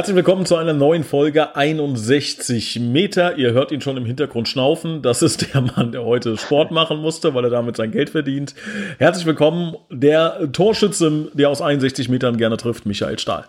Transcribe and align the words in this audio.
Herzlich 0.00 0.16
willkommen 0.16 0.46
zu 0.46 0.56
einer 0.56 0.72
neuen 0.72 1.04
Folge 1.04 1.54
61 1.56 2.80
Meter. 2.80 3.36
Ihr 3.36 3.52
hört 3.52 3.70
ihn 3.70 3.82
schon 3.82 3.98
im 3.98 4.06
Hintergrund 4.06 4.48
schnaufen. 4.48 5.02
Das 5.02 5.20
ist 5.20 5.52
der 5.52 5.60
Mann, 5.60 5.92
der 5.92 6.04
heute 6.04 6.38
Sport 6.38 6.70
machen 6.70 7.02
musste, 7.02 7.34
weil 7.34 7.44
er 7.44 7.50
damit 7.50 7.76
sein 7.76 7.90
Geld 7.90 8.08
verdient. 8.08 8.54
Herzlich 8.98 9.26
willkommen, 9.26 9.76
der 9.90 10.50
Torschütze, 10.52 11.30
der 11.34 11.50
aus 11.50 11.60
61 11.60 12.08
Metern 12.08 12.38
gerne 12.38 12.56
trifft, 12.56 12.86
Michael 12.86 13.18
Stahl. 13.18 13.44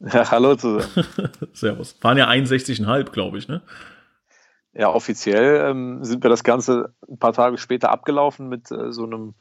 Ja, 0.00 0.30
hallo 0.30 0.54
zusammen. 0.54 0.88
Servus. 1.52 1.94
Waren 2.00 2.16
ja 2.16 2.26
61,5, 2.26 3.10
glaube 3.10 3.36
ich, 3.36 3.48
ne? 3.48 3.60
Ja, 4.72 4.88
offiziell 4.88 5.68
ähm, 5.68 6.02
sind 6.04 6.22
wir 6.22 6.30
das 6.30 6.42
Ganze 6.42 6.94
ein 7.06 7.18
paar 7.18 7.34
Tage 7.34 7.58
später 7.58 7.90
abgelaufen 7.90 8.48
mit 8.48 8.70
äh, 8.70 8.92
so 8.92 9.04
einem 9.04 9.34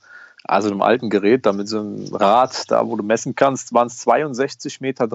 also 0.44 0.70
einem 0.70 0.82
alten 0.82 1.10
Gerät, 1.10 1.46
da 1.46 1.54
mit 1.54 1.70
so 1.70 1.80
einem 1.80 2.14
Rad, 2.14 2.70
da 2.72 2.86
wo 2.88 2.98
du 2.98 3.04
messen 3.04 3.36
kannst, 3.36 3.74
waren 3.74 3.88
es 3.88 4.06
62,30 4.06 4.82
Meter. 4.82 5.08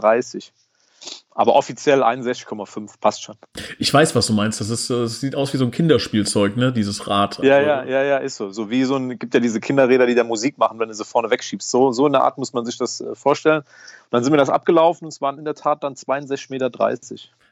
Aber 1.38 1.54
offiziell 1.54 2.02
61,5 2.02 2.94
passt 2.98 3.22
schon. 3.22 3.36
Ich 3.78 3.92
weiß, 3.92 4.14
was 4.14 4.26
du 4.26 4.32
meinst. 4.32 4.58
Das, 4.58 4.70
ist, 4.70 4.88
das 4.88 5.20
sieht 5.20 5.34
aus 5.34 5.52
wie 5.52 5.58
so 5.58 5.66
ein 5.66 5.70
Kinderspielzeug, 5.70 6.56
ne? 6.56 6.72
Dieses 6.72 7.06
Rad. 7.08 7.38
Ja, 7.42 7.60
ja, 7.60 7.84
ja, 7.84 8.02
ja, 8.02 8.16
ist 8.16 8.36
so. 8.36 8.50
So 8.50 8.70
wie 8.70 8.84
so 8.84 8.96
ein, 8.96 9.18
gibt 9.18 9.34
ja 9.34 9.40
diese 9.40 9.60
Kinderräder, 9.60 10.06
die 10.06 10.14
da 10.14 10.24
Musik 10.24 10.56
machen, 10.56 10.78
wenn 10.78 10.88
du 10.88 10.94
sie 10.94 11.04
vorne 11.04 11.28
wegschiebst. 11.28 11.70
So, 11.70 11.92
so 11.92 12.06
in 12.06 12.12
der 12.12 12.22
Art 12.22 12.38
muss 12.38 12.54
man 12.54 12.64
sich 12.64 12.78
das 12.78 13.02
äh, 13.02 13.14
vorstellen. 13.14 13.58
Und 13.58 13.66
dann 14.12 14.24
sind 14.24 14.32
wir 14.32 14.38
das 14.38 14.48
abgelaufen 14.48 15.04
und 15.04 15.12
es 15.12 15.20
waren 15.20 15.38
in 15.38 15.44
der 15.44 15.54
Tat 15.54 15.84
dann 15.84 15.92
62,30 15.92 16.50
Meter. 16.50 16.70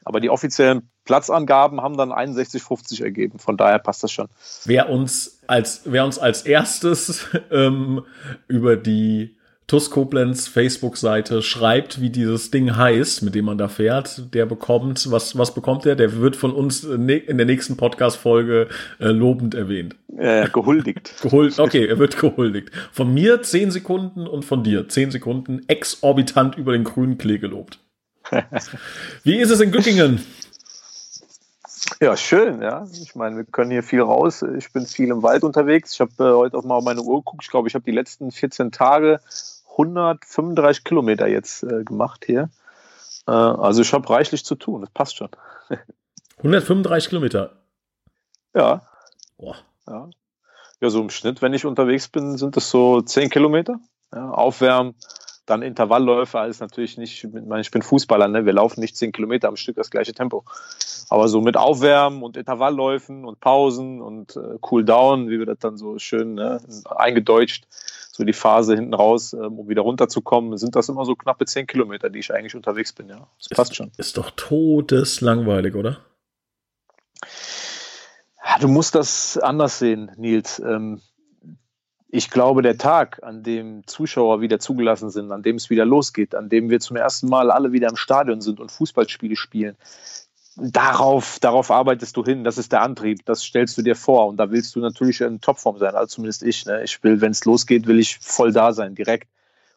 Aber 0.03 0.19
die 0.19 0.31
offiziellen 0.31 0.89
Platzangaben 1.03 1.79
haben 1.79 1.95
dann 1.95 2.11
61,50 2.11 3.03
ergeben. 3.03 3.37
Von 3.37 3.55
daher 3.55 3.77
passt 3.77 4.03
das 4.03 4.11
schon. 4.11 4.29
Wer 4.65 4.89
uns 4.89 5.41
als, 5.45 5.81
wer 5.85 6.05
uns 6.05 6.17
als 6.17 6.41
erstes 6.41 7.27
ähm, 7.51 8.03
über 8.47 8.77
die 8.77 9.37
TUS 9.67 9.89
Koblenz 9.89 10.47
Facebook-Seite 10.47 11.41
schreibt, 11.41 11.99
wie 11.99 12.11
dieses 12.11 12.51
Ding 12.51 12.75
heißt, 12.75 13.23
mit 13.23 13.33
dem 13.33 13.45
man 13.45 13.57
da 13.57 13.67
fährt, 13.67 14.31
der 14.31 14.45
bekommt, 14.45 15.09
was, 15.09 15.39
was 15.39 15.55
bekommt 15.55 15.85
der? 15.85 15.95
Der 15.95 16.17
wird 16.17 16.35
von 16.35 16.53
uns 16.53 16.83
in 16.83 17.07
der 17.07 17.45
nächsten 17.47 17.75
Podcast-Folge 17.75 18.67
äh, 18.99 19.07
lobend 19.07 19.55
erwähnt. 19.55 19.95
Äh, 20.15 20.49
gehuldigt. 20.49 21.15
Gehuld, 21.23 21.57
okay, 21.57 21.87
er 21.87 21.97
wird 21.97 22.19
gehuldigt. 22.19 22.69
Von 22.91 23.11
mir 23.11 23.41
10 23.41 23.71
Sekunden 23.71 24.27
und 24.27 24.45
von 24.45 24.63
dir 24.63 24.87
10 24.87 25.09
Sekunden 25.09 25.61
exorbitant 25.67 26.57
über 26.57 26.73
den 26.73 26.83
grünen 26.83 27.17
Klee 27.17 27.39
gelobt. 27.39 27.79
wie 29.23 29.37
ist 29.37 29.49
es 29.49 29.61
in 29.61 29.71
Göttingen? 29.71 30.23
Ja, 32.01 32.15
schön, 32.17 32.61
ja. 32.61 32.85
Ich 32.91 33.15
meine, 33.15 33.37
wir 33.37 33.45
können 33.45 33.71
hier 33.71 33.83
viel 33.83 34.01
raus. 34.01 34.43
Ich 34.57 34.71
bin 34.71 34.85
viel 34.85 35.09
im 35.09 35.23
Wald 35.23 35.43
unterwegs. 35.43 35.93
Ich 35.93 36.01
habe 36.01 36.11
äh, 36.19 36.35
heute 36.35 36.57
auch 36.57 36.63
mal 36.63 36.75
auf 36.75 36.83
meine 36.83 37.01
Uhr 37.01 37.19
geguckt. 37.19 37.43
Ich 37.43 37.49
glaube, 37.49 37.67
ich 37.67 37.73
habe 37.73 37.85
die 37.85 37.91
letzten 37.91 38.31
14 38.31 38.71
Tage 38.71 39.19
135 39.77 40.83
Kilometer 40.83 41.27
jetzt 41.27 41.63
äh, 41.63 41.83
gemacht 41.83 42.23
hier. 42.25 42.49
Äh, 43.27 43.31
also 43.31 43.81
ich 43.81 43.93
habe 43.93 44.09
reichlich 44.09 44.45
zu 44.45 44.55
tun, 44.55 44.81
das 44.81 44.89
passt 44.91 45.17
schon. 45.17 45.29
135 46.37 47.09
Kilometer? 47.09 47.51
Ja. 48.53 48.81
Boah. 49.37 49.55
ja. 49.87 50.09
Ja, 50.81 50.89
so 50.89 51.01
im 51.01 51.09
Schnitt, 51.09 51.41
wenn 51.41 51.53
ich 51.53 51.65
unterwegs 51.65 52.07
bin, 52.09 52.37
sind 52.37 52.57
das 52.57 52.69
so 52.69 53.01
10 53.01 53.29
Kilometer. 53.29 53.79
Ja, 54.13 54.29
aufwärmen, 54.29 54.95
dann 55.45 55.61
Intervallläufe, 55.61 56.39
alles 56.39 56.59
natürlich 56.59 56.97
nicht, 56.97 57.23
ich 57.23 57.71
bin 57.71 57.81
Fußballer, 57.81 58.27
ne? 58.27 58.45
wir 58.45 58.53
laufen 58.53 58.79
nicht 58.79 58.97
10 58.97 59.11
Kilometer 59.11 59.47
am 59.47 59.55
Stück 59.55 59.75
das 59.75 59.89
gleiche 59.89 60.13
Tempo. 60.13 60.43
Aber 61.09 61.27
so 61.27 61.41
mit 61.41 61.55
Aufwärmen 61.55 62.23
und 62.23 62.35
Intervallläufen 62.35 63.25
und 63.25 63.39
Pausen 63.39 64.01
und 64.01 64.35
äh, 64.35 64.57
Cooldown, 64.59 65.29
wie 65.29 65.37
wir 65.39 65.45
das 65.45 65.59
dann 65.59 65.77
so 65.77 65.99
schön 65.99 66.35
ne, 66.35 66.59
eingedeutscht, 66.85 67.65
so 68.11 68.23
die 68.23 68.33
Phase 68.33 68.75
hinten 68.75 68.93
raus, 68.93 69.33
ähm, 69.33 69.59
um 69.59 69.69
wieder 69.69 69.83
runterzukommen, 69.83 70.57
sind 70.57 70.75
das 70.75 70.89
immer 70.89 71.05
so 71.05 71.15
knappe 71.15 71.45
10 71.45 71.67
Kilometer, 71.67 72.09
die 72.09 72.19
ich 72.19 72.33
eigentlich 72.33 72.55
unterwegs 72.55 72.93
bin, 72.93 73.09
ja. 73.09 73.27
Das 73.37 73.51
ist, 73.51 73.55
passt 73.55 73.75
schon. 73.75 73.91
Ist 73.97 74.17
doch 74.17 74.31
todeslangweilig, 74.31 75.75
oder? 75.75 75.99
Du 78.61 78.67
musst 78.67 78.95
das 78.95 79.37
anders 79.37 79.79
sehen, 79.79 80.11
Nils. 80.17 80.59
Ähm, 80.59 81.01
ich 82.15 82.29
glaube, 82.29 82.61
der 82.61 82.77
Tag, 82.77 83.19
an 83.23 83.43
dem 83.43 83.85
Zuschauer 83.87 84.39
wieder 84.39 84.57
zugelassen 84.57 85.09
sind, 85.09 85.33
an 85.33 85.43
dem 85.43 85.57
es 85.57 85.69
wieder 85.69 85.85
losgeht, 85.85 86.33
an 86.33 86.47
dem 86.47 86.69
wir 86.69 86.79
zum 86.79 86.95
ersten 86.95 87.27
Mal 87.27 87.51
alle 87.51 87.73
wieder 87.73 87.89
im 87.89 87.97
Stadion 87.97 88.39
sind 88.39 88.61
und 88.61 88.71
Fußballspiele 88.71 89.35
spielen, 89.35 89.75
darauf, 90.55 91.39
darauf 91.41 91.71
arbeitest 91.71 92.15
du 92.15 92.23
hin, 92.23 92.45
das 92.45 92.57
ist 92.57 92.71
der 92.71 92.83
Antrieb, 92.83 93.25
das 93.25 93.43
stellst 93.43 93.77
du 93.77 93.81
dir 93.81 93.97
vor 93.97 94.27
und 94.27 94.37
da 94.37 94.49
willst 94.49 94.73
du 94.77 94.79
natürlich 94.79 95.19
in 95.19 95.41
Topform 95.41 95.77
sein, 95.77 95.93
also 95.93 96.07
zumindest 96.07 96.43
ich. 96.43 96.65
Ne? 96.65 96.83
Ich 96.85 97.03
will, 97.03 97.19
wenn 97.19 97.31
es 97.31 97.43
losgeht, 97.43 97.85
will 97.85 97.99
ich 97.99 98.17
voll 98.19 98.53
da 98.53 98.71
sein, 98.71 98.95
direkt. 98.95 99.27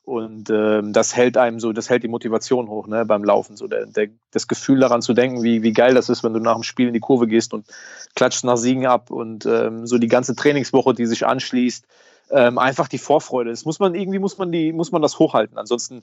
Und 0.04 0.48
ähm, 0.48 0.92
das 0.92 1.16
hält 1.16 1.36
einem 1.36 1.58
so, 1.58 1.72
das 1.72 1.90
hält 1.90 2.04
die 2.04 2.08
Motivation 2.08 2.68
hoch 2.68 2.86
ne, 2.86 3.04
beim 3.04 3.24
Laufen. 3.24 3.56
So 3.56 3.66
der, 3.66 3.84
der, 3.84 4.08
das 4.30 4.46
Gefühl 4.46 4.78
daran 4.78 5.02
zu 5.02 5.12
denken, 5.12 5.42
wie, 5.42 5.62
wie 5.62 5.72
geil 5.72 5.92
das 5.92 6.08
ist, 6.08 6.22
wenn 6.22 6.32
du 6.32 6.40
nach 6.40 6.54
dem 6.54 6.62
Spiel 6.62 6.86
in 6.86 6.94
die 6.94 7.00
Kurve 7.00 7.26
gehst 7.26 7.52
und 7.52 7.66
klatscht 8.14 8.44
nach 8.44 8.56
Siegen 8.56 8.86
ab 8.86 9.10
und 9.10 9.44
ähm, 9.44 9.86
so 9.86 9.98
die 9.98 10.08
ganze 10.08 10.34
Trainingswoche, 10.34 10.94
die 10.94 11.04
sich 11.04 11.26
anschließt, 11.26 11.84
ähm, 12.30 12.58
einfach 12.58 12.88
die 12.88 12.98
Vorfreude. 12.98 13.50
Das 13.50 13.64
muss 13.64 13.78
man 13.78 13.94
irgendwie 13.94 14.18
muss 14.18 14.38
man 14.38 14.52
die 14.52 14.72
muss 14.72 14.92
man 14.92 15.02
das 15.02 15.18
hochhalten. 15.18 15.58
Ansonsten, 15.58 16.02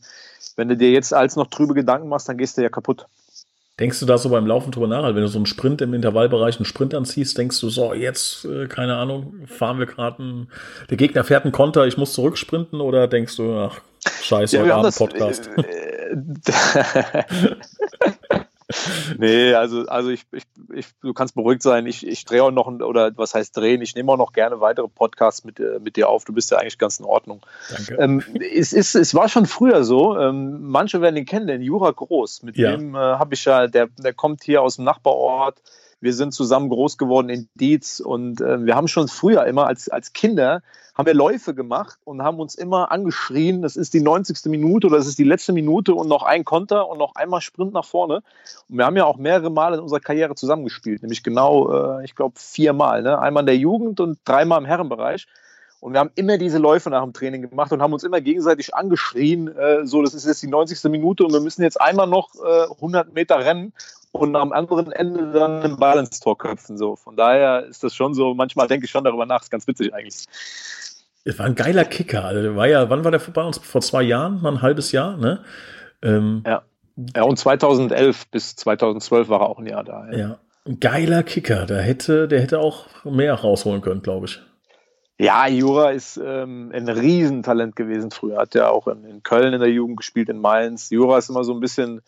wenn 0.56 0.68
du 0.68 0.78
dir 0.78 0.92
jetzt 0.92 1.14
als 1.14 1.36
noch 1.36 1.48
trübe 1.48 1.74
Gedanken 1.74 2.08
machst, 2.08 2.30
dann 2.30 2.38
gehst 2.38 2.58
du 2.58 2.62
ja 2.62 2.70
kaputt. 2.70 3.08
Denkst 3.80 4.00
du 4.00 4.06
da 4.06 4.18
so 4.18 4.30
beim 4.30 4.48
Laufen 4.48 4.72
drüber 4.72 4.88
nach? 4.88 5.04
Also 5.04 5.16
wenn 5.16 5.24
du 5.24 5.28
so 5.28 5.38
einen 5.38 5.46
Sprint 5.46 5.82
im 5.82 5.94
Intervallbereich, 5.94 6.58
einen 6.58 6.66
Sprint 6.66 6.94
anziehst, 6.94 7.38
denkst 7.38 7.60
du 7.60 7.70
so, 7.70 7.94
jetzt, 7.94 8.46
äh, 8.46 8.68
keine 8.68 8.96
Ahnung, 8.96 9.46
fahren 9.48 9.80
wir 9.80 9.86
gerade 9.86 10.48
der 10.90 10.96
Gegner 10.96 11.26
fährt 11.26 11.44
einen 11.44 11.52
Konter, 11.52 11.86
ich 11.86 11.98
muss 11.98 12.14
zurücksprinten 12.14 12.80
oder 12.80 13.10
denkst 13.10 13.36
du, 13.36 13.54
ach, 13.58 13.82
scheiße, 14.22 14.56
ja, 14.56 14.64
heute 14.64 14.76
Abend 14.76 14.96
Podcast. 14.96 15.50
Äh, 15.58 16.16
nee, 19.18 19.54
also, 19.54 19.86
also 19.86 20.10
ich, 20.10 20.26
ich, 20.32 20.44
ich, 20.74 20.88
du 21.02 21.14
kannst 21.14 21.36
beruhigt 21.36 21.62
sein. 21.62 21.86
Ich, 21.86 22.06
ich 22.06 22.26
drehe 22.26 22.44
auch 22.44 22.52
noch, 22.52 22.68
oder 22.68 23.12
was 23.16 23.36
heißt 23.36 23.56
drehen? 23.56 23.82
Ich 23.82 23.96
nehme 23.96 24.12
auch 24.12 24.18
noch 24.18 24.34
gerne 24.34 24.60
weitere 24.60 24.88
Podcasts 24.88 25.44
mit, 25.44 25.60
äh, 25.60 25.80
mit 25.80 25.96
dir 25.96 26.10
auf. 26.10 26.26
Du 26.26 26.34
bist 26.34 26.52
ja 26.52 26.58
eigentlich 26.58 26.78
ganz 26.78 27.00
in 27.00 27.06
Ordnung. 27.06 27.42
Danke. 27.70 27.96
Ähm, 27.96 28.24
es, 28.54 28.74
ist, 28.74 28.96
es 28.96 29.14
war 29.14 29.30
schon 29.30 29.46
früher 29.46 29.84
so. 29.84 30.18
Ähm, 30.18 30.64
manche 30.64 31.02
werden 31.02 31.16
ihn 31.18 31.26
kennen, 31.26 31.48
den 31.48 31.62
Jura 31.62 31.92
Groß. 31.92 32.44
Mit 32.44 32.58
ja. 32.58 32.76
dem 32.76 32.96
äh, 32.96 32.98
habe 32.98 33.36
ich 33.36 33.46
ja, 33.46 33.68
der, 33.68 33.88
der 33.98 34.14
kommt 34.14 34.44
hier 34.44 34.62
aus 34.62 34.78
dem 34.78 34.86
Nachbarort. 34.86 35.62
Wir 36.06 36.14
sind 36.14 36.36
zusammen 36.36 36.70
groß 36.70 37.00
geworden 37.00 37.30
in 37.30 37.50
Dietz 37.56 38.00
und 38.00 38.40
äh, 38.40 38.64
wir 38.64 38.76
haben 38.76 38.88
schon 38.88 39.08
früher 39.08 39.44
immer 39.48 39.66
als, 39.66 39.90
als 39.90 40.14
Kinder 40.14 40.62
haben 40.94 41.08
wir 41.08 41.16
Läufe 41.16 41.56
gemacht 41.56 41.98
und 42.06 42.22
haben 42.22 42.40
uns 42.40 42.54
immer 42.54 42.92
angeschrien, 42.92 43.64
das 43.64 43.76
ist 43.76 43.96
die 43.96 44.02
90. 44.02 44.46
Minute 44.46 44.86
oder 44.86 44.98
das 44.98 45.08
ist 45.08 45.18
die 45.18 45.24
letzte 45.24 45.52
Minute 45.52 45.96
und 45.96 46.08
noch 46.08 46.22
ein 46.22 46.46
Konter 46.46 46.88
und 46.88 47.00
noch 47.00 47.16
einmal 47.16 47.42
Sprint 47.42 47.74
nach 47.74 47.86
vorne. 47.86 48.22
Und 48.70 48.78
wir 48.78 48.86
haben 48.86 48.96
ja 48.96 49.06
auch 49.06 49.18
mehrere 49.18 49.50
Mal 49.50 49.74
in 49.74 49.80
unserer 49.80 50.00
Karriere 50.00 50.36
zusammengespielt, 50.36 51.02
nämlich 51.02 51.24
genau, 51.24 52.00
äh, 52.00 52.06
ich 52.06 52.14
glaube, 52.14 52.36
viermal. 52.38 53.02
Ne? 53.02 53.18
Einmal 53.18 53.42
in 53.42 53.48
der 53.48 53.58
Jugend 53.58 54.00
und 54.00 54.20
dreimal 54.26 54.60
im 54.60 54.66
Herrenbereich. 54.66 55.26
Und 55.86 55.94
wir 55.94 56.00
haben 56.00 56.10
immer 56.16 56.40
diese 56.40 56.58
Läufe 56.58 56.90
nach 56.90 57.04
dem 57.04 57.14
Training 57.14 57.48
gemacht 57.48 57.72
und 57.72 57.80
haben 57.80 57.94
uns 57.94 58.04
immer 58.04 58.20
gegenseitig 58.20 58.74
angeschrien, 58.74 59.56
äh, 59.56 59.86
so, 59.86 60.02
das 60.02 60.16
ist 60.16 60.26
jetzt 60.26 60.42
die 60.42 60.48
90. 60.48 60.90
Minute 60.90 61.24
und 61.24 61.32
wir 61.32 61.42
müssen 61.42 61.62
jetzt 61.62 61.80
einmal 61.80 62.08
noch 62.08 62.30
äh, 62.44 62.74
100 62.74 63.14
Meter 63.14 63.38
rennen 63.38 63.72
und 64.12 64.36
am 64.36 64.52
anderen 64.52 64.92
Ende 64.92 65.32
dann 65.32 65.62
einen 65.62 65.78
Ball 65.78 66.00
ins 66.00 66.20
Tor 66.20 66.40
köpfen. 66.40 66.80
So. 66.80 66.96
Von 66.96 67.16
daher 67.16 67.68
ist 67.68 67.84
das 67.84 67.94
schon 67.94 68.16
so, 68.16 68.34
manchmal 68.34 68.68
denke 68.68 68.86
ich 68.86 68.92
schon 68.92 69.04
darüber 69.04 69.28
nach, 69.28 69.44
ist 69.44 69.52
ganz 69.52 69.68
witzig 69.68 69.94
eigentlich. 69.94 70.26
Es 71.24 71.38
war 71.38 71.46
ein 71.46 71.54
geiler 71.54 71.86
Kicker. 71.86 72.26
Also 72.26 72.56
war 72.56 72.66
ja, 72.66 72.90
wann 72.90 73.04
war 73.04 73.12
der 73.12 73.20
bei 73.20 73.44
uns? 73.44 73.60
Vor 73.60 73.82
zwei 73.82 74.02
Jahren, 74.02 74.42
mal 74.42 74.54
ein 74.54 74.62
halbes 74.64 74.92
Jahr, 74.92 75.18
ne? 75.18 75.44
Ähm, 76.02 76.42
ja. 76.48 76.64
Ja, 77.16 77.22
und 77.22 77.38
2011 77.38 78.32
bis 78.32 78.56
2012 78.56 79.30
war 79.30 79.42
er 79.42 79.50
auch 79.50 79.60
ein 79.60 79.68
Jahr 79.68 79.84
da. 79.84 80.08
Ja, 80.10 80.18
ja. 80.18 80.40
ein 80.66 80.80
geiler 80.80 81.22
Kicker. 81.22 81.68
Der 81.68 81.84
hätte, 81.84 82.28
der 82.28 82.42
hätte 82.42 82.58
auch 82.58 82.88
mehr 83.04 83.36
rausholen 83.36 83.82
können, 83.82 84.02
glaube 84.02 84.26
ich. 84.26 84.42
Ja, 85.18 85.48
Jura 85.48 85.92
ist 85.92 86.18
ähm, 86.18 86.72
ein 86.74 86.90
Riesentalent 86.90 87.76
gewesen 87.76 88.12
früher. 88.12 88.38
Hat 88.38 88.54
ja 88.54 88.70
auch 88.70 88.88
in, 88.88 89.06
in, 89.06 89.24
Köln 89.24 89.54
in 89.54 89.62
der 89.62 89.72
Jugend 89.72 89.98
gespielt, 89.98 90.30
in 90.30 90.40
Mainz. 90.40 90.90
Jura 90.90 91.18
ist 91.18 91.30
immer 91.30 91.44
so 91.44 91.54
ein 91.54 91.62
bisschen 91.62 92.02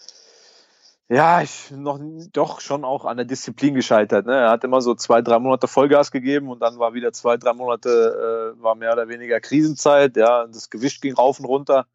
ja, 1.09 1.41
ich 1.41 1.71
noch 1.71 1.99
doch 2.33 2.59
schon 2.59 2.83
auch 2.83 3.05
an 3.05 3.15
der 3.15 3.25
Disziplin 3.25 3.73
gescheitert. 3.75 4.25
Ne? 4.25 4.33
Er 4.33 4.49
hat 4.49 4.65
immer 4.65 4.81
so 4.81 4.93
zwei, 4.93 5.21
drei 5.21 5.39
Monate 5.39 5.67
Vollgas 5.67 6.11
gegeben 6.11 6.49
und 6.49 6.59
dann 6.61 6.79
war 6.79 6.93
wieder 6.93 7.13
zwei, 7.13 7.37
drei 7.37 7.53
Monate, 7.53 8.53
äh, 8.57 8.61
war 8.61 8.75
mehr 8.75 8.91
oder 8.91 9.07
weniger 9.07 9.39
Krisenzeit. 9.39 10.17
Ja, 10.17 10.45
das 10.45 10.69
Gewicht 10.69 11.01
ging 11.01 11.13
rauf 11.13 11.39
und 11.39 11.45
runter, 11.45 11.85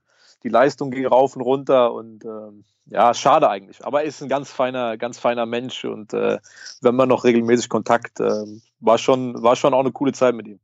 die 0.45 0.49
Leistung 0.49 0.91
ging 0.91 1.07
rauf 1.07 1.37
und 1.37 1.43
runter 1.43 1.93
und 1.93 2.25
ähm, 2.25 2.65
ja, 2.87 3.13
schade 3.13 3.51
eigentlich. 3.51 3.85
Aber 3.85 4.01
er 4.01 4.09
ist 4.09 4.23
ein 4.23 4.31
ganz 4.31 4.51
feiner, 4.51 4.97
ganz 4.97 5.19
feiner 5.19 5.45
Mensch 5.45 5.85
und 5.85 6.15
äh, 6.15 6.39
wenn 6.81 6.97
man 6.97 7.11
noch 7.11 7.25
regelmäßig 7.25 7.69
Kontakt, 7.69 8.19
äh, 8.19 8.45
war 8.81 8.97
schon, 8.97 9.43
war 9.43 9.57
schon 9.57 9.75
auch 9.75 9.81
eine 9.81 9.93
coole 9.93 10.13
Zeit 10.13 10.35
mit 10.35 10.49
ihm. 10.49 10.59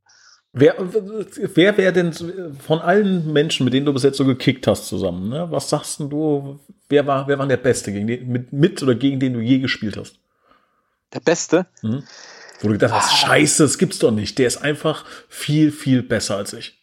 Wer, 0.51 0.75
wer 0.79 1.77
wäre 1.77 1.93
denn 1.93 2.11
von 2.13 2.79
allen 2.79 3.31
Menschen, 3.31 3.65
mit 3.65 3.73
denen 3.73 3.85
du 3.85 3.93
bis 3.93 4.03
jetzt 4.03 4.17
so 4.17 4.25
gekickt 4.25 4.65
hast 4.65 4.87
zusammen, 4.87 5.29
ne? 5.29 5.47
was 5.51 5.69
sagst 5.69 5.99
du, 5.99 6.59
wer 6.89 7.05
war, 7.05 7.27
wer 7.27 7.37
war 7.37 7.45
der 7.45 7.57
Beste, 7.57 7.91
gegen 7.91 8.07
den, 8.07 8.27
mit, 8.27 8.51
mit 8.51 8.81
oder 8.81 8.95
gegen 8.95 9.19
den 9.19 9.33
du 9.33 9.41
je 9.41 9.59
gespielt 9.59 9.95
hast? 9.95 10.19
Der 11.13 11.19
Beste? 11.19 11.67
Mhm. 11.83 12.03
Wo 12.61 12.67
du 12.67 12.73
gedacht 12.73 12.93
hast, 12.93 13.11
ah. 13.11 13.27
scheiße, 13.27 13.63
das 13.63 13.77
gibt's 13.77 13.99
doch 13.99 14.11
nicht. 14.11 14.39
Der 14.39 14.47
ist 14.47 14.57
einfach 14.57 15.05
viel, 15.27 15.71
viel 15.71 16.01
besser 16.01 16.37
als 16.37 16.53
ich. 16.53 16.79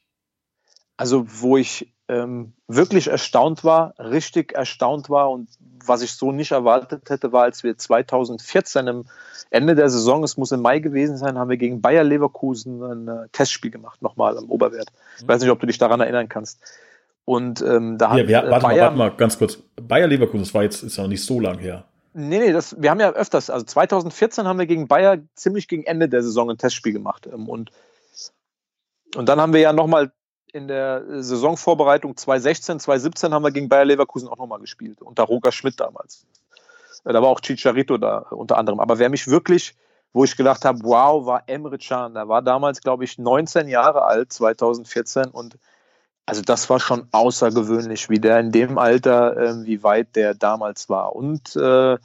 Also, 0.96 1.26
wo 1.26 1.56
ich 1.56 1.92
ähm, 2.08 2.54
wirklich 2.68 3.08
erstaunt 3.08 3.64
war, 3.64 3.94
richtig 3.98 4.54
erstaunt 4.54 5.10
war 5.10 5.30
und 5.30 5.48
was 5.88 6.02
ich 6.02 6.12
so 6.12 6.32
nicht 6.32 6.52
erwartet 6.52 7.08
hätte, 7.08 7.32
war, 7.32 7.44
als 7.44 7.62
wir 7.64 7.76
2014 7.76 8.86
im 8.86 9.04
Ende 9.50 9.74
der 9.74 9.88
Saison, 9.88 10.24
es 10.24 10.36
muss 10.36 10.52
im 10.52 10.60
Mai 10.60 10.80
gewesen 10.80 11.16
sein, 11.16 11.38
haben 11.38 11.50
wir 11.50 11.56
gegen 11.56 11.80
Bayer 11.80 12.04
Leverkusen 12.04 12.82
ein 12.82 13.08
äh, 13.08 13.28
Testspiel 13.32 13.70
gemacht, 13.70 14.02
nochmal 14.02 14.36
am 14.36 14.50
Oberwert. 14.50 14.88
Ich 15.18 15.26
weiß 15.26 15.40
nicht, 15.40 15.50
ob 15.50 15.60
du 15.60 15.66
dich 15.66 15.78
daran 15.78 16.00
erinnern 16.00 16.28
kannst. 16.28 16.60
Und 17.24 17.60
ähm, 17.62 17.98
da 17.98 18.16
ja, 18.16 18.22
hat 18.22 18.28
wir, 18.28 18.50
warte, 18.50 18.66
Bayer, 18.66 18.76
mal, 18.76 18.80
warte 18.80 18.96
mal, 18.96 19.10
ganz 19.16 19.38
kurz. 19.38 19.58
Bayer 19.80 20.06
Leverkusen, 20.06 20.40
das 20.40 20.54
war 20.54 20.62
jetzt 20.62 20.82
ist 20.82 20.96
ja 20.96 21.02
noch 21.02 21.10
nicht 21.10 21.24
so 21.24 21.40
lang 21.40 21.58
her. 21.58 21.84
Nee, 22.14 22.38
nee, 22.38 22.52
das, 22.52 22.80
wir 22.80 22.90
haben 22.90 23.00
ja 23.00 23.10
öfters, 23.12 23.50
also 23.50 23.66
2014 23.66 24.46
haben 24.46 24.58
wir 24.58 24.66
gegen 24.66 24.88
Bayer 24.88 25.18
ziemlich 25.34 25.68
gegen 25.68 25.82
Ende 25.82 26.08
der 26.08 26.22
Saison 26.22 26.50
ein 26.50 26.56
Testspiel 26.56 26.92
gemacht. 26.92 27.28
Ähm, 27.30 27.48
und, 27.48 27.70
und 29.14 29.28
dann 29.28 29.40
haben 29.40 29.52
wir 29.52 29.60
ja 29.60 29.72
nochmal 29.72 30.12
in 30.52 30.68
der 30.68 31.04
Saisonvorbereitung 31.22 32.16
2016, 32.16 32.80
2017 32.80 33.34
haben 33.34 33.42
wir 33.42 33.50
gegen 33.50 33.68
Bayer 33.68 33.84
Leverkusen 33.84 34.28
auch 34.28 34.38
nochmal 34.38 34.60
gespielt, 34.60 35.02
unter 35.02 35.24
Roger 35.24 35.52
Schmidt 35.52 35.80
damals. 35.80 36.26
Äh, 37.04 37.12
da 37.12 37.22
war 37.22 37.28
auch 37.28 37.40
Chicharito 37.40 37.98
da 37.98 38.18
unter 38.30 38.58
anderem. 38.58 38.80
Aber 38.80 38.98
wer 38.98 39.08
mich 39.08 39.28
wirklich, 39.28 39.74
wo 40.12 40.24
ich 40.24 40.36
gedacht 40.36 40.64
habe, 40.64 40.80
wow, 40.82 41.24
war 41.26 41.44
Emre 41.46 41.78
Can. 41.78 42.14
Der 42.14 42.28
war 42.28 42.42
damals, 42.42 42.80
glaube 42.80 43.04
ich, 43.04 43.18
19 43.18 43.68
Jahre 43.68 44.02
alt, 44.04 44.32
2014. 44.32 45.26
Und 45.26 45.58
also 46.24 46.42
das 46.42 46.68
war 46.68 46.80
schon 46.80 47.06
außergewöhnlich, 47.12 48.10
wie 48.10 48.18
der 48.18 48.40
in 48.40 48.50
dem 48.50 48.78
Alter, 48.78 49.36
äh, 49.36 49.64
wie 49.64 49.82
weit 49.82 50.16
der 50.16 50.34
damals 50.34 50.88
war. 50.88 51.14
Und 51.14 51.54
äh, 51.56 51.98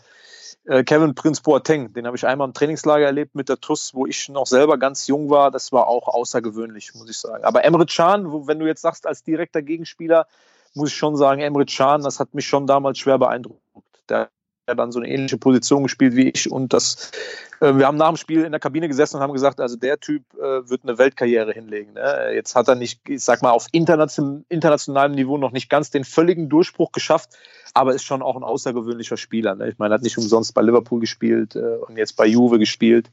äh, 0.65 0.83
Kevin 0.83 1.15
Prince 1.15 1.41
Boateng, 1.41 1.93
den 1.93 2.05
habe 2.05 2.15
ich 2.15 2.25
einmal 2.25 2.47
im 2.47 2.53
Trainingslager 2.53 3.05
erlebt 3.05 3.35
mit 3.35 3.49
der 3.49 3.59
TUS, 3.59 3.93
wo 3.93 4.05
ich 4.05 4.29
noch 4.29 4.47
selber 4.47 4.77
ganz 4.77 5.07
jung 5.07 5.29
war. 5.29 5.51
Das 5.51 5.71
war 5.71 5.87
auch 5.87 6.07
außergewöhnlich, 6.07 6.93
muss 6.95 7.09
ich 7.09 7.17
sagen. 7.17 7.43
Aber 7.43 7.63
Emre 7.63 7.85
Can, 7.85 8.31
wo, 8.31 8.47
wenn 8.47 8.59
du 8.59 8.67
jetzt 8.67 8.81
sagst, 8.81 9.07
als 9.07 9.23
direkter 9.23 9.61
Gegenspieler, 9.61 10.27
muss 10.73 10.89
ich 10.89 10.95
schon 10.95 11.17
sagen, 11.17 11.41
Emre 11.41 11.65
Can, 11.65 12.03
das 12.03 12.19
hat 12.19 12.33
mich 12.33 12.47
schon 12.47 12.67
damals 12.67 12.99
schwer 12.99 13.17
beeindruckt. 13.17 13.61
Der 14.09 14.29
hat 14.67 14.79
dann 14.79 14.91
so 14.91 14.99
eine 14.99 15.09
ähnliche 15.09 15.37
Position 15.37 15.83
gespielt 15.83 16.15
wie 16.15 16.29
ich 16.29 16.51
und 16.51 16.73
das, 16.73 17.11
äh, 17.59 17.75
wir 17.75 17.87
haben 17.87 17.97
nach 17.97 18.09
dem 18.09 18.17
Spiel 18.17 18.43
in 18.43 18.51
der 18.51 18.59
Kabine 18.59 18.87
gesessen 18.87 19.17
und 19.17 19.23
haben 19.23 19.33
gesagt, 19.33 19.59
also 19.59 19.75
der 19.75 19.99
Typ 19.99 20.23
äh, 20.35 20.69
wird 20.69 20.83
eine 20.83 20.97
Weltkarriere 20.97 21.51
hinlegen. 21.51 21.93
Ne? 21.93 22.31
Jetzt 22.33 22.55
hat 22.55 22.67
er 22.67 22.75
nicht, 22.75 23.01
ich 23.07 23.23
sag 23.23 23.41
mal, 23.41 23.51
auf 23.51 23.67
internation, 23.71 24.45
internationalem 24.49 25.13
Niveau 25.13 25.37
noch 25.37 25.51
nicht 25.51 25.69
ganz 25.69 25.89
den 25.89 26.03
völligen 26.03 26.49
Durchbruch 26.49 26.91
geschafft, 26.91 27.31
aber 27.73 27.93
ist 27.93 28.03
schon 28.03 28.21
auch 28.21 28.35
ein 28.35 28.43
außergewöhnlicher 28.43 29.17
Spieler. 29.17 29.55
Ne? 29.55 29.69
Ich 29.69 29.79
meine, 29.79 29.93
er 29.93 29.95
hat 29.95 30.03
nicht 30.03 30.17
umsonst 30.17 30.53
bei 30.53 30.61
Liverpool 30.61 30.99
gespielt 30.99 31.55
äh, 31.55 31.77
und 31.87 31.97
jetzt 31.97 32.15
bei 32.15 32.25
Juve 32.25 32.59
gespielt. 32.59 33.09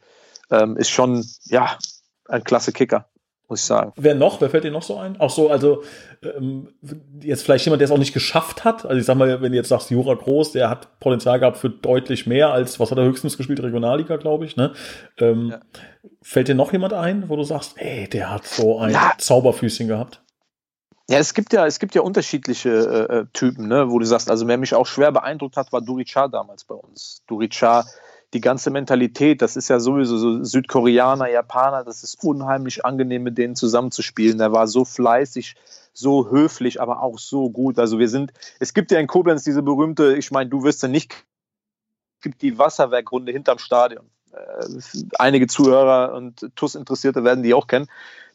Ähm, 0.51 0.77
ist 0.77 0.91
schon, 0.91 1.27
ja, 1.45 1.79
ein 2.29 2.45
klasse 2.45 2.73
Kicker 2.73 3.07
muss 3.49 3.61
ich 3.61 3.67
sagen. 3.67 3.93
Wer 3.97 4.15
noch? 4.15 4.41
Wer 4.41 4.51
fällt 4.51 4.65
dir 4.65 4.71
noch 4.71 4.83
so 4.83 4.99
ein? 4.99 5.19
Auch 5.21 5.31
so, 5.31 5.51
also 5.51 5.83
ähm, 6.23 6.69
jetzt 7.23 7.43
vielleicht 7.43 7.65
jemand, 7.65 7.81
der 7.81 7.87
es 7.87 7.93
auch 7.93 7.99
nicht 7.99 8.13
geschafft 8.13 8.65
hat. 8.65 8.85
Also 8.85 9.01
ich 9.01 9.07
sag 9.07 9.17
mal, 9.17 9.41
wenn 9.41 9.53
du 9.53 9.57
jetzt 9.57 9.69
sagst, 9.69 9.91
Jura 9.91 10.15
Groß, 10.15 10.53
der 10.53 10.69
hat 10.69 11.01
Potenzial 11.01 11.41
gehabt 11.41 11.57
für 11.57 11.71
deutlich 11.71 12.27
mehr 12.27 12.53
als, 12.53 12.79
was 12.79 12.91
hat 12.91 12.99
er 12.99 13.05
höchstens 13.05 13.37
gespielt? 13.37 13.63
Regionalliga, 13.63 14.17
glaube 14.17 14.45
ich. 14.45 14.57
Ne? 14.57 14.73
Ähm, 15.19 15.51
ja. 15.51 15.61
Fällt 16.23 16.49
dir 16.49 16.55
noch 16.55 16.73
jemand 16.73 16.93
ein, 16.93 17.29
wo 17.29 17.37
du 17.37 17.45
sagst, 17.45 17.75
ey, 17.77 18.09
der 18.09 18.31
hat 18.31 18.47
so 18.47 18.79
ein 18.79 18.93
ja. 18.93 19.13
Zauberfüßchen 19.17 19.89
gehabt? 19.89 20.23
Ja, 21.11 21.19
es 21.19 21.33
gibt 21.33 21.55
ja, 21.55 21.67
es 21.67 21.79
gibt 21.79 21.95
ja 21.95 22.03
unterschiedliche 22.03 22.69
äh, 22.69 23.19
äh 23.21 23.27
Typen, 23.33 23.67
ne, 23.67 23.91
wo 23.91 23.99
du 23.99 24.05
sagst, 24.05 24.31
also 24.31 24.47
wer 24.47 24.59
mich 24.59 24.75
auch 24.75 24.87
schwer 24.87 25.11
beeindruckt 25.11 25.57
hat, 25.57 25.73
war 25.73 25.81
Durichar 25.81 26.29
damals 26.29 26.65
bei 26.65 26.75
uns. 26.75 27.23
Durichar 27.27 27.87
die 28.35 28.41
ganze 28.41 28.71
Mentalität, 28.71 29.41
das 29.41 29.57
ist 29.57 29.69
ja 29.69 29.81
sowieso 29.81 30.19
so 30.19 30.45
Südkoreaner, 30.45 31.31
Japaner, 31.31 31.85
das 31.85 32.03
ist 32.03 32.23
unheimlich 32.23 32.85
angenehm, 32.85 33.23
mit 33.23 33.39
denen 33.39 33.57
zusammenzuspielen. 33.57 34.39
Der 34.39 34.53
war 34.53 34.67
so 34.67 34.85
fleißig, 34.85 35.57
so 35.95 36.31
höflich, 36.31 36.81
aber 36.81 37.03
auch 37.03 37.19
so 37.19 37.51
gut. 37.51 37.79
Also 37.79 37.99
wir 37.99 38.09
sind, 38.09 38.33
es 38.61 38.75
gibt 38.75 38.91
ja 38.91 38.99
in 38.99 39.07
Koblenz 39.07 39.45
diese 39.45 39.63
berühmte, 39.63 40.17
ich 40.17 40.31
meine, 40.31 40.51
du 40.51 40.63
wirst 40.63 40.83
ja 40.83 40.89
nicht, 40.89 41.13
es 42.17 42.23
gibt 42.23 42.43
die 42.43 42.59
Wasserwerkrunde 42.59 43.33
hinterm 43.33 43.59
Stadion. 43.59 44.11
Äh, 44.33 44.79
einige 45.19 45.47
Zuhörer 45.47 46.13
und 46.15 46.55
TUS-Interessierte 46.55 47.25
werden 47.25 47.43
die 47.43 47.55
auch 47.55 47.67
kennen. 47.67 47.87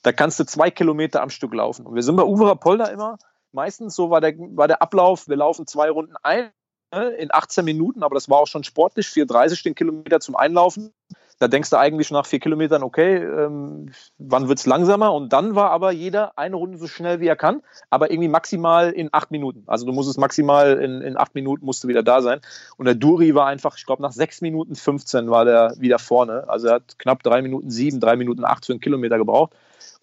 Da 0.01 0.11
kannst 0.11 0.39
du 0.39 0.45
zwei 0.45 0.71
Kilometer 0.71 1.21
am 1.21 1.29
Stück 1.29 1.53
laufen. 1.53 1.85
Und 1.85 1.93
wir 1.93 2.01
sind 2.01 2.15
bei 2.15 2.23
Uwe 2.23 2.55
Polder 2.55 2.91
immer, 2.91 3.17
meistens 3.51 3.95
so 3.95 4.09
war 4.09 4.21
der, 4.21 4.33
war 4.37 4.67
der 4.67 4.81
Ablauf, 4.81 5.27
wir 5.27 5.35
laufen 5.35 5.67
zwei 5.67 5.91
Runden 5.91 6.15
ein, 6.23 6.51
in 6.93 7.33
18 7.33 7.65
Minuten, 7.65 8.03
aber 8.03 8.15
das 8.15 8.29
war 8.29 8.39
auch 8.39 8.47
schon 8.47 8.63
sportlich, 8.63 9.07
4,30 9.07 9.63
den 9.63 9.75
Kilometer 9.75 10.19
zum 10.19 10.35
Einlaufen. 10.35 10.93
Da 11.39 11.47
denkst 11.47 11.71
du 11.71 11.77
eigentlich 11.77 12.11
nach 12.11 12.25
vier 12.25 12.39
Kilometern, 12.39 12.83
okay, 12.83 13.17
ähm, 13.17 13.91
wann 14.17 14.47
wird 14.47 14.59
es 14.59 14.65
langsamer? 14.65 15.13
Und 15.13 15.33
dann 15.33 15.55
war 15.55 15.71
aber 15.71 15.91
jeder 15.91 16.37
eine 16.37 16.55
Runde 16.55 16.77
so 16.77 16.87
schnell 16.87 17.19
wie 17.19 17.27
er 17.27 17.35
kann, 17.35 17.61
aber 17.89 18.11
irgendwie 18.11 18.29
maximal 18.29 18.91
in 18.91 19.09
acht 19.11 19.31
Minuten. 19.31 19.63
Also 19.67 19.85
du 19.85 19.91
musst 19.91 20.09
es 20.09 20.17
maximal 20.17 20.77
in, 20.77 21.01
in 21.01 21.17
acht 21.17 21.35
Minuten 21.35 21.65
musst 21.65 21.83
du 21.83 21.87
wieder 21.87 22.03
da 22.03 22.21
sein. 22.21 22.39
Und 22.77 22.85
der 22.85 22.95
Duri 22.95 23.35
war 23.35 23.47
einfach, 23.47 23.77
ich 23.77 23.85
glaube, 23.85 24.01
nach 24.01 24.11
sechs 24.11 24.41
Minuten 24.41 24.75
15 24.75 25.29
war 25.29 25.43
der 25.43 25.73
wieder 25.79 25.99
vorne. 25.99 26.45
Also 26.47 26.67
er 26.67 26.75
hat 26.75 26.97
knapp 26.99 27.23
drei 27.23 27.41
Minuten 27.41 27.69
sieben, 27.69 27.99
drei 27.99 28.15
Minuten 28.15 28.45
acht 28.45 28.65
für 28.65 28.73
einen 28.73 28.79
Kilometer 28.79 29.17
gebraucht. 29.17 29.53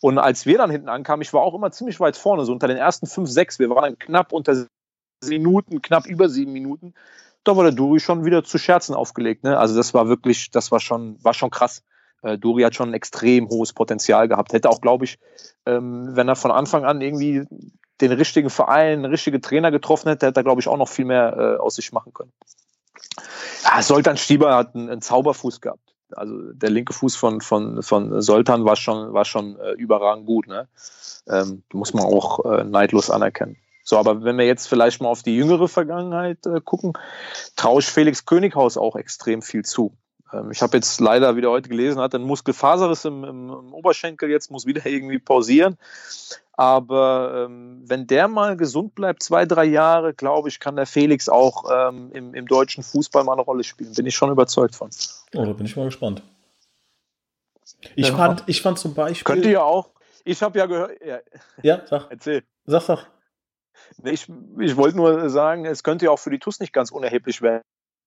Und 0.02 0.18
als 0.18 0.46
wir 0.46 0.58
dann 0.58 0.70
hinten 0.70 0.88
ankamen, 0.88 1.22
ich 1.22 1.32
war 1.32 1.42
auch 1.42 1.54
immer 1.54 1.70
ziemlich 1.70 2.00
weit 2.00 2.16
vorne, 2.16 2.44
so 2.44 2.52
unter 2.52 2.68
den 2.68 2.76
ersten 2.76 3.06
fünf, 3.06 3.30
sechs. 3.30 3.58
Wir 3.58 3.70
waren 3.70 3.98
knapp 3.98 4.32
unter 4.32 4.66
Minuten, 5.28 5.82
knapp 5.82 6.06
über 6.06 6.28
sieben 6.28 6.52
Minuten, 6.52 6.94
da 7.44 7.56
war 7.56 7.64
der 7.64 7.72
Duri 7.72 8.00
schon 8.00 8.24
wieder 8.24 8.44
zu 8.44 8.58
Scherzen 8.58 8.94
aufgelegt. 8.94 9.44
Ne? 9.44 9.58
Also 9.58 9.76
das 9.76 9.94
war 9.94 10.08
wirklich, 10.08 10.50
das 10.50 10.70
war 10.70 10.80
schon, 10.80 11.22
war 11.22 11.34
schon 11.34 11.50
krass. 11.50 11.82
Äh, 12.22 12.38
Duri 12.38 12.62
hat 12.62 12.74
schon 12.74 12.90
ein 12.90 12.94
extrem 12.94 13.48
hohes 13.48 13.72
Potenzial 13.72 14.28
gehabt. 14.28 14.52
Hätte 14.52 14.68
auch, 14.68 14.80
glaube 14.80 15.04
ich, 15.04 15.18
ähm, 15.66 16.10
wenn 16.12 16.28
er 16.28 16.36
von 16.36 16.50
Anfang 16.50 16.84
an 16.84 17.00
irgendwie 17.00 17.44
den 18.00 18.12
richtigen 18.12 18.50
Verein, 18.50 19.04
richtige 19.04 19.40
Trainer 19.40 19.70
getroffen 19.70 20.08
hätte, 20.08 20.26
hätte 20.26 20.40
er, 20.40 20.44
glaube 20.44 20.60
ich, 20.60 20.68
auch 20.68 20.76
noch 20.76 20.88
viel 20.88 21.04
mehr 21.04 21.36
äh, 21.36 21.60
aus 21.60 21.76
sich 21.76 21.92
machen 21.92 22.12
können. 22.12 22.32
Ja, 23.64 23.82
Soltan 23.82 24.16
Stieber 24.16 24.54
hat 24.54 24.74
einen, 24.74 24.88
einen, 24.88 25.02
Zauberfuß 25.02 25.60
gehabt. 25.60 25.94
Also 26.12 26.52
der 26.52 26.70
linke 26.70 26.92
Fuß 26.92 27.14
von, 27.16 27.40
von, 27.40 27.82
von 27.82 28.20
Soltan 28.20 28.64
war 28.64 28.76
schon, 28.76 29.12
war 29.12 29.24
schon 29.24 29.58
äh, 29.60 29.72
überragend 29.72 30.26
gut. 30.26 30.46
Ne? 30.46 30.68
Ähm, 31.28 31.62
muss 31.72 31.94
man 31.94 32.04
auch 32.04 32.44
äh, 32.44 32.64
neidlos 32.64 33.10
anerkennen. 33.10 33.56
So, 33.90 33.98
aber 33.98 34.22
wenn 34.22 34.38
wir 34.38 34.46
jetzt 34.46 34.68
vielleicht 34.68 35.02
mal 35.02 35.08
auf 35.08 35.24
die 35.24 35.34
jüngere 35.34 35.66
Vergangenheit 35.66 36.46
äh, 36.46 36.60
gucken, 36.60 36.92
traue 37.56 37.80
ich 37.80 37.86
Felix 37.86 38.24
Könighaus 38.24 38.76
auch 38.76 38.94
extrem 38.94 39.42
viel 39.42 39.64
zu. 39.64 39.96
Ähm, 40.32 40.52
ich 40.52 40.62
habe 40.62 40.76
jetzt 40.76 41.00
leider 41.00 41.34
wieder 41.34 41.50
heute 41.50 41.68
gelesen, 41.68 42.00
hat 42.00 42.14
ein 42.14 42.22
Muskelfaserriss 42.22 43.04
im, 43.04 43.24
im, 43.24 43.50
im, 43.50 43.74
Oberschenkel, 43.74 44.30
jetzt 44.30 44.48
muss 44.48 44.64
wieder 44.64 44.86
irgendwie 44.86 45.18
pausieren. 45.18 45.76
Aber 46.52 47.46
ähm, 47.48 47.82
wenn 47.84 48.06
der 48.06 48.28
mal 48.28 48.56
gesund 48.56 48.94
bleibt, 48.94 49.24
zwei, 49.24 49.44
drei 49.44 49.64
Jahre, 49.64 50.14
glaube 50.14 50.50
ich, 50.50 50.60
kann 50.60 50.76
der 50.76 50.86
Felix 50.86 51.28
auch 51.28 51.64
ähm, 51.68 52.12
im, 52.12 52.32
im, 52.32 52.46
deutschen 52.46 52.84
Fußball 52.84 53.24
mal 53.24 53.32
eine 53.32 53.42
Rolle 53.42 53.64
spielen. 53.64 53.92
Bin 53.94 54.06
ich 54.06 54.14
schon 54.14 54.30
überzeugt 54.30 54.76
von. 54.76 54.90
Oh, 55.34 55.44
da 55.44 55.52
bin 55.52 55.66
ich 55.66 55.74
mal 55.74 55.86
gespannt. 55.86 56.22
Ich, 57.96 58.06
ja. 58.06 58.14
fand, 58.14 58.44
ich 58.46 58.62
fand 58.62 58.78
zum 58.78 58.94
Beispiel. 58.94 59.24
Könnte 59.24 59.50
ja 59.50 59.64
auch. 59.64 59.90
Ich 60.24 60.40
habe 60.44 60.60
ja 60.60 60.66
gehört. 60.66 60.92
Ja, 61.04 61.18
ja, 61.60 61.80
sag. 61.86 62.06
Erzähl. 62.08 62.44
Sag, 62.66 62.82
sag. 62.82 63.08
Ich, 64.04 64.28
ich 64.58 64.76
wollte 64.76 64.96
nur 64.96 65.30
sagen, 65.30 65.66
es 65.66 65.82
könnte 65.82 66.06
ja 66.06 66.10
auch 66.10 66.18
für 66.18 66.30
die 66.30 66.38
TUS 66.38 66.60
nicht 66.60 66.72
ganz 66.72 66.90
unerheblich 66.90 67.42
werden, 67.42 67.62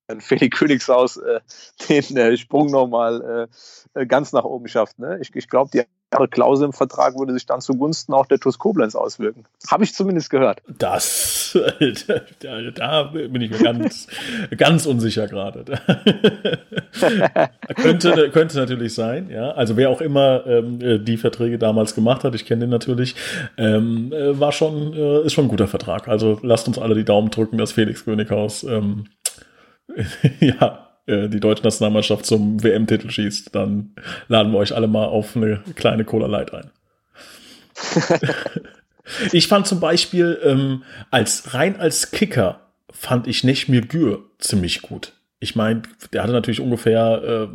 wenn 0.08 0.22
Felix 0.22 0.58
Königshaus 0.58 1.18
äh, 1.18 1.42
den 1.90 2.18
äh, 2.18 2.38
Sprung 2.38 2.68
nochmal 2.72 3.50
äh, 3.96 4.02
äh, 4.02 4.06
ganz 4.06 4.32
nach 4.32 4.44
oben 4.44 4.68
schafft. 4.68 5.00
Ne? 5.00 5.20
Ich, 5.22 5.36
ich 5.36 5.48
glaube, 5.48 5.72
die 5.74 5.84
Klausel 6.28 6.66
im 6.66 6.74
Vertrag 6.74 7.18
würde 7.18 7.34
sich 7.34 7.46
dann 7.46 7.62
zugunsten 7.62 8.14
auch 8.14 8.26
der 8.26 8.40
TuS 8.40 8.58
Koblenz 8.58 8.96
auswirken. 8.96 9.46
Habe 9.70 9.84
ich 9.84 9.94
zumindest 9.94 10.30
gehört. 10.30 10.62
Das, 10.78 11.58
da, 12.40 12.62
da 12.76 13.04
bin 13.04 13.42
ich 13.42 13.52
mir 13.52 13.60
ganz, 13.60 14.08
ganz 14.58 14.86
unsicher 14.86 15.28
gerade. 15.28 15.66
könnte, 17.76 18.30
könnte 18.32 18.58
natürlich 18.58 18.94
sein, 18.94 19.30
ja. 19.30 19.52
Also 19.52 19.78
wer 19.78 19.90
auch 19.90 20.02
immer 20.02 20.46
ähm, 20.46 21.04
die 21.06 21.18
Verträge 21.18 21.58
damals 21.58 21.96
gemacht 21.96 22.24
hat, 22.24 22.36
ich 22.36 22.46
kenne 22.46 22.62
den 22.62 22.70
natürlich, 22.70 23.16
ähm, 23.58 24.12
äh, 24.14 24.40
war 24.40 24.52
schon, 24.52 24.94
äh, 24.94 25.26
ist 25.26 25.34
schon 25.34 25.46
ein 25.46 25.50
guter 25.50 25.68
Vertrag. 25.68 26.08
Also 26.08 26.40
lasst 26.42 26.68
uns 26.68 26.78
alle 26.78 26.96
die 26.96 27.06
Daumen 27.06 27.30
drücken, 27.30 27.58
dass 27.58 27.72
Felix 27.72 28.06
Könighaus 28.06 28.64
ähm, 28.64 29.06
ja, 30.40 30.83
äh, 31.06 31.28
die 31.30 31.40
deutsche 31.40 31.64
Nationalmannschaft 31.64 32.26
zum 32.26 32.64
WM-Titel 32.64 33.10
schießt, 33.10 33.54
dann 33.54 33.96
laden 34.28 34.52
wir 34.52 34.60
euch 34.60 34.76
alle 34.76 34.88
mal 34.88 35.06
auf 35.06 35.36
eine 35.36 35.62
kleine 35.76 36.06
Cola 36.06 36.28
Light 36.28 36.54
ein. 36.54 36.72
ich 39.32 39.48
fand 39.48 39.68
zum 39.68 39.80
Beispiel 39.80 40.40
ähm, 40.44 40.84
als 41.12 41.54
rein 41.54 41.78
als 41.80 42.12
Kicker 42.12 42.62
fand 42.92 43.28
ich 43.28 43.44
Nechmir 43.44 43.82
Gür 43.82 44.24
ziemlich 44.38 44.82
gut. 44.82 45.14
Ich 45.44 45.58
meine, 45.58 45.82
der 46.14 46.24
hatte 46.24 46.32
natürlich 46.32 46.62
ungefähr, 46.62 47.22
äh, 47.22 47.48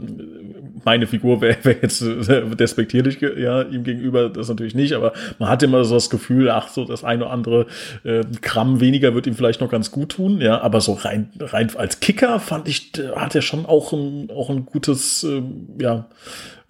meine 0.84 1.06
Figur 1.06 1.40
wäre 1.40 1.64
wär 1.64 1.76
jetzt 1.80 2.02
äh, 2.02 2.44
despektierlich 2.54 3.20
ja, 3.20 3.62
ihm 3.62 3.82
gegenüber, 3.82 4.28
das 4.28 4.48
natürlich 4.48 4.74
nicht, 4.74 4.92
aber 4.92 5.14
man 5.38 5.48
hat 5.48 5.62
immer 5.62 5.82
so 5.84 5.94
das 5.94 6.10
Gefühl, 6.10 6.50
ach 6.50 6.68
so, 6.68 6.84
das 6.84 7.02
eine 7.02 7.24
oder 7.24 7.32
andere 7.32 7.66
äh, 8.04 8.24
Gramm 8.42 8.80
weniger 8.80 9.14
wird 9.14 9.26
ihm 9.26 9.34
vielleicht 9.34 9.62
noch 9.62 9.70
ganz 9.70 9.90
gut 9.90 10.10
tun, 10.10 10.40
ja, 10.40 10.60
aber 10.60 10.82
so 10.82 10.92
rein, 10.92 11.32
rein 11.40 11.74
als 11.76 12.00
Kicker 12.00 12.38
fand 12.40 12.68
ich, 12.68 12.92
hat 13.16 13.34
er 13.34 13.42
schon 13.42 13.64
auch 13.64 13.92
ein, 13.92 14.30
auch 14.30 14.50
ein 14.50 14.66
gutes, 14.66 15.24
äh, 15.24 15.42
ja, 15.80 16.06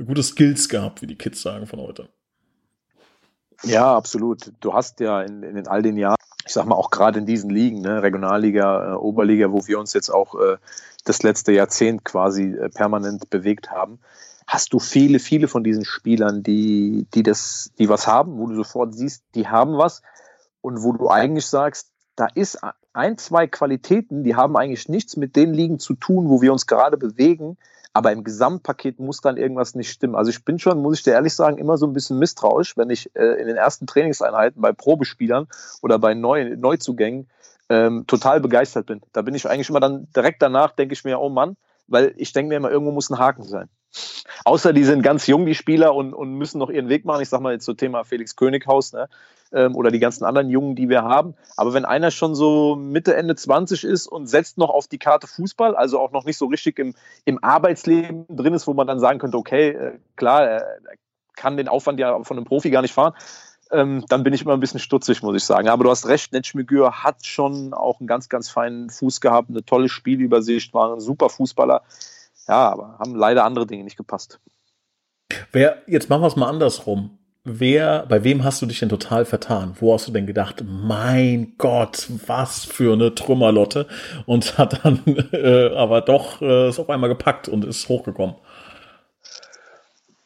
gute 0.04 0.22
Skills 0.22 0.68
gehabt, 0.68 1.02
wie 1.02 1.06
die 1.08 1.16
Kids 1.16 1.42
sagen 1.42 1.66
von 1.66 1.80
heute. 1.80 2.08
Ja, 3.64 3.96
absolut. 3.96 4.52
Du 4.60 4.72
hast 4.72 5.00
ja 5.00 5.22
in, 5.22 5.42
in 5.42 5.66
all 5.66 5.82
den 5.82 5.96
Jahren, 5.96 6.16
ich 6.48 6.54
sag 6.54 6.64
mal 6.64 6.76
auch 6.76 6.90
gerade 6.90 7.18
in 7.18 7.26
diesen 7.26 7.50
Ligen, 7.50 7.82
ne, 7.82 8.02
Regionalliga, 8.02 8.94
äh, 8.94 8.96
Oberliga, 8.96 9.52
wo 9.52 9.66
wir 9.66 9.78
uns 9.78 9.92
jetzt 9.92 10.08
auch 10.08 10.34
äh, 10.34 10.56
das 11.04 11.22
letzte 11.22 11.52
Jahrzehnt 11.52 12.04
quasi 12.04 12.54
äh, 12.54 12.70
permanent 12.70 13.28
bewegt 13.28 13.70
haben, 13.70 13.98
hast 14.46 14.72
du 14.72 14.78
viele, 14.78 15.18
viele 15.18 15.46
von 15.46 15.62
diesen 15.62 15.84
Spielern, 15.84 16.42
die, 16.42 17.06
die 17.12 17.22
das, 17.22 17.70
die 17.78 17.90
was 17.90 18.06
haben, 18.06 18.38
wo 18.38 18.46
du 18.46 18.54
sofort 18.54 18.94
siehst, 18.94 19.24
die 19.34 19.46
haben 19.46 19.76
was 19.76 20.00
und 20.62 20.82
wo 20.82 20.92
du 20.92 21.10
eigentlich 21.10 21.46
sagst, 21.46 21.90
da 22.16 22.26
ist 22.34 22.58
ein, 22.94 23.18
zwei 23.18 23.46
Qualitäten, 23.46 24.24
die 24.24 24.34
haben 24.34 24.56
eigentlich 24.56 24.88
nichts 24.88 25.18
mit 25.18 25.36
den 25.36 25.52
Ligen 25.52 25.78
zu 25.78 25.94
tun, 25.94 26.30
wo 26.30 26.40
wir 26.40 26.50
uns 26.50 26.66
gerade 26.66 26.96
bewegen, 26.96 27.58
aber 27.98 28.12
im 28.12 28.22
Gesamtpaket 28.22 29.00
muss 29.00 29.20
dann 29.20 29.36
irgendwas 29.36 29.74
nicht 29.74 29.90
stimmen. 29.90 30.14
Also 30.14 30.30
ich 30.30 30.44
bin 30.44 30.60
schon, 30.60 30.80
muss 30.80 30.98
ich 30.98 31.02
dir 31.02 31.14
ehrlich 31.14 31.34
sagen, 31.34 31.58
immer 31.58 31.76
so 31.76 31.84
ein 31.84 31.92
bisschen 31.92 32.20
misstrauisch, 32.20 32.76
wenn 32.76 32.90
ich 32.90 33.10
äh, 33.16 33.40
in 33.40 33.48
den 33.48 33.56
ersten 33.56 33.88
Trainingseinheiten 33.88 34.62
bei 34.62 34.72
Probespielern 34.72 35.48
oder 35.82 35.98
bei 35.98 36.14
Neu 36.14 36.54
Neuzugängen 36.56 37.28
ähm, 37.68 38.04
total 38.06 38.38
begeistert 38.38 38.86
bin. 38.86 39.00
Da 39.12 39.22
bin 39.22 39.34
ich 39.34 39.50
eigentlich 39.50 39.68
immer 39.68 39.80
dann 39.80 40.06
direkt 40.14 40.40
danach, 40.42 40.76
denke 40.76 40.92
ich 40.92 41.02
mir, 41.02 41.18
oh 41.18 41.28
Mann, 41.28 41.56
weil 41.88 42.14
ich 42.18 42.32
denke 42.32 42.50
mir 42.50 42.58
immer, 42.58 42.70
irgendwo 42.70 42.92
muss 42.92 43.10
ein 43.10 43.18
Haken 43.18 43.42
sein. 43.42 43.68
Außer 44.44 44.72
die 44.72 44.84
sind 44.84 45.02
ganz 45.02 45.26
jung, 45.26 45.46
die 45.46 45.54
Spieler, 45.54 45.94
und, 45.94 46.14
und 46.14 46.34
müssen 46.34 46.58
noch 46.58 46.70
ihren 46.70 46.88
Weg 46.88 47.04
machen. 47.04 47.22
Ich 47.22 47.28
sag 47.28 47.40
mal 47.40 47.52
jetzt 47.52 47.64
so 47.64 47.74
Thema 47.74 48.04
Felix 48.04 48.36
Könighaus 48.36 48.92
ne? 48.92 49.08
Ähm, 49.52 49.74
oder 49.76 49.90
die 49.90 49.98
ganzen 49.98 50.24
anderen 50.24 50.50
Jungen, 50.50 50.76
die 50.76 50.88
wir 50.88 51.02
haben. 51.02 51.34
Aber 51.56 51.72
wenn 51.74 51.84
einer 51.84 52.10
schon 52.10 52.34
so 52.34 52.76
Mitte, 52.76 53.16
Ende 53.16 53.34
20 53.34 53.84
ist 53.84 54.06
und 54.06 54.26
setzt 54.26 54.58
noch 54.58 54.70
auf 54.70 54.86
die 54.86 54.98
Karte 54.98 55.26
Fußball, 55.26 55.74
also 55.74 55.98
auch 55.98 56.12
noch 56.12 56.24
nicht 56.24 56.36
so 56.36 56.46
richtig 56.46 56.78
im, 56.78 56.94
im 57.24 57.42
Arbeitsleben 57.42 58.26
drin 58.28 58.54
ist, 58.54 58.66
wo 58.66 58.74
man 58.74 58.86
dann 58.86 59.00
sagen 59.00 59.18
könnte, 59.18 59.38
okay, 59.38 59.70
äh, 59.70 59.98
klar, 60.16 60.44
er 60.44 60.78
kann 61.36 61.56
den 61.56 61.68
Aufwand 61.68 62.00
ja 62.00 62.22
von 62.24 62.36
einem 62.36 62.44
Profi 62.44 62.70
gar 62.70 62.82
nicht 62.82 62.92
fahren, 62.92 63.14
ähm, 63.70 64.04
dann 64.08 64.22
bin 64.22 64.32
ich 64.32 64.42
immer 64.42 64.54
ein 64.54 64.60
bisschen 64.60 64.80
stutzig, 64.80 65.22
muss 65.22 65.36
ich 65.36 65.44
sagen. 65.44 65.68
Aber 65.68 65.84
du 65.84 65.90
hast 65.90 66.06
recht, 66.06 66.32
Netschmigür 66.32 67.02
hat 67.02 67.26
schon 67.26 67.74
auch 67.74 68.00
einen 68.00 68.06
ganz, 68.06 68.28
ganz 68.28 68.48
feinen 68.48 68.90
Fuß 68.90 69.20
gehabt, 69.20 69.50
eine 69.50 69.64
tolle 69.64 69.88
Spielübersicht, 69.88 70.72
war 70.74 70.94
ein 70.94 71.00
super 71.00 71.28
Fußballer. 71.28 71.82
Ja, 72.48 72.70
aber 72.70 72.98
haben 72.98 73.14
leider 73.14 73.44
andere 73.44 73.66
Dinge 73.66 73.84
nicht 73.84 73.96
gepasst. 73.96 74.40
Wer, 75.52 75.82
jetzt 75.86 76.08
machen 76.08 76.22
wir 76.22 76.28
es 76.28 76.36
mal 76.36 76.48
andersrum. 76.48 77.18
Wer, 77.44 78.06
bei 78.06 78.24
wem 78.24 78.44
hast 78.44 78.60
du 78.60 78.66
dich 78.66 78.80
denn 78.80 78.88
total 78.88 79.24
vertan? 79.24 79.76
Wo 79.78 79.94
hast 79.94 80.08
du 80.08 80.12
denn 80.12 80.26
gedacht, 80.26 80.64
mein 80.66 81.54
Gott, 81.56 82.08
was 82.26 82.64
für 82.64 82.92
eine 82.92 83.14
Trümmerlotte? 83.14 83.86
Und 84.26 84.58
hat 84.58 84.84
dann 84.84 85.02
äh, 85.32 85.74
aber 85.74 86.00
doch 86.00 86.40
äh, 86.42 86.68
ist 86.68 86.78
auf 86.78 86.90
einmal 86.90 87.08
gepackt 87.08 87.48
und 87.48 87.64
ist 87.64 87.88
hochgekommen. 87.88 88.36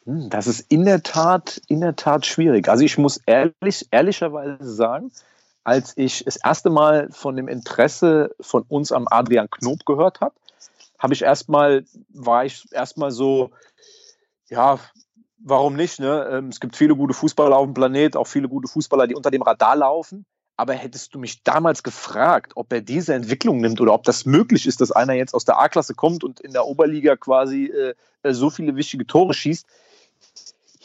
Hm, 0.05 0.29
das 0.29 0.47
ist 0.47 0.71
in 0.71 0.85
der 0.85 1.03
Tat, 1.03 1.61
in 1.67 1.81
der 1.81 1.95
Tat 1.95 2.25
schwierig. 2.25 2.67
Also 2.69 2.83
ich 2.83 2.97
muss 2.97 3.17
ehrlich, 3.25 3.87
ehrlicherweise 3.91 4.73
sagen, 4.73 5.11
als 5.63 5.93
ich 5.97 6.25
das 6.25 6.35
erste 6.37 6.69
Mal 6.69 7.09
von 7.11 7.35
dem 7.35 7.47
Interesse 7.47 8.35
von 8.41 8.63
uns 8.67 8.91
am 8.91 9.07
Adrian 9.09 9.49
Knob 9.49 9.85
gehört 9.85 10.19
habe, 10.19 10.35
habe 11.03 11.13
ich 11.13 11.21
erstmal, 11.21 11.83
war 12.13 12.45
ich 12.45 12.65
erstmal 12.71 13.11
so, 13.11 13.51
ja, 14.49 14.79
warum 15.37 15.75
nicht? 15.75 15.99
Ne? 15.99 16.29
Ähm, 16.31 16.47
es 16.47 16.61
gibt 16.61 16.77
viele 16.77 16.95
gute 16.95 17.13
Fußballer 17.13 17.57
auf 17.57 17.65
dem 17.65 17.73
Planet, 17.73 18.15
auch 18.15 18.27
viele 18.27 18.47
gute 18.47 18.69
Fußballer, 18.69 19.05
die 19.05 19.15
unter 19.15 19.29
dem 19.29 19.41
Radar 19.41 19.75
laufen. 19.75 20.25
Aber 20.55 20.73
hättest 20.73 21.13
du 21.13 21.19
mich 21.19 21.43
damals 21.43 21.83
gefragt, 21.83 22.53
ob 22.55 22.71
er 22.71 22.79
diese 22.79 23.13
Entwicklung 23.13 23.59
nimmt 23.59 23.81
oder 23.81 23.93
ob 23.93 24.03
das 24.03 24.25
möglich 24.25 24.65
ist, 24.65 24.79
dass 24.79 24.93
einer 24.93 25.13
jetzt 25.13 25.33
aus 25.33 25.43
der 25.43 25.59
A-Klasse 25.59 25.93
kommt 25.93 26.23
und 26.23 26.39
in 26.39 26.53
der 26.53 26.65
Oberliga 26.65 27.17
quasi 27.17 27.65
äh, 27.65 27.95
äh 28.21 28.33
so 28.33 28.49
viele 28.49 28.77
wichtige 28.77 29.05
Tore 29.05 29.33
schießt, 29.33 29.67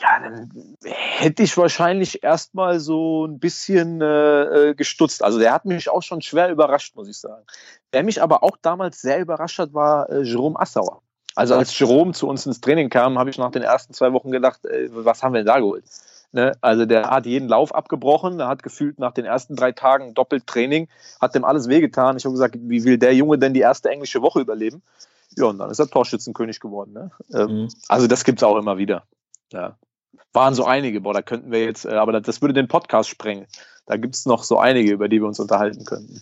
ja, 0.00 0.20
dann 0.20 0.76
hätte 0.84 1.42
ich 1.42 1.56
wahrscheinlich 1.56 2.22
erstmal 2.22 2.78
so 2.78 3.26
ein 3.26 3.38
bisschen 3.38 4.00
äh, 4.00 4.42
äh, 4.70 4.74
gestutzt. 4.74 5.22
Also 5.22 5.38
der 5.38 5.52
hat 5.52 5.64
mich 5.64 5.90
auch 5.90 6.02
schon 6.02 6.22
schwer 6.22 6.50
überrascht, 6.50 6.94
muss 6.94 7.08
ich 7.08 7.18
sagen. 7.18 7.44
Wer 7.90 8.04
mich 8.04 8.22
aber 8.22 8.42
auch 8.42 8.56
damals 8.62 9.00
sehr 9.00 9.20
überrascht 9.20 9.58
hat, 9.58 9.74
war 9.74 10.08
äh, 10.10 10.22
Jerome 10.22 10.58
Assauer. 10.58 11.02
Also 11.34 11.54
als 11.54 11.76
Jerome 11.78 12.12
zu 12.12 12.28
uns 12.28 12.46
ins 12.46 12.60
Training 12.60 12.90
kam, 12.90 13.18
habe 13.18 13.30
ich 13.30 13.38
nach 13.38 13.50
den 13.50 13.62
ersten 13.62 13.92
zwei 13.92 14.12
Wochen 14.12 14.30
gedacht, 14.30 14.64
äh, 14.66 14.88
was 14.90 15.22
haben 15.22 15.32
wir 15.32 15.40
denn 15.40 15.46
da 15.46 15.58
geholt? 15.58 15.84
Ne? 16.30 16.52
Also 16.60 16.84
der 16.84 17.10
hat 17.10 17.26
jeden 17.26 17.48
Lauf 17.48 17.74
abgebrochen, 17.74 18.38
der 18.38 18.48
hat 18.48 18.62
gefühlt 18.62 18.98
nach 18.98 19.12
den 19.12 19.24
ersten 19.24 19.56
drei 19.56 19.72
Tagen 19.72 20.14
doppelt 20.14 20.46
Training, 20.46 20.88
hat 21.20 21.34
dem 21.34 21.44
alles 21.44 21.68
wehgetan. 21.68 22.16
Ich 22.16 22.24
habe 22.24 22.34
gesagt, 22.34 22.56
wie 22.58 22.84
will 22.84 22.98
der 22.98 23.14
Junge 23.14 23.38
denn 23.38 23.54
die 23.54 23.60
erste 23.60 23.88
englische 23.90 24.22
Woche 24.22 24.40
überleben? 24.40 24.82
Ja, 25.36 25.46
und 25.46 25.58
dann 25.58 25.70
ist 25.70 25.78
er 25.78 25.88
Torschützenkönig 25.88 26.60
geworden. 26.60 26.92
Ne? 26.92 27.10
Ähm, 27.32 27.62
mhm. 27.62 27.68
Also 27.88 28.06
das 28.06 28.24
gibt 28.24 28.40
es 28.40 28.42
auch 28.42 28.56
immer 28.56 28.78
wieder. 28.78 29.04
Ja 29.52 29.76
waren 30.32 30.54
so 30.54 30.64
einige. 30.64 31.00
Boah, 31.00 31.14
da 31.14 31.22
könnten 31.22 31.50
wir 31.50 31.64
jetzt, 31.64 31.84
äh, 31.84 31.90
aber 31.90 32.20
das 32.20 32.40
würde 32.40 32.54
den 32.54 32.68
Podcast 32.68 33.08
sprengen. 33.08 33.46
Da 33.87 33.96
gibt 33.96 34.14
es 34.14 34.26
noch 34.26 34.44
so 34.44 34.58
einige, 34.58 34.92
über 34.92 35.08
die 35.08 35.20
wir 35.20 35.26
uns 35.26 35.40
unterhalten 35.40 35.84
könnten. 35.84 36.20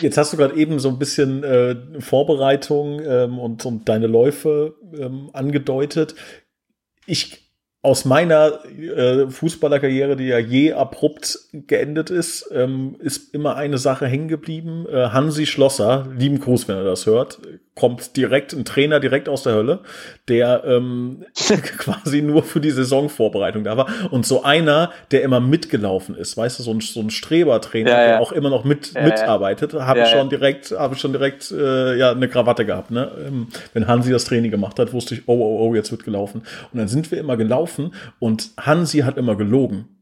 Jetzt 0.00 0.16
hast 0.16 0.32
du 0.32 0.38
gerade 0.38 0.56
eben 0.56 0.78
so 0.78 0.88
ein 0.88 0.98
bisschen 0.98 1.44
äh, 1.44 2.00
Vorbereitung 2.00 3.00
ähm, 3.04 3.38
und, 3.38 3.66
und 3.66 3.88
deine 3.88 4.06
Läufe 4.06 4.74
ähm, 4.98 5.28
angedeutet. 5.34 6.14
Ich 7.04 7.45
aus 7.86 8.04
meiner 8.04 8.64
äh, 8.64 9.30
Fußballerkarriere, 9.30 10.16
die 10.16 10.26
ja 10.26 10.38
je 10.38 10.72
abrupt 10.72 11.38
geendet 11.52 12.10
ist, 12.10 12.50
ähm, 12.52 12.96
ist 12.98 13.32
immer 13.32 13.54
eine 13.54 13.78
Sache 13.78 14.08
hängen 14.08 14.26
geblieben. 14.26 14.86
Äh, 14.90 15.10
Hansi 15.10 15.46
Schlosser, 15.46 16.08
lieben 16.18 16.40
Gruß, 16.40 16.66
wenn 16.66 16.78
er 16.78 16.82
das 16.82 17.06
hört, 17.06 17.38
kommt 17.76 18.16
direkt 18.16 18.54
ein 18.54 18.64
Trainer 18.64 19.00
direkt 19.00 19.28
aus 19.28 19.42
der 19.42 19.52
Hölle, 19.52 19.80
der 20.28 20.64
ähm, 20.66 21.26
quasi 21.78 22.22
nur 22.22 22.42
für 22.42 22.60
die 22.60 22.70
Saisonvorbereitung 22.70 23.62
da 23.62 23.76
war. 23.76 23.86
Und 24.10 24.26
so 24.26 24.42
einer, 24.42 24.90
der 25.12 25.22
immer 25.22 25.40
mitgelaufen 25.40 26.16
ist, 26.16 26.36
weißt 26.36 26.58
du, 26.58 26.62
so 26.64 26.72
ein, 26.72 26.80
so 26.80 27.00
ein 27.00 27.10
Strebertrainer, 27.10 27.90
ja, 27.90 28.00
ja. 28.00 28.06
der 28.06 28.20
auch 28.20 28.32
immer 28.32 28.48
noch 28.50 28.64
mit 28.64 28.94
ja, 28.94 29.02
mitarbeitet, 29.02 29.74
habe 29.74 30.00
ich 30.00 30.08
schon 30.08 30.30
direkt, 30.30 30.72
habe 30.72 30.94
ich 30.94 31.00
schon 31.00 31.12
direkt 31.12 31.52
äh, 31.52 31.96
ja 31.96 32.10
eine 32.10 32.28
Krawatte 32.28 32.64
gehabt. 32.64 32.90
Ne? 32.90 33.10
Ähm, 33.26 33.48
wenn 33.74 33.86
Hansi 33.86 34.10
das 34.10 34.24
Training 34.24 34.50
gemacht 34.50 34.78
hat, 34.78 34.94
wusste 34.94 35.14
ich, 35.14 35.22
oh, 35.26 35.34
oh, 35.34 35.68
oh, 35.68 35.74
jetzt 35.74 35.92
wird 35.92 36.02
gelaufen. 36.02 36.42
Und 36.72 36.78
dann 36.78 36.88
sind 36.88 37.10
wir 37.10 37.18
immer 37.18 37.36
gelaufen 37.36 37.75
und 38.18 38.50
Hansi 38.56 39.00
hat 39.00 39.16
immer 39.16 39.36
gelogen 39.36 39.95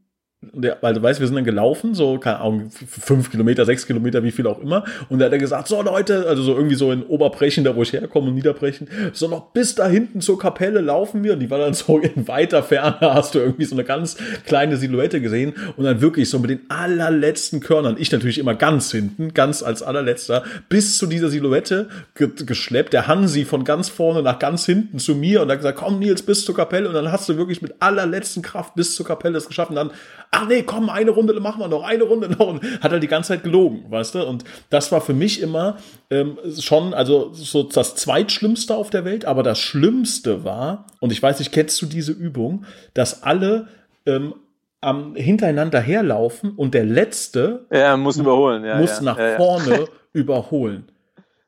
der, 0.53 0.77
weil 0.81 0.93
du 0.93 1.01
weißt, 1.01 1.19
wir 1.19 1.27
sind 1.27 1.35
dann 1.35 1.45
gelaufen, 1.45 1.93
so, 1.93 2.17
keine 2.17 2.39
Ahnung, 2.39 2.69
fünf 2.69 3.31
Kilometer, 3.31 3.65
sechs 3.65 3.85
Kilometer, 3.85 4.23
wie 4.23 4.31
viel 4.31 4.47
auch 4.47 4.59
immer. 4.59 4.83
Und 5.09 5.19
da 5.19 5.25
hat 5.25 5.31
er 5.31 5.37
gesagt, 5.37 5.67
so 5.67 5.81
Leute, 5.81 6.25
also 6.27 6.43
so 6.43 6.55
irgendwie 6.55 6.75
so 6.75 6.91
in 6.91 7.03
Oberbrechen, 7.03 7.63
da 7.63 7.75
wo 7.75 7.81
ich 7.81 7.93
herkomme 7.93 8.27
und 8.27 8.35
Niederbrechen, 8.35 8.87
so 9.13 9.27
noch 9.27 9.51
bis 9.51 9.75
da 9.75 9.87
hinten 9.87 10.21
zur 10.21 10.39
Kapelle 10.39 10.81
laufen 10.81 11.23
wir. 11.23 11.33
Und 11.33 11.39
die 11.39 11.49
war 11.49 11.59
dann 11.59 11.73
so 11.73 11.99
in 11.99 12.27
weiter 12.27 12.63
Ferne, 12.63 12.97
hast 13.01 13.35
du 13.35 13.39
irgendwie 13.39 13.65
so 13.65 13.75
eine 13.75 13.83
ganz 13.83 14.17
kleine 14.45 14.77
Silhouette 14.77 15.21
gesehen. 15.21 15.53
Und 15.77 15.85
dann 15.85 16.01
wirklich 16.01 16.29
so 16.29 16.39
mit 16.39 16.49
den 16.49 16.61
allerletzten 16.69 17.59
Körnern, 17.59 17.95
ich 17.99 18.11
natürlich 18.11 18.39
immer 18.39 18.55
ganz 18.55 18.91
hinten, 18.91 19.33
ganz 19.33 19.63
als 19.63 19.83
allerletzter, 19.83 20.43
bis 20.69 20.97
zu 20.97 21.07
dieser 21.07 21.29
Silhouette 21.29 21.89
ge 22.15 22.29
geschleppt. 22.45 22.93
Der 22.93 23.07
Hansi 23.07 23.45
von 23.45 23.63
ganz 23.63 23.89
vorne 23.89 24.21
nach 24.21 24.39
ganz 24.39 24.65
hinten 24.65 24.99
zu 24.99 25.15
mir 25.15 25.41
und 25.41 25.47
dann 25.47 25.57
gesagt, 25.57 25.77
komm 25.77 25.99
Nils, 25.99 26.23
bis 26.23 26.45
zur 26.45 26.55
Kapelle. 26.55 26.87
Und 26.87 26.93
dann 26.93 27.11
hast 27.11 27.29
du 27.29 27.37
wirklich 27.37 27.61
mit 27.61 27.75
allerletzten 27.79 28.41
Kraft 28.41 28.75
bis 28.75 28.95
zur 28.95 29.05
Kapelle 29.05 29.37
es 29.37 29.47
geschafft. 29.47 29.69
Und 29.69 29.75
dann 29.75 29.91
ach 30.35 30.47
nee, 30.47 30.63
komm, 30.63 30.89
eine 30.89 31.11
Runde 31.11 31.39
machen 31.39 31.61
wir 31.61 31.67
noch, 31.67 31.83
eine 31.83 32.03
Runde 32.03 32.29
noch. 32.29 32.47
Und 32.47 32.63
hat 32.81 32.91
er 32.91 32.99
die 32.99 33.07
ganze 33.07 33.29
Zeit 33.29 33.43
gelogen, 33.43 33.85
weißt 33.89 34.15
du? 34.15 34.25
Und 34.25 34.43
das 34.69 34.91
war 34.91 35.01
für 35.01 35.13
mich 35.13 35.41
immer 35.41 35.77
ähm, 36.09 36.37
schon, 36.59 36.93
also 36.93 37.31
so 37.33 37.63
das 37.63 37.95
Zweitschlimmste 37.95 38.75
auf 38.75 38.89
der 38.89 39.05
Welt, 39.05 39.25
aber 39.25 39.43
das 39.43 39.59
Schlimmste 39.59 40.43
war, 40.43 40.87
und 40.99 41.11
ich 41.11 41.21
weiß 41.21 41.39
nicht, 41.39 41.51
kennst 41.51 41.81
du 41.81 41.85
diese 41.85 42.11
Übung, 42.11 42.65
dass 42.93 43.23
alle 43.23 43.67
ähm, 44.05 44.35
am, 44.81 45.15
hintereinander 45.15 45.79
herlaufen 45.79 46.51
und 46.51 46.73
der 46.73 46.85
Letzte 46.85 47.65
ja, 47.71 47.95
muss 47.97 48.17
überholen, 48.17 48.63
ja, 48.65 48.77
muss 48.77 48.97
ja, 48.97 49.03
nach 49.03 49.37
vorne 49.37 49.85
überholen. 50.13 50.91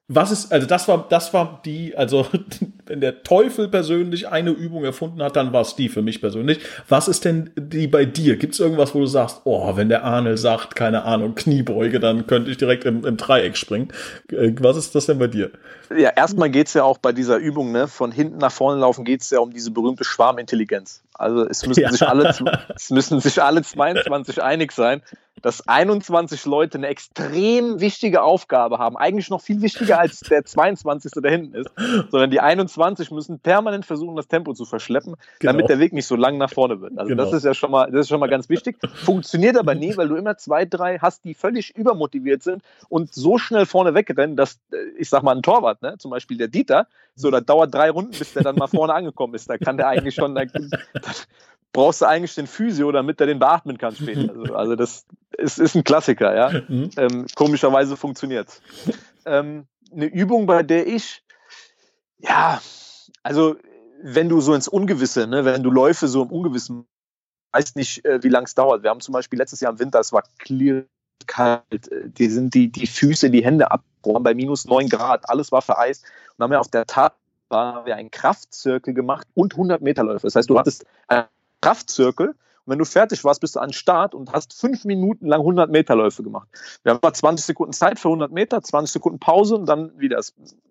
Was 0.10 0.32
ist, 0.32 0.54
also 0.54 0.66
das 0.66 0.88
war, 0.88 1.06
das 1.10 1.34
war 1.34 1.62
die, 1.66 1.98
also 1.98 2.26
wenn 2.86 3.02
der 3.02 3.24
Teufel 3.24 3.68
persönlich 3.68 4.30
eine 4.30 4.52
Übung 4.52 4.86
erfunden 4.86 5.22
hat, 5.22 5.36
dann 5.36 5.52
war 5.52 5.62
es 5.62 5.76
die 5.76 5.90
für 5.90 6.02
mich 6.02 6.22
persönlich. 6.22 6.60
Was 6.88 7.10
ist 7.10 7.26
denn 7.26 7.50
die 7.58 7.88
bei 7.88 8.06
dir? 8.06 8.38
Gibt 8.38 8.54
es 8.54 8.62
irgendwas, 8.62 8.96
wo 8.96 9.00
du 9.00 9.06
sagst, 9.06 9.42
oh, 9.44 9.76
wenn 9.76 9.90
der 9.90 10.06
Arnel 10.06 10.38
sagt, 10.38 10.78
keine 10.78 11.04
Ahnung, 11.04 11.36
Kniebeuge, 11.36 12.00
dann 12.00 12.26
könnte 12.26 12.50
ich 12.50 12.58
direkt 12.58 12.86
im, 12.86 13.06
im 13.06 13.18
Dreieck 13.18 13.58
springen. 13.58 13.90
Äh, 14.32 14.54
was 14.62 14.78
ist 14.78 14.96
das 14.96 15.08
denn 15.08 15.20
bei 15.20 15.28
dir? 15.28 15.52
Ja, 15.90 16.12
erstmal 16.12 16.50
geht 16.50 16.68
es 16.68 16.74
ja 16.74 16.86
auch 16.86 17.00
bei 17.00 17.12
dieser 17.12 17.36
Übung, 17.36 17.74
ne, 17.74 17.90
von 17.90 18.14
hinten 18.14 18.38
nach 18.38 18.52
vorne 18.52 18.80
laufen, 18.80 19.04
geht 19.04 19.22
es 19.22 19.30
ja 19.30 19.40
um 19.40 19.52
diese 19.52 19.72
berühmte 19.72 20.06
Schwarmintelligenz. 20.06 21.04
Also 21.16 21.46
es 21.46 21.66
müssen, 21.66 21.82
ja. 21.84 21.92
sich 21.92 22.08
alle, 22.08 22.34
es 22.74 22.90
müssen 22.92 23.20
sich 23.20 23.42
alle 23.42 23.62
22 23.62 24.42
einig 24.42 24.72
sein, 24.72 25.02
dass 25.41 25.67
21 25.67 26.46
Leute 26.46 26.77
eine 26.77 26.88
extrem 26.88 27.79
wichtige 27.79 28.22
Aufgabe 28.22 28.77
haben. 28.79 28.98
Eigentlich 28.98 29.29
noch 29.29 29.41
viel 29.41 29.62
wichtiger 29.62 30.00
als 30.00 30.20
der 30.22 30.46
22. 30.46 31.12
der 31.22 31.32
hinten 31.32 31.56
ist. 31.56 31.70
Sondern 32.12 32.32
die 32.32 32.39
21 32.39 33.12
müssen 33.12 33.39
permanent 33.39 33.86
versuchen, 33.86 34.15
das 34.15 34.27
Tempo 34.27 34.53
zu 34.53 34.65
verschleppen, 34.65 35.15
genau. 35.39 35.53
damit 35.53 35.70
der 35.70 35.79
Weg 35.79 35.94
nicht 35.94 36.08
so 36.08 36.15
lang 36.15 36.38
nach 36.38 36.51
vorne 36.51 36.82
wird. 36.82 36.98
Also 36.98 37.10
genau. 37.10 37.24
das 37.24 37.34
ist 37.34 37.46
ja 37.46 37.53
schon 37.53 37.72
mal, 37.72 37.89
das 37.91 38.01
ist 38.01 38.10
schon 38.10 38.20
mal 38.20 38.29
ganz 38.29 38.50
wichtig. 38.50 38.77
Funktioniert 38.96 39.58
aber 39.58 39.75
nie, 39.75 39.96
weil 39.98 40.08
du 40.08 40.15
immer 40.15 40.38
zwei, 40.38 40.65
drei 40.65 41.00
hast, 41.00 41.24
die 41.24 41.34
völlig 41.34 41.75
übermotiviert 41.75 42.44
sind 42.44 42.62
und 42.89 43.13
so 43.13 43.38
schnell 43.38 43.65
vorne 43.65 43.94
wegrennen, 43.94 44.36
dass, 44.36 44.60
äh, 44.72 44.77
ich 44.98 45.10
sag 45.10 45.24
mal, 45.24 45.36
ein 45.36 45.44
Torwart, 45.44 45.82
ne? 45.82 45.96
zum 45.98 46.12
Beispiel 46.12 46.38
der 46.38 46.48
Dieter, 46.48 46.88
so, 47.15 47.32
da 47.32 47.41
dauert 47.41 47.74
drei 47.74 47.89
Runden, 47.89 48.12
bis 48.12 48.34
der 48.34 48.44
dann 48.44 48.56
mal 48.56 48.67
vorne 48.67 48.94
angekommen 48.94 49.34
ist. 49.34 49.50
Da 49.50 49.58
kann 49.58 49.77
der 49.77 49.88
eigentlich 49.88 50.13
schon, 50.13 50.36
da, 50.36 50.44
brauchst 51.78 52.02
du 52.02 52.06
eigentlich 52.08 52.34
den 52.34 52.48
Physio, 52.48 52.92
damit 52.92 53.22
er 53.22 53.28
den 53.28 53.38
beatmen 53.38 53.78
kann 53.78 53.96
später. 53.96 54.34
Also, 54.38 54.56
also 54.56 54.76
das 54.76 55.06
ist, 55.38 55.60
ist 55.60 55.76
ein 55.76 55.84
Klassiker, 55.84 56.36
ja. 56.36 56.62
Mhm. 56.68 56.90
Ähm, 56.98 57.26
komischerweise 57.36 57.96
funktioniert 57.96 58.62
ähm, 59.26 59.68
Eine 59.94 60.06
Übung, 60.08 60.48
bei 60.48 60.64
der 60.64 60.88
ich, 60.88 61.24
ja, 62.18 62.60
also 63.22 63.58
wenn 64.02 64.28
du 64.28 64.42
so 64.42 64.56
ins 64.56 64.68
Ungewisse, 64.68 65.28
ne, 65.28 65.46
wenn 65.46 65.62
du 65.62 65.70
Läufe 65.70 66.08
so 66.08 66.24
im 66.24 66.32
Ungewissen, 66.32 66.88
weißt 67.52 67.76
nicht, 67.76 68.04
äh, 68.06 68.24
wie 68.24 68.30
lange 68.30 68.46
es 68.46 68.56
dauert. 68.56 68.82
Wir 68.82 68.90
haben 68.90 69.02
zum 69.02 69.14
Beispiel 69.14 69.38
letztes 69.38 69.60
Jahr 69.60 69.72
im 69.72 69.80
Winter, 69.80 70.00
es 70.00 70.12
war 70.12 70.24
clear 70.40 70.84
kalt, 71.28 71.92
äh, 71.92 72.10
die 72.10 72.30
sind 72.30 72.56
die, 72.56 72.72
die 72.72 72.88
Füße, 72.88 73.30
die 73.30 73.46
Hände 73.46 73.70
abgebrochen 73.70 74.24
bei 74.24 74.34
minus 74.34 74.66
9 74.66 74.90
Grad, 74.90 75.30
alles 75.30 75.52
war 75.52 75.62
vereist. 75.62 76.06
Und 76.38 76.44
haben 76.44 76.52
wir 76.52 76.60
auf 76.60 76.70
der 76.70 76.88
Tat 76.88 77.14
haben 77.52 77.86
wir 77.86 77.96
einen 77.96 78.12
Kraftzirkel 78.12 78.94
gemacht 78.94 79.28
und 79.36 79.54
100 79.54 79.82
Meter 79.82 80.04
Läufe. 80.04 80.26
Das 80.28 80.36
heißt, 80.36 80.50
du 80.50 80.58
hattest 80.58 80.86
einen 81.08 81.28
Kraftzirkel. 81.62 82.30
Und 82.30 82.72
wenn 82.72 82.80
du 82.80 82.86
fertig 82.86 83.24
warst, 83.24 83.42
bist 83.42 83.56
du 83.56 83.60
an 83.60 83.72
Start 83.72 84.14
und 84.14 84.34
hast 84.34 84.54
fünf 84.54 84.84
Minuten 84.84 85.28
lang 85.28 85.40
100 85.40 85.72
Meter 85.72 85.96
Läufe 85.96 86.24
gemacht. 86.24 86.48
Wir 86.84 86.94
haben 86.94 87.00
mal 87.02 87.14
20 87.14 87.46
Sekunden 87.46 87.74
Zeit 87.74 88.00
für 88.00 88.10
100 88.10 88.32
Meter, 88.32 88.62
20 88.62 88.92
Sekunden 88.92 89.20
Pause 89.20 89.56
und 89.56 89.66
dann 89.68 89.98
wieder. 89.98 90.22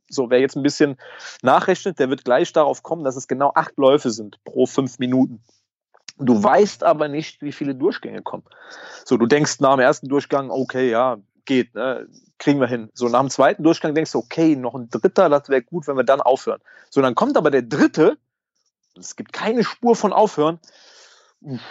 So, 0.09 0.31
wer 0.31 0.39
jetzt 0.39 0.57
ein 0.57 0.63
bisschen 0.63 0.97
nachrechnet, 1.43 1.99
der 1.99 2.11
wird 2.11 2.25
gleich 2.25 2.53
darauf 2.53 2.83
kommen, 2.83 3.03
dass 3.03 3.17
es 3.17 3.29
genau 3.29 3.53
acht 3.55 3.77
Läufe 3.77 4.11
sind 4.11 4.39
pro 4.45 4.67
fünf 4.67 4.99
Minuten. 4.99 5.43
Du 6.19 6.43
weißt 6.43 6.83
aber 6.83 7.09
nicht, 7.09 7.43
wie 7.43 7.53
viele 7.53 7.75
Durchgänge 7.75 8.23
kommen. 8.23 8.45
So, 9.05 9.17
du 9.17 9.27
denkst 9.27 9.61
nach 9.61 9.75
dem 9.75 9.81
ersten 9.81 10.09
Durchgang, 10.09 10.51
okay, 10.51 10.91
ja, 10.91 11.19
geht, 11.45 11.75
ne? 11.75 12.09
kriegen 12.39 12.61
wir 12.61 12.69
hin. 12.69 12.91
So, 12.95 13.09
nach 13.09 13.21
dem 13.21 13.31
zweiten 13.31 13.63
Durchgang 13.63 13.95
denkst 13.95 14.13
du, 14.13 14.19
okay, 14.19 14.57
noch 14.57 14.75
ein 14.75 14.91
dritter, 14.91 15.29
das 15.29 15.49
wäre 15.49 15.63
gut, 15.63 15.87
wenn 15.87 15.97
wir 15.97 16.05
dann 16.05 16.21
aufhören. 16.21 16.61
So, 16.91 17.01
dann 17.01 17.15
kommt 17.15 17.37
aber 17.37 17.51
der 17.51 17.63
dritte, 17.63 18.19
es 18.99 19.17
gibt 19.17 19.33
keine 19.33 19.65
Spur 19.65 19.97
von 19.97 20.13
Aufhören, 20.13 20.59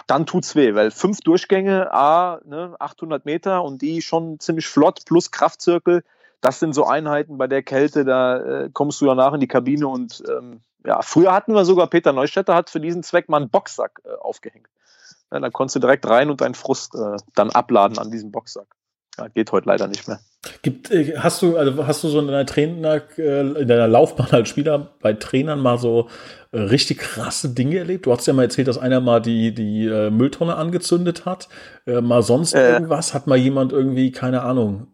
dann 0.07 0.25
tut's 0.25 0.55
weh, 0.55 0.75
weil 0.75 0.91
fünf 0.91 1.21
Durchgänge, 1.21 1.93
A, 1.93 2.39
ne, 2.45 2.75
800 2.79 3.25
Meter 3.25 3.63
und 3.63 3.81
die 3.81 4.01
schon 4.01 4.39
ziemlich 4.39 4.67
flott 4.67 5.05
plus 5.05 5.31
Kraftzirkel, 5.31 6.03
das 6.41 6.59
sind 6.59 6.73
so 6.73 6.85
Einheiten 6.85 7.37
bei 7.37 7.47
der 7.47 7.63
Kälte, 7.63 8.05
da 8.05 8.37
äh, 8.37 8.69
kommst 8.71 9.01
du 9.01 9.05
danach 9.05 9.33
in 9.33 9.39
die 9.39 9.47
Kabine 9.47 9.87
und 9.87 10.23
ähm, 10.29 10.61
ja, 10.85 11.01
früher 11.01 11.33
hatten 11.33 11.53
wir 11.53 11.65
sogar, 11.65 11.87
Peter 11.87 12.13
Neustädter 12.13 12.53
hat 12.53 12.69
für 12.69 12.79
diesen 12.79 13.01
Zweck 13.01 13.27
mal 13.27 13.37
einen 13.37 13.49
Boxsack 13.49 14.01
äh, 14.05 14.13
aufgehängt. 14.19 14.67
Ja, 15.31 15.39
da 15.39 15.49
konntest 15.49 15.77
du 15.77 15.79
direkt 15.79 16.07
rein 16.07 16.29
und 16.29 16.41
deinen 16.41 16.53
Frust 16.53 16.93
äh, 16.95 17.17
dann 17.33 17.49
abladen 17.49 17.97
an 17.97 18.11
diesem 18.11 18.31
Boxsack. 18.31 18.67
Ja, 19.17 19.27
geht 19.29 19.51
heute 19.51 19.67
leider 19.67 19.87
nicht 19.87 20.07
mehr. 20.07 20.19
Gibt, 20.61 20.91
äh, 20.91 21.17
hast 21.17 21.41
du, 21.41 21.57
also 21.57 21.87
hast 21.87 22.03
du 22.03 22.07
so 22.07 22.19
in 22.19 22.27
deiner 22.27 22.45
Trainer, 22.45 23.01
äh, 23.17 23.41
in 23.41 23.67
deiner 23.67 23.87
Laufbahn 23.87 24.29
als 24.31 24.49
Spieler 24.49 24.93
bei 25.01 25.13
Trainern 25.13 25.59
mal 25.59 25.77
so 25.77 26.09
äh, 26.51 26.59
richtig 26.59 26.99
krasse 26.99 27.49
Dinge 27.49 27.77
erlebt? 27.77 28.05
Du 28.05 28.11
hast 28.11 28.25
ja 28.25 28.33
mal 28.33 28.43
erzählt, 28.43 28.67
dass 28.67 28.77
einer 28.77 29.01
mal 29.01 29.21
die, 29.21 29.53
die 29.53 29.87
Mülltonne 30.11 30.55
angezündet 30.55 31.25
hat. 31.25 31.47
mal 31.85 32.21
sonst 32.21 32.53
äh, 32.53 32.73
irgendwas? 32.73 33.13
Hat 33.13 33.27
mal 33.27 33.37
jemand 33.37 33.71
irgendwie, 33.71 34.11
keine 34.11 34.41
Ahnung, 34.41 34.87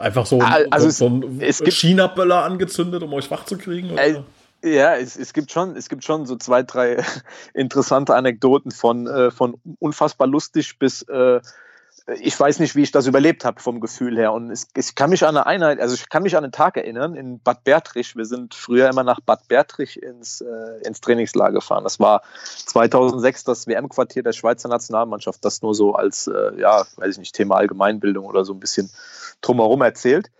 einfach 0.00 0.26
so, 0.26 0.40
also 0.40 0.90
so, 0.90 0.90
so 0.90 1.06
einen 1.06 1.70
China-Böller 1.70 2.42
angezündet, 2.42 3.04
um 3.04 3.12
euch 3.14 3.30
wach 3.30 3.44
zu 3.44 3.56
kriegen? 3.56 3.92
Oder? 3.92 4.24
Ja, 4.64 4.96
es, 4.96 5.16
es, 5.16 5.32
gibt 5.32 5.52
schon, 5.52 5.76
es 5.76 5.88
gibt 5.88 6.02
schon 6.02 6.26
so 6.26 6.34
zwei, 6.34 6.64
drei 6.64 7.04
interessante 7.54 8.16
Anekdoten 8.16 8.72
von, 8.72 9.30
von 9.30 9.60
unfassbar 9.78 10.26
lustig 10.26 10.76
bis 10.80 11.02
äh, 11.02 11.40
ich 12.20 12.38
weiß 12.38 12.58
nicht, 12.58 12.74
wie 12.74 12.82
ich 12.82 12.90
das 12.90 13.06
überlebt 13.06 13.44
habe 13.44 13.60
vom 13.60 13.80
Gefühl 13.80 14.16
her. 14.16 14.32
Und 14.32 14.50
es, 14.50 14.66
ich 14.74 14.94
kann 14.94 15.10
mich 15.10 15.24
an 15.24 15.36
eine 15.36 15.46
Einheit, 15.46 15.80
also 15.80 15.94
ich 15.94 16.08
kann 16.08 16.22
mich 16.22 16.36
an 16.36 16.44
einen 16.44 16.52
Tag 16.52 16.76
erinnern 16.76 17.14
in 17.14 17.40
Bad 17.40 17.64
Bertrich. 17.64 18.16
Wir 18.16 18.24
sind 18.24 18.54
früher 18.54 18.88
immer 18.88 19.04
nach 19.04 19.20
Bad 19.20 19.46
Bertrich 19.48 20.02
ins, 20.02 20.40
äh, 20.40 20.86
ins 20.86 21.00
Trainingslager 21.00 21.54
gefahren. 21.54 21.84
Das 21.84 22.00
war 22.00 22.22
2006 22.66 23.44
das 23.44 23.66
WM-Quartier 23.66 24.22
der 24.22 24.32
Schweizer 24.32 24.68
Nationalmannschaft. 24.68 25.44
Das 25.44 25.62
nur 25.62 25.74
so 25.74 25.94
als, 25.94 26.26
äh, 26.26 26.58
ja, 26.58 26.84
weiß 26.96 27.12
ich 27.12 27.18
nicht, 27.18 27.34
Thema 27.34 27.56
Allgemeinbildung 27.56 28.26
oder 28.26 28.44
so 28.44 28.52
ein 28.52 28.60
bisschen 28.60 28.90
drumherum 29.40 29.82
erzählt. 29.82 30.30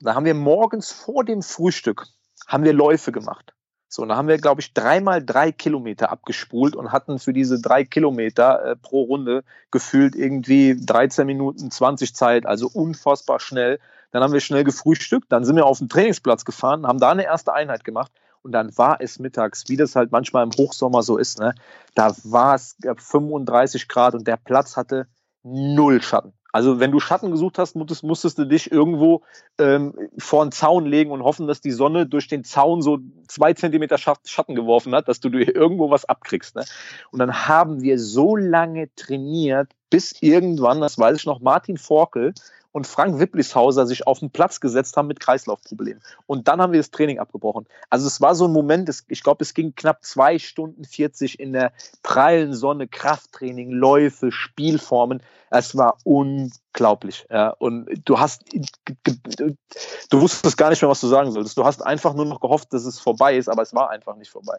Da 0.00 0.14
haben 0.14 0.24
wir 0.24 0.34
morgens 0.34 0.92
vor 0.92 1.24
dem 1.24 1.42
Frühstück 1.42 2.06
haben 2.46 2.64
wir 2.64 2.72
Läufe 2.72 3.12
gemacht. 3.12 3.52
So, 3.88 4.02
und 4.02 4.10
da 4.10 4.16
haben 4.16 4.28
wir, 4.28 4.36
glaube 4.36 4.60
ich, 4.60 4.74
dreimal 4.74 5.24
drei 5.24 5.50
Kilometer 5.50 6.10
abgespult 6.10 6.76
und 6.76 6.92
hatten 6.92 7.18
für 7.18 7.32
diese 7.32 7.60
drei 7.60 7.84
Kilometer 7.84 8.64
äh, 8.64 8.76
pro 8.76 9.02
Runde 9.02 9.44
gefühlt 9.70 10.14
irgendwie 10.14 10.76
13 10.78 11.26
Minuten 11.26 11.70
20 11.70 12.14
Zeit, 12.14 12.44
also 12.44 12.68
unfassbar 12.72 13.40
schnell. 13.40 13.80
Dann 14.10 14.22
haben 14.22 14.32
wir 14.32 14.40
schnell 14.40 14.64
gefrühstückt, 14.64 15.32
dann 15.32 15.44
sind 15.44 15.56
wir 15.56 15.66
auf 15.66 15.78
den 15.78 15.88
Trainingsplatz 15.88 16.44
gefahren, 16.44 16.86
haben 16.86 17.00
da 17.00 17.10
eine 17.10 17.24
erste 17.24 17.54
Einheit 17.54 17.84
gemacht 17.84 18.12
und 18.42 18.52
dann 18.52 18.76
war 18.76 19.00
es 19.00 19.18
mittags, 19.18 19.64
wie 19.68 19.76
das 19.76 19.96
halt 19.96 20.12
manchmal 20.12 20.44
im 20.44 20.52
Hochsommer 20.52 21.02
so 21.02 21.16
ist, 21.16 21.38
ne? 21.38 21.54
da 21.94 22.14
war 22.24 22.54
es 22.54 22.76
35 22.82 23.88
Grad 23.88 24.14
und 24.14 24.26
der 24.26 24.36
Platz 24.36 24.76
hatte 24.76 25.06
null 25.42 26.02
Schatten. 26.02 26.32
Also 26.52 26.80
wenn 26.80 26.90
du 26.90 27.00
Schatten 27.00 27.30
gesucht 27.30 27.58
hast, 27.58 27.76
musstest, 27.76 28.02
musstest 28.02 28.38
du 28.38 28.44
dich 28.46 28.72
irgendwo 28.72 29.22
ähm, 29.58 29.94
vor 30.18 30.42
einen 30.42 30.52
Zaun 30.52 30.86
legen 30.86 31.10
und 31.10 31.22
hoffen, 31.22 31.46
dass 31.46 31.60
die 31.60 31.72
Sonne 31.72 32.06
durch 32.06 32.26
den 32.26 32.42
Zaun 32.44 32.80
so 32.80 32.98
zwei 33.26 33.52
Zentimeter 33.52 33.98
Schatten 33.98 34.54
geworfen 34.54 34.94
hat, 34.94 35.08
dass 35.08 35.20
du 35.20 35.28
dir 35.28 35.54
irgendwo 35.54 35.90
was 35.90 36.06
abkriegst. 36.06 36.56
Ne? 36.56 36.64
Und 37.10 37.18
dann 37.18 37.46
haben 37.46 37.82
wir 37.82 37.98
so 37.98 38.34
lange 38.34 38.94
trainiert, 38.96 39.72
bis 39.90 40.16
irgendwann, 40.20 40.80
das 40.80 40.98
weiß 40.98 41.18
ich 41.18 41.26
noch, 41.26 41.40
Martin 41.40 41.76
Forkel 41.76 42.34
und 42.78 42.86
Frank 42.86 43.18
Wipplishauser 43.18 43.88
sich 43.88 44.06
auf 44.06 44.20
den 44.20 44.30
Platz 44.30 44.60
gesetzt 44.60 44.96
haben 44.96 45.08
mit 45.08 45.18
Kreislaufproblemen. 45.18 46.00
Und 46.26 46.46
dann 46.46 46.62
haben 46.62 46.72
wir 46.72 46.78
das 46.78 46.92
Training 46.92 47.18
abgebrochen. 47.18 47.66
Also 47.90 48.06
es 48.06 48.20
war 48.20 48.36
so 48.36 48.46
ein 48.46 48.52
Moment, 48.52 48.88
ich 49.08 49.24
glaube, 49.24 49.42
es 49.42 49.52
ging 49.52 49.74
knapp 49.74 50.04
zwei 50.04 50.38
Stunden 50.38 50.84
40 50.84 51.40
in 51.40 51.52
der 51.52 51.72
prallen 52.04 52.54
Sonne, 52.54 52.86
Krafttraining, 52.86 53.72
Läufe, 53.72 54.30
Spielformen. 54.30 55.24
Es 55.50 55.76
war 55.76 55.98
unglaublich. 56.04 57.26
Ja. 57.30 57.48
Und 57.50 57.88
du 58.04 58.20
hast, 58.20 58.44
du 58.52 60.20
wusstest 60.20 60.56
gar 60.56 60.70
nicht 60.70 60.80
mehr, 60.80 60.88
was 60.88 61.00
du 61.00 61.08
sagen 61.08 61.32
solltest. 61.32 61.58
Du 61.58 61.64
hast 61.64 61.84
einfach 61.84 62.14
nur 62.14 62.26
noch 62.26 62.40
gehofft, 62.40 62.72
dass 62.72 62.84
es 62.84 63.00
vorbei 63.00 63.36
ist, 63.36 63.48
aber 63.48 63.62
es 63.62 63.74
war 63.74 63.90
einfach 63.90 64.14
nicht 64.14 64.30
vorbei. 64.30 64.58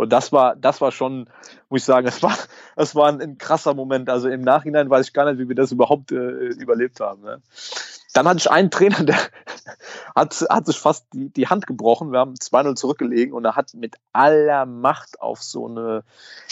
Und 0.00 0.10
das 0.12 0.32
war, 0.32 0.56
das 0.56 0.80
war 0.80 0.92
schon, 0.92 1.28
muss 1.68 1.82
ich 1.82 1.84
sagen, 1.84 2.06
es 2.08 2.22
war, 2.22 2.36
es 2.76 2.94
war 2.94 3.08
ein, 3.08 3.20
ein, 3.20 3.38
krasser 3.38 3.74
Moment. 3.74 4.08
Also 4.08 4.28
im 4.28 4.42
Nachhinein 4.42 4.90
weiß 4.90 5.08
ich 5.08 5.12
gar 5.12 5.30
nicht, 5.30 5.38
wie 5.38 5.48
wir 5.48 5.56
das 5.56 5.72
überhaupt 5.72 6.12
äh, 6.12 6.16
überlebt 6.16 7.00
haben. 7.00 7.22
Ne? 7.22 7.42
Dann 8.12 8.26
hatte 8.26 8.38
ich 8.38 8.50
einen 8.50 8.70
Trainer, 8.70 9.04
der 9.04 9.18
hat, 10.16 10.44
hat 10.48 10.66
sich 10.66 10.78
fast 10.78 11.06
die, 11.12 11.28
die 11.30 11.48
Hand 11.48 11.66
gebrochen. 11.66 12.12
Wir 12.12 12.18
haben 12.18 12.34
2-0 12.34 12.74
zurückgelegen 12.76 13.34
und 13.34 13.44
er 13.44 13.56
hat 13.56 13.74
mit 13.74 13.96
aller 14.12 14.66
Macht 14.66 15.20
auf 15.20 15.42
so 15.42 15.68
eine, 15.68 16.02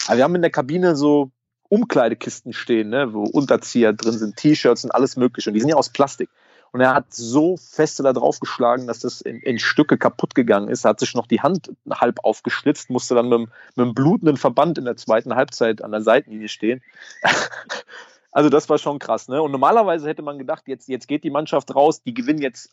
also 0.07 0.17
wir 0.17 0.25
haben 0.25 0.35
in 0.35 0.43
der 0.43 0.51
Kabine 0.51 0.95
so 0.97 1.31
Umkleidekisten 1.71 2.53
stehen, 2.53 2.89
ne, 2.89 3.13
wo 3.13 3.25
Unterzieher 3.25 3.93
drin 3.93 4.17
sind, 4.17 4.37
T-Shirts 4.37 4.85
und 4.85 4.91
alles 4.91 5.17
mögliche. 5.17 5.51
Und 5.51 5.55
die 5.55 5.61
sind 5.61 5.69
ja 5.69 5.77
aus 5.77 5.91
Plastik. 5.91 6.31
Und 6.73 6.81
er 6.81 6.95
hat 6.95 7.13
so 7.13 7.57
feste 7.57 8.03
da 8.03 8.13
drauf 8.13 8.41
geschlagen, 8.41 8.87
dass 8.87 9.01
das 9.01 9.21
in, 9.21 9.41
in, 9.41 9.59
Stücke 9.59 9.97
kaputt 9.97 10.35
gegangen 10.35 10.69
ist. 10.69 10.85
Er 10.85 10.91
hat 10.91 11.01
sich 11.01 11.15
noch 11.15 11.27
die 11.27 11.41
Hand 11.41 11.73
halb 11.91 12.21
aufgeschlitzt, 12.23 12.91
musste 12.91 13.15
dann 13.15 13.29
mit, 13.29 13.41
mit 13.41 13.51
einem 13.77 13.95
blutenden 13.95 14.37
Verband 14.37 14.79
in 14.79 14.85
der 14.85 14.97
zweiten 14.97 15.35
Halbzeit 15.35 15.83
an 15.83 15.93
der 15.93 16.03
Seitenlinie 16.03 16.49
stehen. 16.49 16.83
also 18.33 18.51
das 18.51 18.69
war 18.69 18.79
schon 18.79 18.99
krass. 18.99 19.29
Ne? 19.29 19.41
Und 19.41 19.53
normalerweise 19.53 20.09
hätte 20.09 20.23
man 20.23 20.39
gedacht, 20.39 20.65
jetzt, 20.67 20.89
jetzt 20.89 21.09
geht 21.09 21.25
die 21.25 21.31
Mannschaft 21.31 21.75
raus, 21.75 22.03
die 22.03 22.15
gewinnen 22.15 22.43
jetzt 22.43 22.71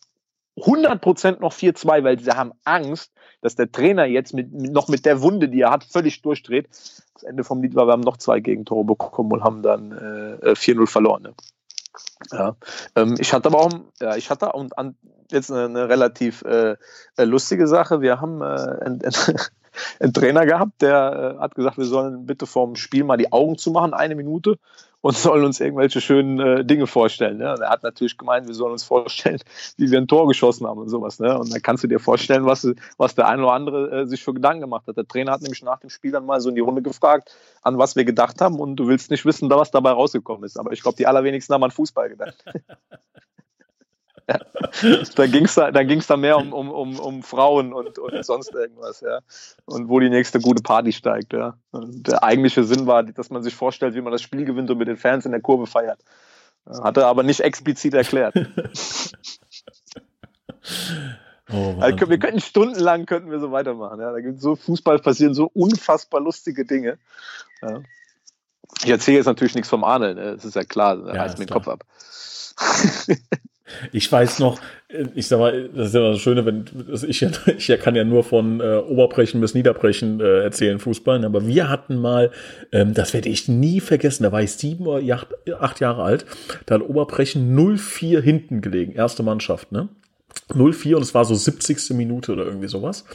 100% 0.57 1.41
noch 1.41 1.53
4-2, 1.53 2.03
weil 2.03 2.19
sie 2.19 2.31
haben 2.31 2.53
Angst, 2.63 3.11
dass 3.41 3.55
der 3.55 3.71
Trainer 3.71 4.05
jetzt 4.05 4.33
mit, 4.33 4.53
noch 4.53 4.87
mit 4.87 5.05
der 5.05 5.21
Wunde, 5.21 5.49
die 5.49 5.61
er 5.61 5.71
hat, 5.71 5.83
völlig 5.83 6.21
durchdreht. 6.21 6.69
Das 6.69 7.23
Ende 7.23 7.43
vom 7.43 7.61
Lied 7.61 7.75
war, 7.75 7.87
wir 7.87 7.91
haben 7.91 8.01
noch 8.01 8.17
zwei 8.17 8.39
Gegentore 8.39 8.85
bekommen 8.85 9.33
und 9.33 9.43
haben 9.43 9.61
dann 9.61 9.91
äh, 9.91 10.51
4-0 10.51 10.83
äh, 10.83 10.87
verloren. 10.87 11.23
Ne? 11.23 11.33
Ja, 12.31 12.55
ähm, 12.95 13.15
ich 13.19 13.33
hatte 13.33 13.49
aber 13.49 13.59
auch, 13.59 13.71
ja, 13.99 14.15
ich 14.15 14.29
hatte 14.29 14.51
und 14.53 14.77
an, 14.77 14.95
jetzt 15.31 15.51
eine, 15.51 15.65
eine 15.65 15.89
relativ 15.89 16.41
äh, 16.43 16.75
äh 17.17 17.23
lustige 17.23 17.67
Sache. 17.67 18.01
Wir 18.01 18.21
haben 18.21 18.41
äh, 18.41 18.45
einen 18.45 19.01
Trainer 20.13 20.45
gehabt, 20.45 20.81
der 20.81 21.35
äh, 21.37 21.41
hat 21.41 21.55
gesagt, 21.55 21.77
wir 21.77 21.85
sollen 21.85 22.25
bitte 22.25 22.45
vorm 22.45 22.75
Spiel 22.75 23.03
mal 23.03 23.17
die 23.17 23.31
Augen 23.31 23.57
zumachen, 23.57 23.93
eine 23.93 24.15
Minute, 24.15 24.57
und 25.05 25.15
sollen 25.15 25.45
uns 25.45 25.59
irgendwelche 25.59 26.01
schönen 26.01 26.39
äh, 26.39 26.65
Dinge 26.65 26.87
vorstellen. 26.87 27.37
Ne? 27.37 27.53
Und 27.53 27.61
er 27.61 27.69
hat 27.69 27.83
natürlich 27.83 28.17
gemeint, 28.17 28.47
wir 28.47 28.55
sollen 28.55 28.71
uns 28.71 28.83
vorstellen, 28.83 29.37
wie 29.77 29.91
wir 29.91 29.99
ein 29.99 30.07
Tor 30.07 30.27
geschossen 30.27 30.65
haben 30.65 30.79
und 30.79 30.89
sowas. 30.89 31.19
Ne? 31.19 31.37
Und 31.37 31.53
dann 31.53 31.61
kannst 31.61 31.83
du 31.83 31.87
dir 31.87 31.99
vorstellen, 31.99 32.47
was, 32.47 32.67
was 32.97 33.13
der 33.13 33.27
eine 33.27 33.43
oder 33.43 33.53
andere 33.53 34.01
äh, 34.01 34.07
sich 34.07 34.23
für 34.23 34.33
Gedanken 34.33 34.61
gemacht 34.61 34.87
hat. 34.87 34.97
Der 34.97 35.07
Trainer 35.07 35.33
hat 35.33 35.43
nämlich 35.43 35.61
nach 35.61 35.79
dem 35.79 35.91
Spiel 35.91 36.11
dann 36.11 36.25
mal 36.25 36.41
so 36.41 36.49
in 36.49 36.55
die 36.55 36.61
Runde 36.61 36.81
gefragt, 36.81 37.37
an 37.61 37.77
was 37.77 37.95
wir 37.95 38.03
gedacht 38.03 38.41
haben 38.41 38.59
und 38.59 38.77
du 38.77 38.87
willst 38.87 39.11
nicht 39.11 39.25
wissen, 39.25 39.47
was 39.47 39.69
dabei 39.69 39.91
rausgekommen 39.91 40.43
ist. 40.43 40.57
Aber 40.57 40.71
ich 40.71 40.81
glaube, 40.81 40.97
die 40.97 41.05
allerwenigsten 41.05 41.53
haben 41.53 41.63
an 41.63 41.69
Fußball 41.69 42.09
gedacht. 42.09 42.43
Da 45.15 45.27
ging 45.27 45.45
es 45.45 45.55
da, 45.55 45.71
dann 45.71 45.87
ging's 45.87 46.07
da 46.07 46.17
mehr 46.17 46.37
um, 46.37 46.51
um, 46.51 46.71
um, 46.71 46.99
um 46.99 47.23
Frauen 47.23 47.73
und, 47.73 47.99
und 47.99 48.25
sonst 48.25 48.53
irgendwas, 48.53 49.01
ja. 49.01 49.19
Und 49.65 49.87
wo 49.87 49.99
die 49.99 50.09
nächste 50.09 50.39
gute 50.39 50.61
Party 50.61 50.91
steigt, 50.91 51.33
ja. 51.33 51.57
Und 51.71 52.07
der 52.07 52.23
eigentliche 52.23 52.63
Sinn 52.63 52.87
war, 52.87 53.03
dass 53.03 53.29
man 53.29 53.43
sich 53.43 53.55
vorstellt, 53.55 53.95
wie 53.95 54.01
man 54.01 54.11
das 54.11 54.21
Spiel 54.21 54.45
gewinnt 54.45 54.69
und 54.71 54.77
mit 54.77 54.87
den 54.87 54.97
Fans 54.97 55.25
in 55.25 55.31
der 55.31 55.41
Kurve 55.41 55.67
feiert. 55.67 55.99
Hat 56.65 56.97
er 56.97 57.07
aber 57.07 57.23
nicht 57.23 57.41
explizit 57.41 57.93
erklärt. 57.93 58.35
Oh, 61.51 61.75
also 61.79 62.09
wir 62.09 62.17
könnten 62.17 62.39
stundenlang 62.39 63.05
könnten 63.05 63.29
wir 63.29 63.39
so 63.39 63.51
weitermachen. 63.51 63.99
Ja. 63.99 64.11
Da 64.11 64.19
gibt 64.19 64.41
so 64.41 64.55
Fußball 64.55 64.97
passieren 64.97 65.35
so 65.35 65.51
unfassbar 65.53 66.19
lustige 66.19 66.65
Dinge. 66.65 66.97
Ja. 67.61 67.81
Ich 68.83 68.89
erzähle 68.89 69.17
jetzt 69.17 69.27
natürlich 69.27 69.53
nichts 69.53 69.69
vom 69.69 69.83
Arne, 69.83 70.15
ne? 70.15 70.35
das 70.35 70.43
ist 70.43 70.55
ja 70.55 70.63
klar, 70.63 70.97
da 70.97 71.13
ja, 71.13 71.21
reißt 71.21 71.37
mir 71.37 71.45
den 71.45 71.53
Kopf 71.53 71.67
ab. 71.67 71.83
Ich 73.91 74.11
weiß 74.11 74.39
noch, 74.39 74.59
äh, 74.89 75.05
ich 75.15 75.27
sag 75.27 75.39
mal, 75.39 75.69
das 75.69 75.87
ist 75.87 75.95
ja 75.95 76.11
das 76.11 76.19
Schöne, 76.19 76.45
wenn 76.45 76.65
ich, 77.07 77.21
ich 77.57 77.79
kann 77.79 77.95
ja 77.95 78.03
nur 78.03 78.23
von 78.23 78.59
äh, 78.59 78.77
Oberbrechen 78.77 79.41
bis 79.41 79.53
Niederbrechen 79.53 80.19
äh, 80.19 80.43
erzählen, 80.43 80.79
Fußball, 80.79 81.23
aber 81.25 81.47
wir 81.47 81.69
hatten 81.69 81.95
mal, 81.97 82.31
ähm, 82.71 82.93
das 82.93 83.13
werde 83.13 83.29
ich 83.29 83.47
nie 83.47 83.79
vergessen, 83.79 84.23
da 84.23 84.31
war 84.31 84.41
ich 84.41 84.53
sieben 84.53 84.85
oder 84.85 85.01
acht, 85.15 85.27
acht 85.59 85.79
Jahre 85.79 86.03
alt, 86.03 86.25
da 86.65 86.75
hat 86.75 86.81
Oberbrechen 86.81 87.57
0-4 87.57 88.21
hinten 88.21 88.61
gelegen, 88.61 88.93
erste 88.93 89.23
Mannschaft, 89.23 89.71
ne? 89.71 89.89
0-4 90.49 90.95
und 90.95 91.01
es 91.01 91.13
war 91.13 91.25
so 91.25 91.35
70. 91.35 91.91
Minute 91.91 92.31
oder 92.31 92.45
irgendwie 92.45 92.67
sowas. 92.67 93.05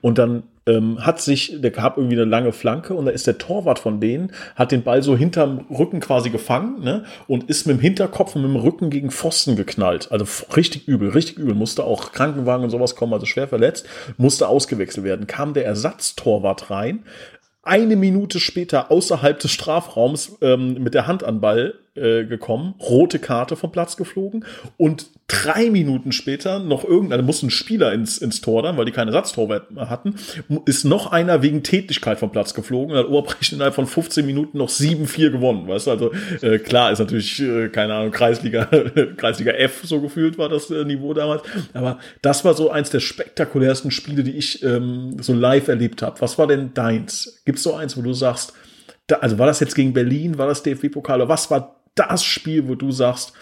Und 0.00 0.18
dann 0.18 0.42
ähm, 0.66 1.04
hat 1.04 1.20
sich, 1.20 1.60
der 1.60 1.70
gab 1.70 1.96
irgendwie 1.96 2.16
eine 2.16 2.24
lange 2.24 2.52
Flanke 2.52 2.94
und 2.94 3.06
da 3.06 3.12
ist 3.12 3.26
der 3.26 3.38
Torwart 3.38 3.78
von 3.78 4.00
denen, 4.00 4.32
hat 4.56 4.72
den 4.72 4.82
Ball 4.82 5.02
so 5.02 5.16
hinterm 5.16 5.66
Rücken 5.70 6.00
quasi 6.00 6.30
gefangen 6.30 6.82
ne, 6.82 7.04
und 7.26 7.44
ist 7.48 7.66
mit 7.66 7.76
dem 7.76 7.80
Hinterkopf 7.80 8.36
und 8.36 8.42
mit 8.42 8.50
dem 8.50 8.56
Rücken 8.56 8.90
gegen 8.90 9.10
Pfosten 9.10 9.56
geknallt. 9.56 10.10
Also 10.10 10.26
richtig 10.56 10.88
übel, 10.88 11.10
richtig 11.10 11.38
übel. 11.38 11.54
Musste 11.54 11.84
auch 11.84 12.12
Krankenwagen 12.12 12.64
und 12.64 12.70
sowas 12.70 12.96
kommen, 12.96 13.12
also 13.12 13.26
schwer 13.26 13.48
verletzt, 13.48 13.86
musste 14.16 14.48
ausgewechselt 14.48 15.04
werden. 15.04 15.26
Kam 15.26 15.54
der 15.54 15.66
Ersatztorwart 15.66 16.70
rein, 16.70 17.04
eine 17.62 17.96
Minute 17.96 18.40
später 18.40 18.90
außerhalb 18.90 19.38
des 19.38 19.50
Strafraums 19.50 20.38
ähm, 20.40 20.82
mit 20.82 20.94
der 20.94 21.06
Hand 21.06 21.24
an 21.24 21.40
Ball 21.40 21.74
äh, 21.96 22.24
gekommen, 22.24 22.74
rote 22.80 23.18
Karte 23.18 23.56
vom 23.56 23.72
Platz 23.72 23.96
geflogen 23.96 24.44
und 24.76 25.06
drei 25.26 25.70
Minuten 25.70 26.12
später 26.12 26.58
noch 26.58 26.84
irgendeiner, 26.84 27.22
musste 27.22 27.46
ein 27.46 27.50
Spieler 27.50 27.92
ins, 27.92 28.18
ins 28.18 28.40
Tor 28.40 28.62
dann, 28.62 28.76
weil 28.76 28.84
die 28.84 28.92
keine 28.92 29.10
Ersatztorwart 29.10 29.66
hatten, 29.76 30.14
ist 30.66 30.84
noch 30.84 31.10
einer 31.10 31.42
wegen 31.42 31.62
Tätigkeit 31.62 32.18
vom 32.18 32.32
Platz 32.32 32.54
geflogen 32.54 32.92
und 32.92 32.98
hat 32.98 33.08
Oberbrechen 33.08 33.56
innerhalb 33.56 33.74
von 33.74 33.86
15 33.86 34.24
Minuten 34.24 34.58
noch 34.58 34.68
7-4 34.68 35.30
gewonnen, 35.30 35.68
weißt 35.68 35.88
du, 35.88 35.90
also 35.90 36.12
äh, 36.42 36.58
klar 36.58 36.92
ist 36.92 37.00
natürlich, 37.00 37.40
äh, 37.40 37.68
keine 37.68 37.94
Ahnung, 37.94 38.12
Kreisliga, 38.12 38.64
Kreisliga 39.16 39.52
F 39.52 39.80
so 39.84 40.00
gefühlt 40.00 40.38
war 40.38 40.48
das 40.48 40.70
äh, 40.70 40.84
Niveau 40.84 41.12
damals, 41.14 41.42
aber 41.74 41.98
das 42.22 42.44
war 42.44 42.54
so 42.54 42.70
eins 42.70 42.90
der 42.90 43.00
spektakulärsten 43.00 43.90
Spiele, 43.90 44.22
die 44.22 44.36
ich 44.36 44.62
ähm, 44.62 45.16
so 45.20 45.32
live 45.32 45.68
erlebt 45.68 46.02
habe. 46.02 46.20
Was 46.20 46.38
war 46.38 46.46
denn 46.46 46.72
deins? 46.74 47.42
Gibt's 47.44 47.62
so 47.62 47.74
eins, 47.74 47.96
wo 47.96 48.02
du 48.02 48.12
sagst, 48.12 48.52
also 49.20 49.38
war 49.38 49.46
das 49.46 49.60
jetzt 49.60 49.74
gegen 49.74 49.92
Berlin, 49.92 50.38
war 50.38 50.46
das 50.46 50.62
DFB-Pokal 50.62 51.20
oder 51.20 51.28
was 51.28 51.50
war 51.50 51.79
das 52.08 52.24
Spiel, 52.24 52.68
wo 52.68 52.74
du 52.74 52.92
sagst, 52.92 53.32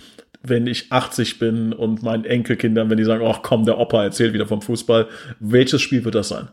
wenn 0.42 0.66
ich 0.66 0.92
80 0.92 1.38
bin 1.38 1.72
und 1.72 2.02
meinen 2.02 2.24
Enkelkindern, 2.24 2.90
wenn 2.90 2.96
die 2.96 3.04
sagen, 3.04 3.24
ach 3.26 3.40
komm, 3.42 3.64
der 3.64 3.78
Opa 3.78 4.04
erzählt 4.04 4.32
wieder 4.32 4.46
vom 4.46 4.62
Fußball, 4.62 5.08
welches 5.40 5.82
Spiel 5.82 6.04
wird 6.04 6.14
das 6.14 6.28
sein? 6.28 6.48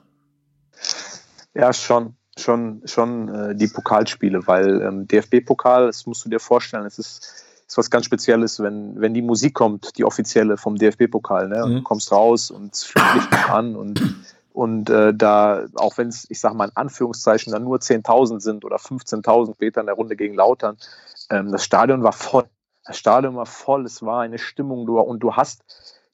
Ja, 1.53 1.71
schon, 1.71 2.15
schon, 2.37 2.81
schon 2.85 3.29
äh, 3.29 3.55
die 3.55 3.67
Pokalspiele, 3.67 4.45
weil 4.47 4.81
ähm, 4.81 5.07
DFB-Pokal, 5.07 5.87
das 5.87 6.05
musst 6.05 6.25
du 6.25 6.29
dir 6.29 6.39
vorstellen, 6.39 6.85
es 6.85 6.99
ist, 6.99 7.45
ist 7.67 7.77
was 7.77 7.89
ganz 7.89 8.05
Spezielles, 8.05 8.59
wenn, 8.59 8.99
wenn 8.99 9.13
die 9.13 9.21
Musik 9.21 9.53
kommt, 9.53 9.97
die 9.97 10.03
offizielle 10.03 10.57
vom 10.57 10.75
DFB-Pokal, 10.75 11.47
ne? 11.47 11.65
Mhm. 11.65 11.75
Du 11.75 11.81
kommst 11.83 12.11
raus 12.11 12.51
und 12.51 12.73
es 12.73 12.83
fühlt 12.83 13.05
dich 13.31 13.45
an 13.49 13.75
und 13.75 14.01
und 14.55 14.89
äh, 14.89 15.13
da, 15.13 15.65
auch 15.75 15.97
wenn 15.97 16.07
es, 16.07 16.25
ich 16.29 16.39
sage 16.39 16.55
mal 16.55 16.69
in 16.69 16.75
Anführungszeichen, 16.75 17.51
dann 17.51 17.65
nur 17.65 17.79
10.000 17.79 18.39
sind 18.39 18.63
oder 18.63 18.77
15.000 18.77 19.55
Meter 19.59 19.81
in 19.81 19.87
der 19.87 19.95
Runde 19.95 20.15
gegen 20.15 20.33
Lautern, 20.33 20.77
ähm, 21.29 21.51
das 21.51 21.63
Stadion 21.63 22.03
war 22.03 22.13
voll. 22.13 22.45
Das 22.85 22.97
Stadion 22.97 23.35
war 23.35 23.47
voll, 23.47 23.85
es 23.85 24.03
war 24.03 24.21
eine 24.21 24.37
Stimmung 24.37 24.85
du, 24.85 24.99
und 24.99 25.19
du 25.19 25.35
hast 25.35 25.63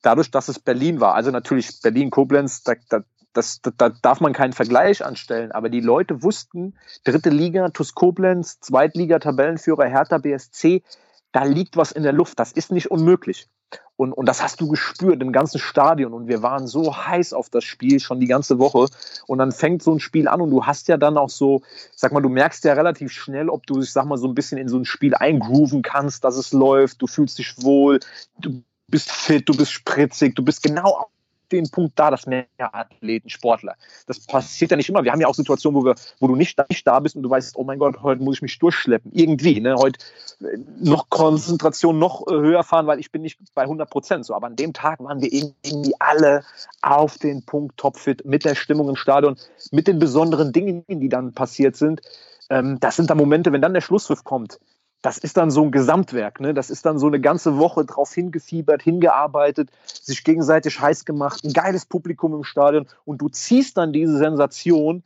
dadurch, 0.02 0.32
dass 0.32 0.48
es 0.48 0.60
Berlin 0.60 1.00
war, 1.00 1.16
also 1.16 1.32
natürlich 1.32 1.82
Berlin-Koblenz, 1.82 2.64
da, 2.64 2.74
da, 2.90 3.02
das, 3.34 3.62
da, 3.62 3.72
da 3.78 3.90
darf 3.90 4.22
man 4.22 4.34
keinen 4.34 4.54
Vergleich 4.54 5.06
anstellen, 5.06 5.52
aber 5.52 5.70
die 5.70 5.82
Leute 5.82 6.24
wussten, 6.24 6.76
dritte 7.04 7.30
Liga, 7.30 7.70
TuS 7.70 7.94
Koblenz, 7.94 8.60
Zweitliga, 8.62 9.20
Tabellenführer 9.20 9.86
Hertha 9.86 10.18
BSC, 10.18 10.84
da 11.32 11.44
liegt 11.44 11.78
was 11.78 11.92
in 11.92 12.04
der 12.04 12.14
Luft, 12.14 12.40
das 12.40 12.52
ist 12.52 12.72
nicht 12.72 12.90
unmöglich. 12.90 13.48
Und, 13.96 14.14
und 14.14 14.26
das 14.26 14.42
hast 14.42 14.60
du 14.60 14.68
gespürt 14.68 15.22
im 15.22 15.32
ganzen 15.32 15.60
Stadion. 15.60 16.14
Und 16.14 16.28
wir 16.28 16.42
waren 16.42 16.66
so 16.66 16.98
heiß 16.98 17.34
auf 17.34 17.50
das 17.50 17.64
Spiel 17.64 18.00
schon 18.00 18.20
die 18.20 18.28
ganze 18.28 18.58
Woche. 18.58 18.88
Und 19.28 19.38
dann 19.38 19.52
fängt 19.52 19.84
so 19.84 19.94
ein 19.94 20.00
Spiel 20.00 20.28
an 20.28 20.42
und 20.42 20.50
du 20.50 20.66
hast 20.66 20.88
ja 20.88 20.98
dann 20.98 21.18
auch 21.18 21.30
so, 21.30 21.62
sag 21.96 22.12
mal, 22.12 22.22
du 22.22 22.30
merkst 22.30 22.64
ja 22.64 22.74
relativ 22.74 23.12
schnell, 23.12 23.50
ob 23.50 23.68
du, 23.68 23.80
ich 23.80 23.92
sag 23.92 24.06
mal, 24.06 24.18
so 24.18 24.28
ein 24.28 24.34
bisschen 24.34 24.58
in 24.58 24.70
so 24.70 24.78
ein 24.78 24.86
Spiel 24.86 25.14
eingrooven 25.14 25.84
kannst, 25.84 26.24
dass 26.24 26.36
es 26.36 26.52
läuft, 26.52 27.02
du 27.02 27.08
fühlst 27.08 27.38
dich 27.38 27.62
wohl, 27.62 28.00
du 28.40 28.64
bist 28.88 29.12
fit, 29.12 29.48
du 29.48 29.56
bist 29.56 29.72
spritzig, 29.72 30.36
du 30.36 30.44
bist 30.44 30.64
genau 30.64 31.08
den 31.52 31.70
Punkt 31.70 31.98
da, 31.98 32.12
dass 32.12 32.26
mehr 32.26 32.46
Athleten, 32.58 33.30
Sportler. 33.30 33.76
Das 34.08 34.20
passiert 34.26 34.72
ja 34.72 34.78
nicht 34.78 34.90
immer. 34.90 35.04
Wir 35.04 35.12
haben 35.12 35.22
ja 35.22 35.28
auch 35.28 35.36
Situationen, 35.36 35.80
wo, 35.80 35.86
wir, 35.86 35.96
wo 36.20 36.28
du 36.28 36.36
nicht, 36.36 36.60
nicht 36.70 36.86
da 36.88 37.00
bist 37.00 37.16
und 37.16 37.24
du 37.24 37.30
weißt, 37.30 37.56
oh 37.58 37.64
mein 37.64 37.80
Gott, 37.80 38.02
heute 38.02 38.24
muss 38.24 38.38
ich 38.38 38.42
mich 38.42 38.60
durchschleppen. 38.60 39.12
Irgendwie. 39.14 39.60
Ne? 39.60 39.76
Heute 39.76 40.00
äh, 40.42 40.58
noch 40.80 41.10
Konzentration 41.10 42.00
noch 42.00 42.28
äh, 42.28 42.32
höher 42.32 42.64
fahren, 42.64 42.88
weil 42.88 43.00
ich 43.00 43.12
bin 43.12 43.22
nicht 43.22 43.40
bei 43.54 43.64
100 43.64 43.90
Prozent 43.90 44.26
so. 44.26 44.34
Aber 44.34 44.48
an 44.48 44.56
dem 44.56 44.74
Tag 44.74 45.00
waren 45.00 45.22
wir 45.22 45.32
irgendwie 45.32 45.94
alle 46.00 46.44
auf 46.82 47.18
den 47.18 47.46
Punkt 47.46 47.78
topfit 47.78 48.26
mit 48.26 48.46
der 48.46 48.56
Stimmung 48.56 48.90
im 48.90 48.96
Stadion, 48.96 49.36
mit 49.72 49.88
den 49.88 50.00
besonderen 50.00 50.52
Dingen, 50.52 50.84
die 50.88 51.10
dann 51.10 51.34
passiert 51.34 51.76
sind. 51.76 52.02
Ähm, 52.50 52.80
das 52.80 52.96
sind 52.96 53.10
da 53.10 53.16
Momente, 53.16 53.52
wenn 53.52 53.62
dann 53.62 53.74
der 53.74 53.82
Schlusspfiff 53.82 54.24
kommt 54.24 54.60
das 55.02 55.18
ist 55.18 55.38
dann 55.38 55.50
so 55.50 55.64
ein 55.64 55.72
Gesamtwerk. 55.72 56.40
Ne? 56.40 56.54
Das 56.54 56.70
ist 56.70 56.86
dann 56.86 57.00
so 57.00 57.08
eine 57.08 57.20
ganze 57.20 57.58
Woche 57.58 57.86
drauf 57.86 58.14
hingefiebert, 58.14 58.84
hingearbeitet, 58.84 59.70
sich 59.86 60.24
gegenseitig 60.24 60.80
heiß 60.80 61.06
gemacht, 61.06 61.44
ein 61.44 61.54
geiles 61.54 61.86
Publikum 61.86 62.34
im 62.34 62.44
Stadion 62.44 62.88
und 63.06 63.20
du 63.20 63.30
ziehst 63.30 63.78
dann 63.78 63.94
diese 63.94 64.18
Sensation. 64.18 65.04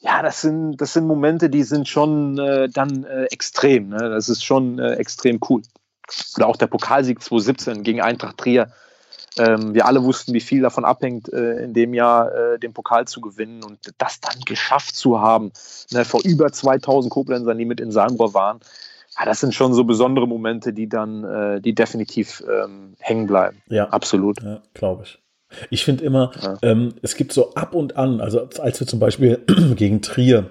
Ja, 0.00 0.22
das 0.22 0.40
sind, 0.40 0.78
das 0.78 0.94
sind 0.94 1.06
Momente, 1.06 1.50
die 1.50 1.62
sind 1.62 1.86
schon 1.86 2.38
äh, 2.38 2.68
dann 2.68 3.04
äh, 3.04 3.24
extrem. 3.24 3.90
Ne? 3.90 4.10
Das 4.10 4.28
ist 4.28 4.44
schon 4.44 4.78
äh, 4.78 4.94
extrem 4.94 5.38
cool. 5.48 5.62
Oder 6.36 6.48
auch 6.48 6.56
der 6.56 6.66
Pokalsieg 6.66 7.22
2017 7.22 7.82
gegen 7.84 8.00
Eintracht 8.00 8.38
Trier. 8.38 8.72
Ähm, 9.38 9.74
wir 9.74 9.86
alle 9.86 10.02
wussten, 10.02 10.32
wie 10.34 10.40
viel 10.40 10.62
davon 10.62 10.84
abhängt, 10.84 11.32
äh, 11.32 11.62
in 11.62 11.72
dem 11.72 11.94
Jahr 11.94 12.34
äh, 12.34 12.58
den 12.58 12.72
Pokal 12.72 13.06
zu 13.06 13.20
gewinnen 13.20 13.62
und 13.62 13.78
das 13.98 14.20
dann 14.20 14.40
geschafft 14.44 14.96
zu 14.96 15.20
haben, 15.20 15.52
ne, 15.92 16.04
vor 16.04 16.20
über 16.24 16.50
2000 16.50 17.12
Koblenzern, 17.12 17.56
die 17.56 17.64
mit 17.64 17.78
in 17.78 17.92
Salmrohr 17.92 18.34
waren 18.34 18.60
ja, 19.18 19.24
das 19.24 19.40
sind 19.40 19.54
schon 19.54 19.74
so 19.74 19.84
besondere 19.84 20.26
Momente, 20.28 20.72
die 20.72 20.88
dann, 20.88 21.24
äh, 21.24 21.60
die 21.60 21.74
definitiv 21.74 22.42
ähm, 22.48 22.94
hängen 22.98 23.26
bleiben. 23.26 23.62
Ja, 23.68 23.88
absolut. 23.88 24.42
Ja, 24.42 24.62
glaube 24.74 25.04
ich. 25.04 25.18
Ich 25.70 25.84
finde 25.84 26.04
immer, 26.04 26.30
ja. 26.40 26.58
ähm, 26.62 26.94
es 27.02 27.16
gibt 27.16 27.32
so 27.32 27.54
ab 27.54 27.74
und 27.74 27.96
an, 27.96 28.20
also 28.20 28.48
als 28.60 28.78
wir 28.78 28.86
zum 28.86 29.00
Beispiel 29.00 29.40
gegen 29.76 30.00
Trier 30.00 30.50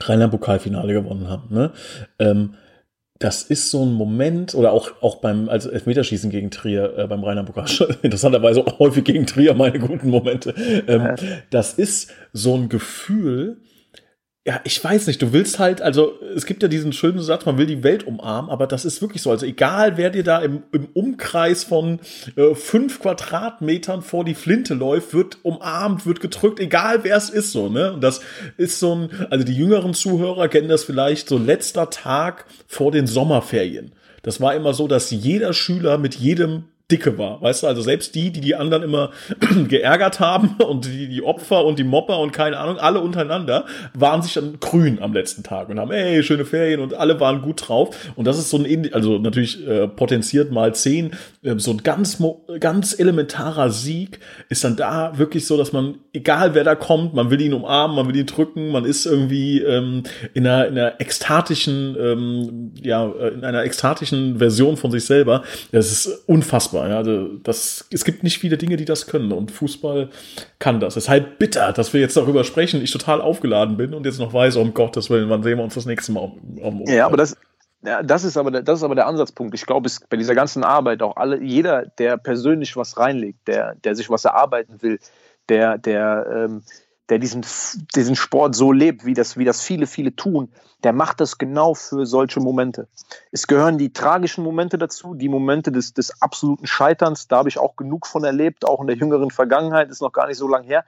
Rheinland-Pokalfinale 0.00 0.92
gewonnen 0.92 1.28
haben, 1.28 1.52
ne, 1.52 1.72
ähm, 2.18 2.54
das 3.18 3.42
ist 3.44 3.70
so 3.70 3.84
ein 3.84 3.94
Moment, 3.94 4.54
oder 4.54 4.72
auch, 4.72 4.90
auch 5.00 5.16
beim 5.16 5.48
also 5.48 5.70
Elfmeterschießen 5.70 6.30
gegen 6.30 6.50
Trier, 6.50 6.98
äh, 6.98 7.06
beim 7.06 7.24
Rheinland-Pokal, 7.24 7.96
interessanterweise 8.02 8.66
auch 8.66 8.78
häufig 8.78 9.04
gegen 9.04 9.26
Trier 9.26 9.54
meine 9.54 9.78
guten 9.78 10.10
Momente. 10.10 10.54
Ähm. 10.86 11.14
Das 11.50 11.74
ist 11.74 12.12
so 12.32 12.56
ein 12.56 12.68
Gefühl, 12.68 13.62
ja, 14.46 14.60
ich 14.62 14.82
weiß 14.82 15.08
nicht, 15.08 15.20
du 15.20 15.32
willst 15.32 15.58
halt, 15.58 15.82
also 15.82 16.20
es 16.36 16.46
gibt 16.46 16.62
ja 16.62 16.68
diesen 16.68 16.92
schönen 16.92 17.20
Satz, 17.20 17.44
man 17.46 17.58
will 17.58 17.66
die 17.66 17.82
Welt 17.82 18.06
umarmen, 18.06 18.48
aber 18.48 18.68
das 18.68 18.84
ist 18.84 19.02
wirklich 19.02 19.20
so. 19.20 19.32
Also 19.32 19.44
egal, 19.44 19.96
wer 19.96 20.08
dir 20.08 20.22
da 20.22 20.38
im, 20.38 20.62
im 20.70 20.86
Umkreis 20.94 21.64
von 21.64 21.98
äh, 22.36 22.54
fünf 22.54 23.00
Quadratmetern 23.00 24.02
vor 24.02 24.24
die 24.24 24.34
Flinte 24.34 24.74
läuft, 24.74 25.14
wird 25.14 25.38
umarmt, 25.42 26.06
wird 26.06 26.20
gedrückt, 26.20 26.60
egal 26.60 27.02
wer 27.02 27.16
es 27.16 27.28
ist 27.28 27.50
so, 27.50 27.68
ne? 27.68 27.94
Und 27.94 28.02
das 28.02 28.20
ist 28.56 28.78
so 28.78 28.94
ein, 28.94 29.10
also 29.30 29.44
die 29.44 29.56
jüngeren 29.56 29.94
Zuhörer 29.94 30.46
kennen 30.46 30.68
das 30.68 30.84
vielleicht 30.84 31.28
so 31.28 31.38
letzter 31.38 31.90
Tag 31.90 32.44
vor 32.68 32.92
den 32.92 33.08
Sommerferien. 33.08 33.90
Das 34.22 34.40
war 34.40 34.54
immer 34.54 34.74
so, 34.74 34.86
dass 34.86 35.10
jeder 35.10 35.54
Schüler 35.54 35.98
mit 35.98 36.14
jedem 36.14 36.66
dicke 36.90 37.18
war, 37.18 37.42
weißt 37.42 37.64
du, 37.64 37.66
also 37.66 37.82
selbst 37.82 38.14
die, 38.14 38.30
die 38.30 38.40
die 38.40 38.54
anderen 38.54 38.84
immer 38.84 39.10
geärgert 39.68 40.20
haben 40.20 40.56
und 40.64 40.84
die, 40.84 41.08
die 41.08 41.22
Opfer 41.22 41.64
und 41.64 41.80
die 41.80 41.84
Mopper 41.84 42.20
und 42.20 42.32
keine 42.32 42.58
Ahnung, 42.58 42.78
alle 42.78 43.00
untereinander, 43.00 43.64
waren 43.92 44.22
sich 44.22 44.34
dann 44.34 44.60
grün 44.60 45.02
am 45.02 45.12
letzten 45.12 45.42
Tag 45.42 45.68
und 45.68 45.80
haben, 45.80 45.90
ey, 45.90 46.22
schöne 46.22 46.44
Ferien 46.44 46.80
und 46.80 46.94
alle 46.94 47.18
waren 47.18 47.42
gut 47.42 47.68
drauf. 47.68 48.12
Und 48.14 48.26
das 48.26 48.38
ist 48.38 48.50
so 48.50 48.58
ein, 48.58 48.92
also 48.92 49.18
natürlich 49.18 49.66
äh, 49.66 49.88
potenziert 49.88 50.52
mal 50.52 50.74
zehn, 50.76 51.10
äh, 51.42 51.58
so 51.58 51.72
ein 51.72 51.82
ganz, 51.82 52.22
ganz 52.60 52.96
elementarer 52.96 53.70
Sieg 53.70 54.20
ist 54.48 54.62
dann 54.62 54.76
da 54.76 55.18
wirklich 55.18 55.44
so, 55.44 55.56
dass 55.56 55.72
man, 55.72 55.96
egal 56.12 56.54
wer 56.54 56.62
da 56.62 56.76
kommt, 56.76 57.14
man 57.14 57.30
will 57.30 57.40
ihn 57.40 57.52
umarmen, 57.52 57.96
man 57.96 58.06
will 58.06 58.16
ihn 58.16 58.26
drücken, 58.26 58.70
man 58.70 58.84
ist 58.84 59.06
irgendwie 59.06 59.60
ähm, 59.60 60.04
in 60.34 60.46
einer, 60.46 60.68
in 60.68 60.78
einer 60.78 61.00
ekstatischen, 61.00 61.96
ähm, 61.98 62.72
ja, 62.80 63.08
äh, 63.08 63.28
in 63.30 63.44
einer 63.44 63.64
ekstatischen 63.64 64.38
Version 64.38 64.76
von 64.76 64.92
sich 64.92 65.04
selber, 65.04 65.42
das 65.72 65.90
ist 65.90 66.06
unfassbar 66.28 66.75
unfassbar. 66.76 66.88
Ja, 66.88 66.96
also 66.96 67.38
das, 67.38 67.86
es 67.90 68.04
gibt 68.04 68.22
nicht 68.22 68.38
viele 68.38 68.56
Dinge, 68.56 68.76
die 68.76 68.84
das 68.84 69.06
können 69.06 69.32
und 69.32 69.50
Fußball 69.50 70.10
kann 70.58 70.80
das. 70.80 70.96
Es 70.96 71.04
ist 71.04 71.08
halt 71.08 71.38
bitter, 71.38 71.72
dass 71.72 71.92
wir 71.92 72.00
jetzt 72.00 72.16
darüber 72.16 72.44
sprechen, 72.44 72.82
ich 72.82 72.90
total 72.90 73.20
aufgeladen 73.20 73.76
bin 73.76 73.94
und 73.94 74.06
jetzt 74.06 74.18
noch 74.18 74.32
weiß, 74.32 74.56
um 74.56 74.74
Gottes 74.74 75.10
Willen, 75.10 75.30
wann 75.30 75.42
sehen 75.42 75.58
wir 75.58 75.64
uns 75.64 75.74
das 75.74 75.86
nächste 75.86 76.12
Mal 76.12 76.20
um, 76.20 76.58
um, 76.58 76.80
um 76.82 76.88
Ja, 76.88 77.06
aber 77.06 77.16
das, 77.16 77.36
ja, 77.84 78.02
das 78.02 78.24
ist 78.24 78.36
aber 78.36 78.50
der, 78.50 78.62
das 78.62 78.80
ist 78.80 78.84
aber 78.84 78.94
der 78.94 79.06
Ansatzpunkt. 79.06 79.54
Ich 79.54 79.66
glaube, 79.66 79.86
es 79.86 80.00
bei 80.00 80.16
dieser 80.16 80.34
ganzen 80.34 80.64
Arbeit 80.64 81.02
auch 81.02 81.16
alle, 81.16 81.42
jeder, 81.42 81.86
der 81.98 82.16
persönlich 82.16 82.76
was 82.76 82.98
reinlegt, 82.98 83.46
der, 83.48 83.74
der 83.76 83.94
sich 83.94 84.10
was 84.10 84.24
erarbeiten 84.24 84.82
will, 84.82 84.98
der, 85.48 85.78
der, 85.78 86.26
ähm, 86.34 86.62
der 87.08 87.18
diesen, 87.18 87.44
diesen 87.94 88.16
Sport 88.16 88.54
so 88.54 88.72
lebt, 88.72 89.04
wie 89.04 89.14
das, 89.14 89.36
wie 89.36 89.44
das 89.44 89.62
viele, 89.62 89.86
viele 89.86 90.16
tun, 90.16 90.50
der 90.82 90.92
macht 90.92 91.20
das 91.20 91.38
genau 91.38 91.74
für 91.74 92.06
solche 92.06 92.40
Momente. 92.40 92.88
Es 93.32 93.46
gehören 93.46 93.78
die 93.78 93.92
tragischen 93.92 94.44
Momente 94.44 94.78
dazu, 94.78 95.14
die 95.14 95.28
Momente 95.28 95.72
des, 95.72 95.94
des 95.94 96.20
absoluten 96.20 96.66
Scheiterns. 96.66 97.28
Da 97.28 97.38
habe 97.38 97.48
ich 97.48 97.58
auch 97.58 97.76
genug 97.76 98.06
von 98.06 98.24
erlebt, 98.24 98.66
auch 98.66 98.80
in 98.80 98.86
der 98.86 98.96
jüngeren 98.96 99.30
Vergangenheit, 99.30 99.90
ist 99.90 100.02
noch 100.02 100.12
gar 100.12 100.26
nicht 100.26 100.38
so 100.38 100.48
lange 100.48 100.66
her. 100.66 100.84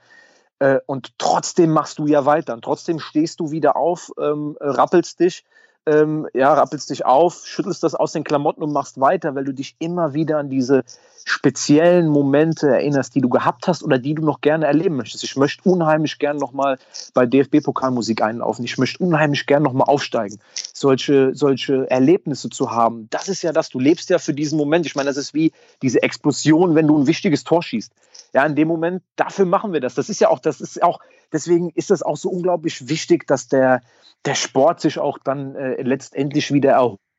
Äh, 0.59 0.81
und 0.87 1.19
trotzdem 1.19 1.71
machst 1.71 1.99
du 1.99 2.07
ja 2.07 2.25
weiter. 2.27 2.55
Und 2.55 2.63
trotzdem 2.63 2.99
stehst 2.99 3.41
du 3.41 3.51
wieder 3.51 3.77
auf, 3.77 4.11
ähm, 4.21 4.57
rappelst 4.61 5.21
dich 5.21 5.45
ähm, 5.89 6.29
ja, 6.35 6.53
rappelst 6.53 6.91
dich 6.91 7.05
auf, 7.07 7.47
schüttelst 7.47 7.83
das 7.83 7.95
aus 7.95 8.13
den 8.13 8.25
Klamotten 8.25 8.63
und 8.63 8.73
machst 8.73 9.01
weiter, 9.01 9.35
weil 9.35 9.45
du 9.45 9.53
dich 9.53 9.77
immer 9.79 10.15
wieder 10.15 10.39
an 10.39 10.51
diese 10.51 10.85
speziellen 11.25 12.09
Momente 12.09 12.69
erinnerst, 12.69 13.15
die 13.15 13.21
du 13.21 13.29
gehabt 13.29 13.69
hast 13.69 13.83
oder 13.83 13.99
die 13.99 14.15
du 14.15 14.25
noch 14.25 14.41
gerne 14.41 14.67
erleben 14.67 14.97
möchtest. 14.97 15.25
Ich 15.25 15.37
möchte 15.37 15.69
unheimlich 15.69 16.19
gern 16.19 16.37
nochmal 16.37 16.79
bei 17.15 17.27
DFB-Pokalmusik 17.27 18.23
einlaufen. 18.23 18.65
Ich 18.65 18.79
möchte 18.79 19.03
unheimlich 19.03 19.47
gern 19.47 19.63
nochmal 19.63 19.89
aufsteigen. 19.89 20.41
Solche, 20.81 21.35
solche 21.35 21.91
Erlebnisse 21.91 22.49
zu 22.51 22.71
haben, 22.71 23.09
das 23.11 23.29
ist 23.29 23.43
ja 23.43 23.53
das. 23.53 23.69
Du 23.69 23.79
lebst 23.79 24.11
ja 24.11 24.19
für 24.19 24.35
diesen 24.35 24.59
Moment. 24.59 24.87
Ich 24.87 24.95
meine, 24.95 25.09
das 25.09 25.17
ist 25.17 25.35
wie 25.35 25.53
diese 25.83 26.03
Explosion, 26.03 26.75
wenn 26.75 26.87
du 26.87 26.99
ein 26.99 27.07
wichtiges 27.07 27.45
Tor 27.45 27.63
schießt. 27.63 27.93
Ja, 28.33 28.45
in 28.47 28.55
dem 28.55 28.69
Moment, 28.69 29.03
dafür 29.17 29.47
machen 29.47 29.73
wir 29.73 29.81
das. 29.81 29.95
Das 29.95 30.09
ist 30.09 30.21
ja 30.21 30.29
auch, 30.29 30.39
das 30.39 30.61
ist 30.61 30.83
auch, 30.83 31.01
deswegen 31.33 31.71
ist 31.71 31.91
das 31.91 32.03
auch 32.03 32.17
so 32.17 32.31
unglaublich 32.31 32.89
wichtig, 32.89 33.27
dass 33.27 33.49
der, 33.49 33.81
der 34.25 34.35
Sport 34.35 34.81
sich 34.81 34.99
auch 34.99 35.19
dann 35.19 35.55
äh, 35.55 35.83
letztendlich 35.83 36.53
wieder 36.53 36.73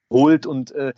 erholt 0.10 0.46
und 0.46 0.72
äh, 0.72 0.94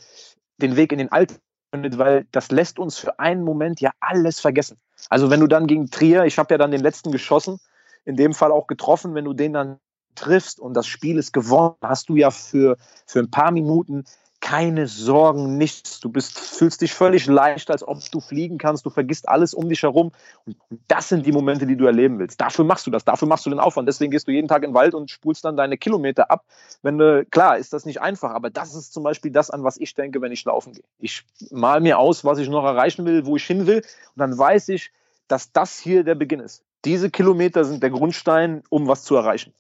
den 0.57 0.75
Weg 0.75 0.91
in 0.91 0.99
den 0.99 1.11
Alltag 1.11 1.39
findet, 1.73 1.97
weil 1.97 2.25
das 2.31 2.51
lässt 2.51 2.79
uns 2.79 2.97
für 2.97 3.19
einen 3.19 3.43
Moment 3.43 3.81
ja 3.81 3.91
alles 3.99 4.39
vergessen. 4.39 4.77
Also 5.09 5.29
wenn 5.29 5.39
du 5.39 5.47
dann 5.47 5.67
gegen 5.67 5.89
Trier, 5.89 6.25
ich 6.25 6.37
habe 6.37 6.53
ja 6.53 6.57
dann 6.57 6.71
den 6.71 6.81
letzten 6.81 7.11
geschossen, 7.11 7.59
in 8.05 8.15
dem 8.15 8.33
Fall 8.33 8.51
auch 8.51 8.67
getroffen, 8.67 9.15
wenn 9.15 9.25
du 9.25 9.33
den 9.33 9.53
dann 9.53 9.79
triffst 10.15 10.59
und 10.59 10.73
das 10.73 10.87
Spiel 10.87 11.17
ist 11.17 11.33
gewonnen, 11.33 11.75
hast 11.81 12.09
du 12.09 12.15
ja 12.15 12.31
für, 12.31 12.77
für 13.05 13.19
ein 13.19 13.31
paar 13.31 13.51
Minuten 13.51 14.05
keine 14.41 14.87
Sorgen, 14.87 15.57
nichts. 15.57 15.99
Du 15.99 16.09
bist, 16.09 16.37
fühlst 16.37 16.81
dich 16.81 16.93
völlig 16.93 17.27
leicht, 17.27 17.69
als 17.69 17.87
ob 17.87 17.99
du 18.11 18.19
fliegen 18.19 18.57
kannst. 18.57 18.85
Du 18.85 18.89
vergisst 18.89 19.29
alles 19.29 19.53
um 19.53 19.69
dich 19.69 19.83
herum. 19.83 20.11
Und 20.45 20.57
das 20.87 21.09
sind 21.09 21.27
die 21.27 21.31
Momente, 21.31 21.67
die 21.67 21.77
du 21.77 21.85
erleben 21.85 22.17
willst. 22.17 22.41
Dafür 22.41 22.65
machst 22.65 22.87
du 22.87 22.91
das. 22.91 23.05
Dafür 23.05 23.27
machst 23.27 23.45
du 23.45 23.51
den 23.51 23.59
Aufwand. 23.59 23.87
Deswegen 23.87 24.11
gehst 24.11 24.27
du 24.27 24.31
jeden 24.31 24.47
Tag 24.47 24.63
in 24.63 24.71
den 24.71 24.73
Wald 24.73 24.95
und 24.95 25.11
spulst 25.11 25.45
dann 25.45 25.55
deine 25.55 25.77
Kilometer 25.77 26.31
ab. 26.31 26.43
Wenn 26.81 26.97
du, 26.97 27.23
klar, 27.25 27.59
ist 27.59 27.71
das 27.71 27.85
nicht 27.85 28.01
einfach, 28.01 28.31
aber 28.31 28.49
das 28.49 28.73
ist 28.73 28.93
zum 28.93 29.03
Beispiel 29.03 29.31
das, 29.31 29.51
an 29.51 29.63
was 29.63 29.77
ich 29.77 29.93
denke, 29.93 30.21
wenn 30.21 30.31
ich 30.31 30.43
laufen 30.43 30.73
gehe. 30.73 30.83
Ich 30.99 31.23
mal 31.51 31.79
mir 31.79 31.99
aus, 31.99 32.25
was 32.25 32.39
ich 32.39 32.49
noch 32.49 32.65
erreichen 32.65 33.05
will, 33.05 33.25
wo 33.27 33.35
ich 33.37 33.45
hin 33.45 33.67
will. 33.67 33.77
Und 33.77 34.17
dann 34.17 34.35
weiß 34.35 34.69
ich, 34.69 34.91
dass 35.27 35.51
das 35.51 35.77
hier 35.77 36.03
der 36.03 36.15
Beginn 36.15 36.39
ist. 36.39 36.63
Diese 36.83 37.11
Kilometer 37.11 37.63
sind 37.63 37.83
der 37.83 37.91
Grundstein, 37.91 38.63
um 38.69 38.87
was 38.87 39.03
zu 39.03 39.15
erreichen. 39.15 39.53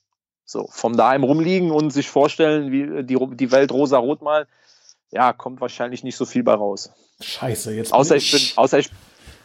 So, 0.51 0.67
vom 0.69 0.97
daheim 0.97 1.23
rumliegen 1.23 1.71
und 1.71 1.91
sich 1.91 2.09
vorstellen, 2.09 2.73
wie 2.73 3.05
die, 3.05 3.17
die 3.37 3.51
Welt 3.53 3.71
rosa-rot 3.71 4.21
mal, 4.21 4.47
ja, 5.09 5.31
kommt 5.31 5.61
wahrscheinlich 5.61 6.03
nicht 6.03 6.17
so 6.17 6.25
viel 6.25 6.43
bei 6.43 6.53
raus. 6.53 6.91
Scheiße, 7.21 7.73
jetzt 7.73 7.93
außer 7.93 8.17
ich, 8.17 8.29
bin, 8.33 8.41
außer 8.57 8.79
ich, 8.79 8.89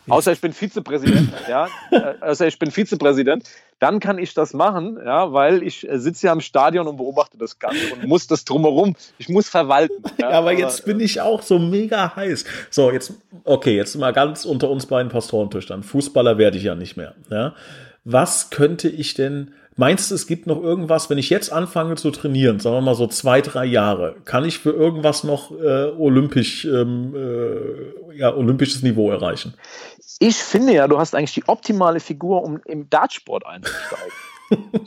außer 0.09 0.33
ich 0.33 0.41
bin 0.41 0.53
Vizepräsident, 0.53 1.33
ja, 1.49 1.69
äh, 1.93 2.15
außer 2.23 2.49
ich 2.49 2.59
bin 2.59 2.73
Vizepräsident, 2.73 3.45
dann 3.79 4.01
kann 4.01 4.19
ich 4.19 4.35
das 4.35 4.53
machen, 4.53 4.99
ja, 5.05 5.33
weil 5.33 5.63
ich 5.63 5.89
äh, 5.89 6.01
sitze 6.01 6.27
ja 6.27 6.33
im 6.33 6.41
Stadion 6.41 6.89
und 6.89 6.97
beobachte 6.97 7.39
das 7.39 7.61
Ganze 7.61 7.93
und 7.93 8.09
muss 8.09 8.27
das 8.27 8.45
drumherum, 8.45 8.97
ich 9.19 9.29
muss 9.29 9.49
verwalten. 9.49 10.03
Ja, 10.19 10.31
aber 10.31 10.55
jetzt 10.55 10.87
bin 10.87 10.99
ich 10.99 11.21
auch 11.21 11.43
so 11.43 11.61
mega 11.61 12.17
heiß. 12.17 12.45
So, 12.71 12.91
jetzt, 12.91 13.13
okay, 13.45 13.77
jetzt 13.77 13.95
mal 13.95 14.13
ganz 14.13 14.45
unter 14.45 14.71
uns 14.71 14.87
beiden 14.87 15.13
Pastorentöchtern. 15.13 15.85
Fußballer 15.85 16.37
werde 16.37 16.59
ich 16.59 16.65
ja 16.65 16.75
nicht 16.75 16.97
mehr, 16.97 17.15
ja. 17.31 17.55
Was 18.03 18.51
könnte 18.51 18.89
ich 18.89 19.15
denn 19.15 19.53
Meinst 19.79 20.11
du, 20.11 20.15
es 20.15 20.27
gibt 20.27 20.47
noch 20.47 20.63
irgendwas, 20.63 21.11
wenn 21.11 21.19
ich 21.19 21.29
jetzt 21.29 21.53
anfange 21.53 21.97
zu 21.97 22.11
trainieren, 22.11 22.61
sagen 22.61 22.77
wir 22.77 22.81
mal 22.81 22.95
so 22.95 23.07
zwei, 23.07 23.43
drei 23.43 23.67
Jahre, 23.67 24.17
kann 24.25 24.47
ich 24.47 24.59
für 24.59 24.71
irgendwas 24.71 25.23
noch 25.23 25.51
äh, 25.51 25.91
olympisch, 25.99 26.65
ähm, 26.65 27.15
äh, 27.15 28.17
ja, 28.17 28.35
olympisches 28.35 28.83
Niveau 28.83 29.11
erreichen? 29.11 29.55
Ich 30.19 30.37
finde 30.37 30.73
ja, 30.73 30.89
du 30.89 30.99
hast 30.99 31.15
eigentlich 31.15 31.35
die 31.35 31.47
optimale 31.47 32.01
Figur, 32.01 32.43
um 32.43 32.59
im 32.65 32.89
Dartsport 32.89 33.45
einzusteigen. 33.45 34.13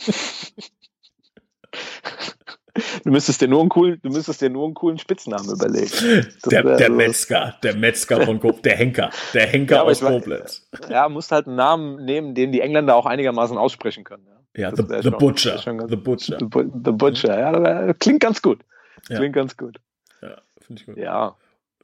Du 3.04 3.12
müsstest 3.12 3.42
dir 3.42 3.48
nur 3.48 3.60
einen 3.60 3.70
coolen, 3.70 4.00
du 4.02 4.10
müsstest 4.10 4.42
dir 4.42 4.50
nur 4.50 4.66
einen 4.66 4.74
coolen 4.74 4.98
Spitznamen 4.98 5.50
überlegen. 5.50 6.28
der, 6.46 6.64
der. 6.64 6.90
Metzger, 6.90 7.56
der 7.64 7.76
Metzger 7.76 8.22
von 8.22 8.40
Koblenz, 8.40 8.62
der 8.62 8.78
Henker, 8.78 9.10
der 9.34 9.48
Henker 9.48 9.76
ja, 9.76 9.82
aus 9.84 10.00
Koblenz. 10.00 10.68
Ja, 10.90 11.10
musst 11.10 11.32
halt 11.32 11.48
einen 11.48 11.56
Namen 11.56 12.06
nehmen, 12.06 12.36
den 12.36 12.52
die 12.52 12.62
Engländer 12.62 12.96
auch 12.96 13.06
einigermaßen 13.06 13.58
aussprechen 13.58 14.04
können. 14.04 14.26
Ja. 14.28 14.39
Ja, 14.56 14.72
the, 14.76 14.84
the, 15.02 15.10
Butcher. 15.12 15.58
the, 15.88 15.96
Butcher. 15.96 16.38
The, 16.40 16.46
the 16.86 16.92
Butcher. 16.92 17.40
Ja, 17.40 17.94
klingt 17.94 18.20
ganz 18.20 18.42
gut. 18.42 18.60
Klingt 19.06 19.22
ja. 19.22 19.30
ganz 19.30 19.56
gut. 19.56 19.80
Ja, 20.22 20.42
finde 20.62 20.82
ich 20.82 20.86
gut. 20.86 20.98
Ja. 20.98 21.36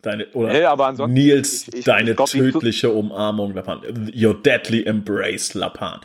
Deine, 0.01 0.27
oder 0.33 0.49
hey, 0.49 0.65
aber 0.65 0.91
Nils, 1.07 1.67
ich, 1.67 1.73
ich, 1.77 1.85
deine 1.85 2.11
ich 2.11 2.15
glaub, 2.15 2.29
tödliche 2.29 2.91
Umarmung, 2.91 3.55
Lapan. 3.55 4.11
Your 4.15 4.39
deadly 4.39 4.85
embrace, 4.85 5.55
Lapan. 5.55 5.99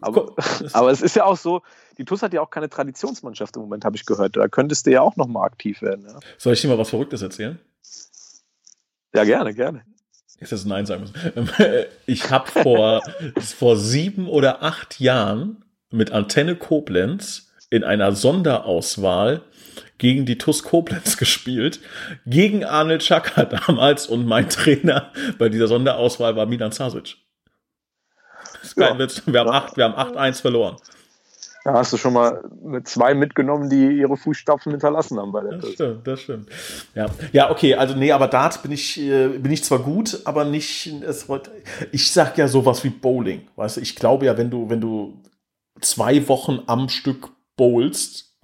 Aber, 0.00 0.34
aber, 0.72 0.90
es 0.90 1.02
ist 1.02 1.16
ja 1.16 1.24
auch 1.24 1.36
so, 1.36 1.60
die 1.98 2.06
TUS 2.06 2.22
hat 2.22 2.32
ja 2.32 2.40
auch 2.40 2.48
keine 2.48 2.70
Traditionsmannschaft 2.70 3.54
im 3.56 3.62
Moment, 3.62 3.84
habe 3.84 3.96
ich 3.96 4.06
gehört. 4.06 4.36
Da 4.36 4.48
könntest 4.48 4.86
du 4.86 4.92
ja 4.92 5.02
auch 5.02 5.16
nochmal 5.16 5.44
aktiv 5.44 5.82
werden. 5.82 6.06
Ja? 6.08 6.18
Soll 6.38 6.54
ich 6.54 6.62
dir 6.62 6.68
mal 6.68 6.78
was 6.78 6.88
Verrücktes 6.88 7.20
erzählen? 7.20 7.58
Ja, 9.14 9.24
gerne, 9.24 9.52
gerne. 9.52 9.84
Jetzt 10.40 10.52
ist 10.52 10.64
Nein 10.64 10.86
sagen 10.86 11.02
müssen. 11.02 11.50
Ich 12.06 12.30
habe 12.30 12.50
vor, 12.50 13.02
vor 13.38 13.76
sieben 13.76 14.26
oder 14.26 14.62
acht 14.62 15.00
Jahren 15.00 15.63
mit 15.94 16.12
Antenne 16.12 16.56
Koblenz 16.56 17.52
in 17.70 17.84
einer 17.84 18.12
Sonderauswahl 18.12 19.42
gegen 19.98 20.26
die 20.26 20.38
TUS 20.38 20.62
Koblenz 20.62 21.16
gespielt, 21.18 21.80
gegen 22.26 22.64
Arnold 22.64 23.02
Schaka 23.02 23.44
damals 23.66 24.06
und 24.06 24.26
mein 24.26 24.48
Trainer 24.48 25.12
bei 25.38 25.48
dieser 25.48 25.68
Sonderauswahl 25.68 26.36
war 26.36 26.46
Milan 26.46 26.72
Sasic. 26.72 27.16
Ja. 28.76 28.96
Wir 29.26 29.40
haben 29.40 29.50
acht, 29.50 29.76
wir 29.76 29.84
haben 29.84 30.16
8-1 30.16 30.40
verloren. 30.40 30.76
Da 31.64 31.72
hast 31.72 31.94
du 31.94 31.96
schon 31.96 32.12
mal 32.12 32.44
mit 32.62 32.86
zwei 32.86 33.14
mitgenommen, 33.14 33.70
die 33.70 33.98
ihre 33.98 34.18
Fußstapfen 34.18 34.72
hinterlassen 34.72 35.18
haben 35.18 35.32
bei 35.32 35.40
der 35.42 35.58
Das 35.58 35.70
stimmt, 35.70 36.06
das 36.06 36.20
stimmt. 36.20 36.50
Ja, 36.94 37.06
ja 37.32 37.50
okay, 37.50 37.74
also 37.74 37.94
nee, 37.94 38.12
aber 38.12 38.28
Dart 38.28 38.62
bin 38.62 38.70
ich, 38.70 39.00
äh, 39.00 39.28
bin 39.28 39.50
ich 39.50 39.64
zwar 39.64 39.78
gut, 39.78 40.20
aber 40.26 40.44
nicht, 40.44 40.86
es, 41.02 41.26
ich 41.90 42.10
sag 42.10 42.36
ja 42.36 42.48
sowas 42.48 42.84
wie 42.84 42.90
Bowling, 42.90 43.48
weißt 43.56 43.78
du, 43.78 43.80
ich 43.80 43.96
glaube 43.96 44.26
ja, 44.26 44.36
wenn 44.36 44.50
du, 44.50 44.68
wenn 44.68 44.80
du 44.82 45.14
zwei 45.80 46.28
Wochen 46.28 46.60
am 46.66 46.88
Stück 46.88 47.30
bowlst, 47.56 48.34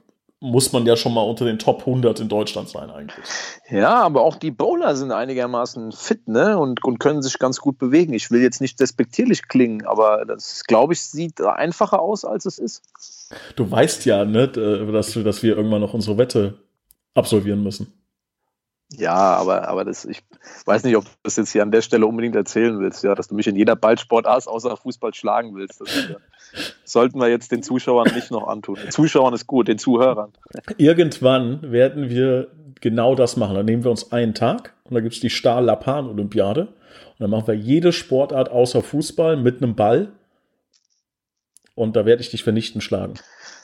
muss 0.43 0.73
man 0.73 0.87
ja 0.87 0.97
schon 0.97 1.13
mal 1.13 1.23
unter 1.23 1.45
den 1.45 1.59
Top 1.59 1.81
100 1.81 2.19
in 2.21 2.29
Deutschland 2.31 2.69
sein 2.69 2.91
eigentlich. 2.91 3.27
Ja, 3.69 4.03
aber 4.03 4.23
auch 4.23 4.37
die 4.37 4.51
Bowler 4.51 4.97
sind 4.97 5.13
einigermaßen 5.13 5.93
fit 5.93 6.29
ne? 6.29 6.59
und, 6.59 6.83
und 6.83 6.99
können 6.99 7.21
sich 7.21 7.39
ganz 7.39 7.61
gut 7.61 7.77
bewegen. 7.79 8.15
Ich 8.15 8.31
will 8.31 8.41
jetzt 8.41 8.63
nicht 8.63 8.81
despektierlich 8.81 9.49
klingen, 9.49 9.87
aber 9.87 10.25
das, 10.25 10.65
glaube 10.65 10.95
ich, 10.95 11.03
sieht 11.03 11.43
einfacher 11.43 12.01
aus, 12.01 12.25
als 12.25 12.47
es 12.47 12.59
ist. 12.59 12.83
Du 13.55 13.71
weißt 13.71 14.07
ja, 14.07 14.25
ne, 14.25 14.49
dass, 14.49 15.13
dass 15.13 15.43
wir 15.43 15.57
irgendwann 15.57 15.83
noch 15.83 15.93
unsere 15.93 16.17
Wette 16.17 16.59
absolvieren 17.15 17.63
müssen. 17.63 17.93
Ja, 18.93 19.37
aber, 19.37 19.69
aber 19.69 19.85
das, 19.85 20.05
ich 20.05 20.23
weiß 20.65 20.83
nicht, 20.85 20.97
ob 20.97 21.05
du 21.05 21.11
das 21.23 21.37
jetzt 21.37 21.53
hier 21.53 21.63
an 21.63 21.71
der 21.71 21.83
Stelle 21.83 22.07
unbedingt 22.07 22.35
erzählen 22.35 22.81
willst, 22.81 23.05
ja, 23.05 23.15
dass 23.15 23.29
du 23.29 23.35
mich 23.35 23.47
in 23.47 23.57
jeder 23.57 23.77
Ballsportart 23.77 24.49
außer 24.49 24.77
Fußball 24.77 25.15
schlagen 25.15 25.55
willst. 25.55 25.81
Das 25.81 25.95
ja, 25.95 26.17
sollten 26.85 27.19
wir 27.21 27.29
jetzt 27.29 27.53
den 27.53 27.63
Zuschauern 27.63 28.13
nicht 28.15 28.31
noch 28.31 28.47
antun. 28.47 28.77
Den 28.83 28.91
Zuschauern 28.91 29.35
ist 29.35 29.47
gut, 29.47 29.69
den 29.69 29.79
Zuhörern. 29.79 30.33
Irgendwann 30.77 31.71
werden 31.71 32.09
wir 32.09 32.49
genau 32.81 33.15
das 33.15 33.37
machen. 33.37 33.55
Dann 33.55 33.67
nehmen 33.67 33.85
wir 33.85 33.91
uns 33.91 34.13
einen 34.13 34.35
Tag 34.35 34.75
und 34.85 34.95
da 34.95 35.01
gibt 35.01 35.15
es 35.15 35.21
die 35.21 35.31
Stahl-Lapan-Olympiade. 35.31 36.63
Und 36.63 36.71
dann 37.19 37.31
machen 37.31 37.47
wir 37.47 37.55
jede 37.55 37.93
Sportart 37.93 38.51
außer 38.51 38.83
Fußball 38.83 39.37
mit 39.37 39.63
einem 39.63 39.75
Ball. 39.75 40.09
Und 41.81 41.97
da 41.97 42.05
werde 42.05 42.21
ich 42.21 42.29
dich 42.29 42.45
vernichten 42.45 42.83
schlagen. 42.83 43.15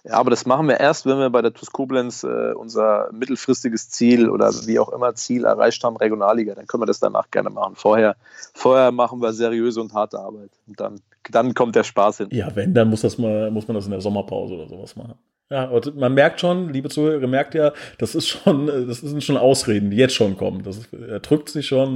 Ja, 0.02 0.14
aber 0.14 0.30
das 0.30 0.46
machen 0.46 0.68
wir 0.68 0.80
erst, 0.80 1.04
wenn 1.04 1.18
wir 1.18 1.28
bei 1.28 1.42
der 1.42 1.52
TuS 1.52 1.70
Koblenz 1.70 2.24
äh, 2.24 2.52
unser 2.54 3.10
mittelfristiges 3.12 3.90
Ziel 3.90 4.30
oder 4.30 4.50
wie 4.64 4.78
auch 4.78 4.88
immer 4.88 5.14
Ziel 5.14 5.44
erreicht 5.44 5.84
haben, 5.84 5.98
Regionalliga. 5.98 6.54
Dann 6.54 6.66
können 6.66 6.80
wir 6.80 6.86
das 6.86 6.98
danach 6.98 7.30
gerne 7.30 7.50
machen. 7.50 7.74
Vorher, 7.76 8.16
vorher 8.54 8.90
machen 8.90 9.20
wir 9.20 9.34
seriöse 9.34 9.82
und 9.82 9.92
harte 9.92 10.18
Arbeit. 10.18 10.48
Und 10.66 10.80
dann, 10.80 11.00
dann 11.30 11.52
kommt 11.52 11.76
der 11.76 11.84
Spaß 11.84 12.16
hin. 12.16 12.28
Ja, 12.30 12.56
wenn, 12.56 12.72
dann 12.72 12.88
muss, 12.88 13.02
das 13.02 13.18
mal, 13.18 13.50
muss 13.50 13.68
man 13.68 13.74
das 13.74 13.84
in 13.84 13.90
der 13.90 14.00
Sommerpause 14.00 14.54
oder 14.54 14.66
sowas 14.66 14.96
machen. 14.96 15.16
Ja, 15.48 15.70
man 15.94 16.12
merkt 16.12 16.40
schon, 16.40 16.72
liebe 16.72 16.88
Zuhörer, 16.88 17.20
ihr 17.20 17.28
merkt 17.28 17.54
ja, 17.54 17.72
das 17.98 18.16
ist 18.16 18.26
schon, 18.26 18.66
das 18.66 19.00
sind 19.00 19.22
schon 19.22 19.36
Ausreden, 19.36 19.90
die 19.90 19.96
jetzt 19.96 20.14
schon 20.14 20.36
kommen. 20.36 20.64
Das 20.64 20.76
ist, 20.76 20.92
er 20.92 21.20
drückt 21.20 21.50
sich 21.50 21.68
schon. 21.68 21.94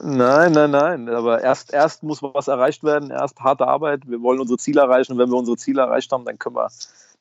nein, 0.00 0.52
nein, 0.52 0.70
nein. 0.70 1.08
Aber 1.08 1.40
erst, 1.40 1.72
erst 1.72 2.02
muss 2.02 2.22
was 2.22 2.48
erreicht 2.48 2.82
werden, 2.82 3.10
erst 3.10 3.38
harte 3.38 3.68
Arbeit. 3.68 4.00
Wir 4.08 4.20
wollen 4.20 4.40
unsere 4.40 4.58
Ziele 4.58 4.80
erreichen 4.80 5.12
und 5.12 5.18
wenn 5.18 5.30
wir 5.30 5.36
unsere 5.36 5.56
Ziele 5.56 5.82
erreicht 5.82 6.10
haben, 6.10 6.24
dann 6.24 6.40
können 6.40 6.56
wir, 6.56 6.68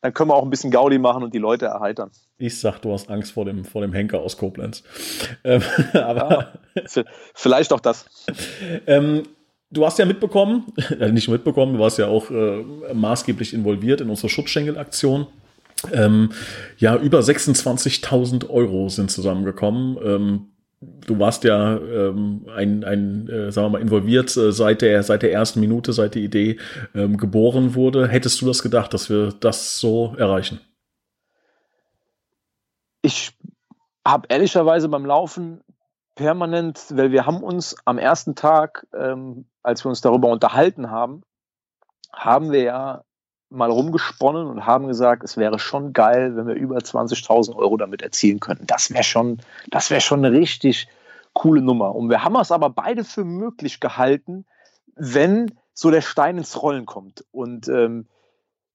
dann 0.02 0.16
können 0.16 0.32
wir 0.32 0.36
auch 0.36 0.44
ein 0.44 0.50
bisschen 0.50 0.72
Gaudi 0.72 0.98
machen 0.98 1.22
und 1.22 1.36
die 1.36 1.40
Leute 1.40 1.68
erheitern. 1.68 2.10
Ich 2.40 2.60
sag, 2.60 2.80
du 2.80 2.92
hast 2.92 3.12
Angst 3.12 3.34
vor 3.34 3.46
dem, 3.46 3.64
vor 3.64 3.82
dem 3.82 3.94
Henker 3.94 4.20
aus 4.20 4.36
Koblenz. 4.36 4.84
Ähm, 5.44 5.62
aber 5.94 6.54
ja, 6.76 7.04
vielleicht 7.36 7.72
auch 7.72 7.82
das. 7.82 8.06
Ähm, 8.88 9.24
Du 9.70 9.86
hast 9.86 10.00
ja 10.00 10.06
mitbekommen, 10.06 10.64
äh, 11.00 11.12
nicht 11.12 11.28
mitbekommen, 11.28 11.74
du 11.74 11.80
warst 11.80 11.98
ja 11.98 12.08
auch 12.08 12.32
äh, 12.32 12.64
maßgeblich 12.94 13.54
involviert 13.54 14.00
in 14.00 14.10
unsere 14.10 14.30
Schutzschengelaktion. 14.30 15.28
Ähm, 15.92 16.32
ja, 16.78 16.96
über 16.96 17.20
26.000 17.20 18.50
Euro 18.50 18.90
sind 18.90 19.12
zusammengekommen. 19.12 19.98
Ähm, 20.04 20.48
du 20.82 21.20
warst 21.20 21.44
ja 21.44 21.78
ähm, 21.78 22.48
ein, 22.56 22.84
ein 22.84 23.28
äh, 23.30 23.52
sagen 23.52 23.68
wir 23.68 23.70
mal, 23.72 23.82
involviert 23.82 24.36
äh, 24.38 24.52
seit, 24.52 24.82
der, 24.82 25.04
seit 25.04 25.24
der 25.24 25.32
ersten 25.32 25.60
Minute, 25.60 25.94
seit 25.94 26.16
die 26.16 26.24
Idee 26.24 26.60
ähm, 26.94 27.18
geboren 27.18 27.76
wurde. 27.76 28.08
Hättest 28.08 28.42
du 28.42 28.46
das 28.46 28.62
gedacht, 28.62 28.94
dass 28.94 29.10
wir 29.10 29.34
das 29.40 29.80
so 29.80 30.16
erreichen? 30.18 30.60
Ich 33.02 33.38
habe 34.06 34.28
ehrlicherweise 34.30 34.90
beim 34.90 35.06
Laufen 35.06 35.62
permanent, 36.16 36.86
weil 36.90 37.12
wir 37.12 37.26
haben 37.26 37.44
uns 37.44 37.76
am 37.86 37.98
ersten 37.98 38.36
Tag, 38.36 38.88
ähm, 38.94 39.46
als 39.64 39.86
wir 39.86 39.90
uns 39.90 40.02
darüber 40.02 40.30
unterhalten 40.30 40.90
haben, 40.90 41.22
haben 42.12 42.52
wir 42.52 42.64
ja 42.64 43.04
mal 43.50 43.70
rumgesponnen 43.70 44.48
und 44.48 44.66
haben 44.66 44.88
gesagt, 44.88 45.24
es 45.24 45.38
wäre 45.38 45.60
schon 45.60 45.94
geil, 45.94 46.36
wenn 46.36 46.48
wir 46.48 46.56
über 46.56 46.78
20.000 46.78 47.56
Euro 47.56 47.78
damit 47.78 48.02
erzielen 48.02 48.40
könnten. 48.40 48.68
Das 48.68 48.92
wäre 48.92 49.04
schon, 49.04 49.40
das 49.70 49.90
wäre 49.90 50.02
schon 50.02 50.24
eine 50.24 50.38
richtig 50.38 50.88
coole 51.34 51.62
Nummer. 51.62 51.96
Und 51.96 52.10
wir 52.10 52.24
haben 52.24 52.36
es 52.36 52.52
aber 52.52 52.70
beide 52.70 53.04
für 53.04 53.24
möglich 53.24 53.80
gehalten, 53.80 54.46
wenn 54.96 55.56
so 55.74 55.92
der 55.92 56.02
Stein 56.02 56.38
ins 56.38 56.62
Rollen 56.62 56.86
kommt. 56.86 57.24
Und 57.32 57.68
ähm, 57.70 58.08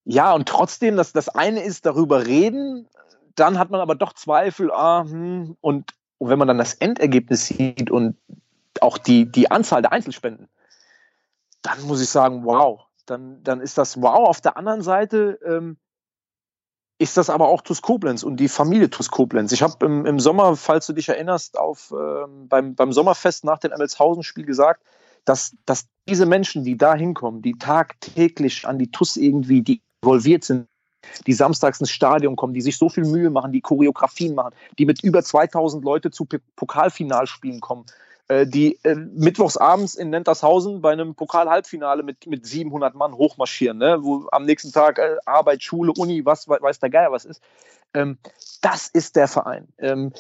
ja, 0.04 0.32
und 0.32 0.48
trotzdem, 0.48 0.96
das, 0.96 1.12
das 1.12 1.28
eine 1.28 1.62
ist 1.62 1.85
darüber 1.85 2.26
reden, 2.26 2.88
dann 3.35 3.58
hat 3.58 3.70
man 3.70 3.80
aber 3.80 3.94
doch 3.94 4.12
Zweifel, 4.14 4.70
ah, 4.70 5.04
hm, 5.04 5.56
und, 5.61 5.92
und 6.18 6.28
wenn 6.28 6.38
man 6.38 6.48
dann 6.48 6.58
das 6.58 6.74
Endergebnis 6.74 7.46
sieht 7.46 7.90
und 7.90 8.16
auch 8.80 8.98
die, 8.98 9.30
die 9.30 9.50
Anzahl 9.50 9.82
der 9.82 9.92
Einzelspenden, 9.92 10.48
dann 11.62 11.82
muss 11.82 12.00
ich 12.00 12.08
sagen, 12.08 12.44
wow, 12.44 12.87
dann, 13.06 13.42
dann 13.42 13.60
ist 13.60 13.78
das 13.78 14.00
wow. 14.00 14.28
Auf 14.28 14.40
der 14.40 14.56
anderen 14.56 14.82
Seite 14.82 15.38
ähm, 15.44 15.76
ist 16.98 17.16
das 17.16 17.30
aber 17.30 17.48
auch 17.48 17.62
TuS 17.62 17.82
Koblenz 17.82 18.22
und 18.22 18.36
die 18.36 18.48
Familie 18.48 18.88
TuS 18.88 19.10
Koblenz. 19.10 19.52
Ich 19.52 19.62
habe 19.62 19.84
im, 19.84 20.06
im, 20.06 20.20
Sommer, 20.20 20.56
falls 20.56 20.86
du 20.86 20.92
dich 20.92 21.08
erinnerst, 21.08 21.58
auf, 21.58 21.92
ähm, 21.92 22.48
beim, 22.48 22.74
beim 22.74 22.92
Sommerfest 22.92 23.44
nach 23.44 23.58
dem 23.58 23.72
Emmelshausen-Spiel 23.72 24.46
gesagt, 24.46 24.84
dass, 25.24 25.56
dass 25.66 25.86
diese 26.08 26.26
Menschen, 26.26 26.64
die 26.64 26.76
da 26.76 26.94
hinkommen, 26.94 27.42
die 27.42 27.58
tagtäglich 27.58 28.66
an 28.66 28.78
die 28.78 28.90
TuS 28.90 29.16
irgendwie 29.16 29.62
die 29.62 29.80
involviert 30.02 30.44
sind, 30.44 30.68
die 31.26 31.32
samstags 31.32 31.80
ins 31.80 31.90
Stadion 31.90 32.36
kommen, 32.36 32.54
die 32.54 32.60
sich 32.60 32.78
so 32.78 32.88
viel 32.88 33.04
Mühe 33.04 33.30
machen, 33.30 33.52
die 33.52 33.60
Choreografien 33.60 34.34
machen, 34.34 34.54
die 34.78 34.86
mit 34.86 35.02
über 35.02 35.22
2000 35.22 35.84
Leute 35.84 36.10
zu 36.10 36.26
Pokalfinalspielen 36.56 37.60
kommen, 37.60 37.86
die 38.28 38.78
äh, 38.82 38.94
mittwochs 38.94 39.56
abends 39.56 39.94
in 39.94 40.11
Nentershausen 40.11 40.80
bei 40.80 40.92
einem 40.92 41.14
Pokal-Halbfinale 41.14 42.02
mit, 42.02 42.26
mit 42.26 42.46
700 42.46 42.94
Mann 42.94 43.14
hochmarschieren, 43.14 43.78
ne? 43.78 43.98
wo 44.00 44.26
am 44.32 44.44
nächsten 44.44 44.72
Tag 44.72 44.98
äh, 44.98 45.16
Arbeit, 45.26 45.62
Schule, 45.62 45.92
Uni, 45.96 46.24
was 46.24 46.48
weiß 46.48 46.78
der 46.78 46.90
Geier 46.90 47.12
was 47.12 47.24
ist. 47.24 47.42
Ähm, 47.94 48.18
das 48.61 48.88
ist 48.88 49.16
der 49.16 49.28
Verein. 49.28 49.68
Ähm, 49.78 50.12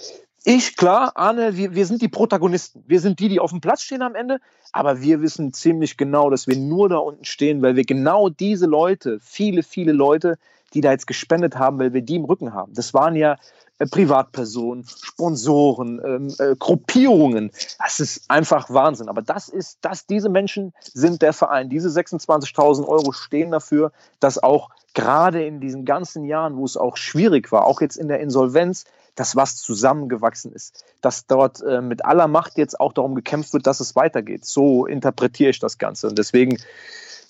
ich, 0.44 0.76
klar, 0.76 1.12
Arne, 1.14 1.56
wir, 1.56 1.74
wir 1.74 1.86
sind 1.86 2.02
die 2.02 2.08
Protagonisten. 2.08 2.82
Wir 2.86 3.00
sind 3.00 3.20
die, 3.20 3.28
die 3.28 3.38
auf 3.38 3.50
dem 3.50 3.60
Platz 3.60 3.82
stehen 3.82 4.02
am 4.02 4.16
Ende. 4.16 4.40
Aber 4.72 5.00
wir 5.00 5.22
wissen 5.22 5.52
ziemlich 5.52 5.96
genau, 5.96 6.30
dass 6.30 6.48
wir 6.48 6.56
nur 6.56 6.88
da 6.88 6.96
unten 6.96 7.24
stehen, 7.24 7.62
weil 7.62 7.76
wir 7.76 7.84
genau 7.84 8.28
diese 8.28 8.66
Leute, 8.66 9.20
viele, 9.20 9.62
viele 9.62 9.92
Leute, 9.92 10.38
die 10.74 10.80
da 10.80 10.90
jetzt 10.90 11.06
gespendet 11.06 11.56
haben, 11.56 11.78
weil 11.78 11.92
wir 11.92 12.02
die 12.02 12.16
im 12.16 12.24
Rücken 12.24 12.54
haben. 12.54 12.72
Das 12.74 12.92
waren 12.92 13.14
ja 13.14 13.34
äh, 13.34 13.38
Privatpersonen, 13.86 14.84
Sponsoren, 14.86 16.00
ähm, 16.04 16.34
äh, 16.38 16.56
Gruppierungen. 16.56 17.50
Das 17.78 18.00
ist 18.00 18.30
einfach 18.30 18.70
Wahnsinn. 18.70 19.08
Aber 19.08 19.22
das 19.22 19.48
ist, 19.48 19.78
dass 19.82 20.06
diese 20.06 20.28
Menschen 20.28 20.72
sind 20.82 21.22
der 21.22 21.32
Verein. 21.32 21.68
Diese 21.68 21.88
26.000 21.88 22.86
Euro 22.86 23.12
stehen 23.12 23.50
dafür, 23.50 23.92
dass 24.20 24.42
auch 24.42 24.70
gerade 24.94 25.44
in 25.44 25.60
diesen 25.60 25.84
ganzen 25.84 26.24
Jahren, 26.24 26.56
wo 26.56 26.64
es 26.64 26.76
auch 26.76 26.96
schwierig 26.96 27.50
war, 27.52 27.64
auch 27.64 27.80
jetzt 27.80 27.96
in 27.96 28.08
der 28.08 28.20
Insolvenz, 28.20 28.84
dass 29.14 29.36
was 29.36 29.56
zusammengewachsen 29.56 30.52
ist, 30.52 30.84
dass 31.02 31.26
dort 31.26 31.62
äh, 31.62 31.82
mit 31.82 32.04
aller 32.04 32.28
Macht 32.28 32.56
jetzt 32.56 32.80
auch 32.80 32.92
darum 32.92 33.14
gekämpft 33.14 33.52
wird, 33.52 33.66
dass 33.66 33.80
es 33.80 33.94
weitergeht. 33.94 34.44
So 34.44 34.86
interpretiere 34.86 35.50
ich 35.50 35.58
das 35.58 35.78
Ganze. 35.78 36.08
Und 36.08 36.18
deswegen 36.18 36.58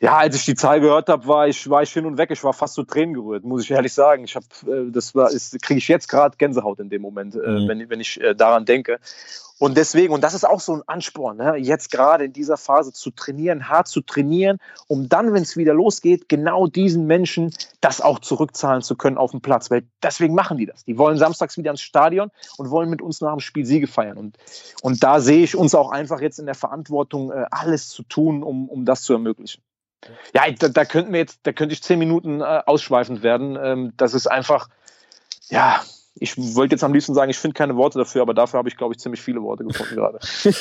ja, 0.02 0.18
als 0.18 0.34
ich 0.34 0.44
die 0.44 0.56
Zahl 0.56 0.80
gehört 0.80 1.08
habe, 1.08 1.28
war 1.28 1.46
ich, 1.46 1.70
war 1.70 1.80
ich 1.84 1.92
hin 1.92 2.06
und 2.06 2.18
weg. 2.18 2.32
Ich 2.32 2.42
war 2.42 2.52
fast 2.52 2.74
zu 2.74 2.82
Tränen 2.82 3.14
gerührt, 3.14 3.44
muss 3.44 3.62
ich 3.62 3.70
ehrlich 3.70 3.94
sagen. 3.94 4.24
Ich 4.24 4.34
habe, 4.34 4.46
äh, 4.66 4.90
das 4.90 5.14
war, 5.14 5.30
kriege 5.30 5.78
ich 5.78 5.86
jetzt 5.86 6.08
gerade 6.08 6.36
Gänsehaut 6.36 6.80
in 6.80 6.90
dem 6.90 7.02
Moment, 7.02 7.36
äh, 7.36 7.38
mhm. 7.38 7.68
wenn, 7.68 7.88
wenn 7.88 8.00
ich 8.00 8.20
äh, 8.20 8.34
daran 8.34 8.64
denke. 8.64 8.98
Und 9.60 9.76
deswegen, 9.76 10.12
und 10.12 10.24
das 10.24 10.34
ist 10.34 10.44
auch 10.44 10.58
so 10.58 10.74
ein 10.74 10.82
Ansporn, 10.86 11.36
ne, 11.36 11.54
jetzt 11.56 11.92
gerade 11.92 12.24
in 12.24 12.32
dieser 12.32 12.56
Phase 12.56 12.92
zu 12.92 13.12
trainieren, 13.12 13.68
hart 13.68 13.86
zu 13.86 14.00
trainieren, 14.00 14.58
um 14.88 15.08
dann, 15.08 15.34
wenn 15.34 15.44
es 15.44 15.56
wieder 15.56 15.72
losgeht, 15.72 16.28
genau 16.28 16.66
diesen 16.66 17.06
Menschen 17.06 17.54
das 17.80 18.00
auch 18.00 18.18
zurückzahlen 18.18 18.82
zu 18.82 18.96
können 18.96 19.18
auf 19.18 19.30
dem 19.30 19.40
Platz. 19.40 19.70
Weil 19.70 19.84
deswegen 20.02 20.34
machen 20.34 20.58
die 20.58 20.66
das. 20.66 20.84
Die 20.84 20.98
wollen 20.98 21.16
samstags 21.16 21.56
wieder 21.58 21.70
ins 21.70 21.80
Stadion 21.80 22.32
und 22.56 22.70
wollen 22.70 22.90
mit 22.90 23.02
uns 23.02 23.20
nach 23.20 23.34
dem 23.34 23.38
Spiel 23.38 23.64
Siege 23.64 23.86
feiern. 23.86 24.18
Und, 24.18 24.36
und 24.82 25.04
da 25.04 25.20
sehe 25.20 25.44
ich 25.44 25.54
uns 25.54 25.76
auch 25.76 25.92
einfach 25.92 26.20
jetzt 26.20 26.40
in 26.40 26.46
der 26.46 26.56
Verantwortung, 26.56 27.30
alles 27.30 27.88
zu 27.88 28.02
tun, 28.02 28.42
um, 28.42 28.68
um 28.68 28.84
das 28.84 29.02
zu 29.02 29.12
ermöglichen. 29.12 29.62
Ja, 30.34 30.50
da, 30.50 30.68
da 30.68 30.84
könnten 30.84 31.12
wir 31.12 31.20
jetzt, 31.20 31.40
da 31.44 31.52
könnte 31.52 31.72
ich 31.72 31.82
zehn 31.82 31.98
Minuten 31.98 32.40
äh, 32.40 32.62
ausschweifend 32.66 33.22
werden. 33.22 33.58
Ähm, 33.62 33.92
das 33.96 34.14
ist 34.14 34.26
einfach, 34.26 34.68
ja, 35.48 35.82
ich 36.14 36.36
wollte 36.36 36.74
jetzt 36.74 36.84
am 36.84 36.92
liebsten 36.92 37.14
sagen, 37.14 37.30
ich 37.30 37.38
finde 37.38 37.54
keine 37.54 37.76
Worte 37.76 37.98
dafür, 37.98 38.20
aber 38.22 38.34
dafür 38.34 38.58
habe 38.58 38.68
ich, 38.68 38.76
glaube 38.76 38.92
ich, 38.92 39.00
ziemlich 39.00 39.22
viele 39.22 39.42
Worte 39.42 39.64
gefunden 39.64 39.94
gerade. 39.94 40.18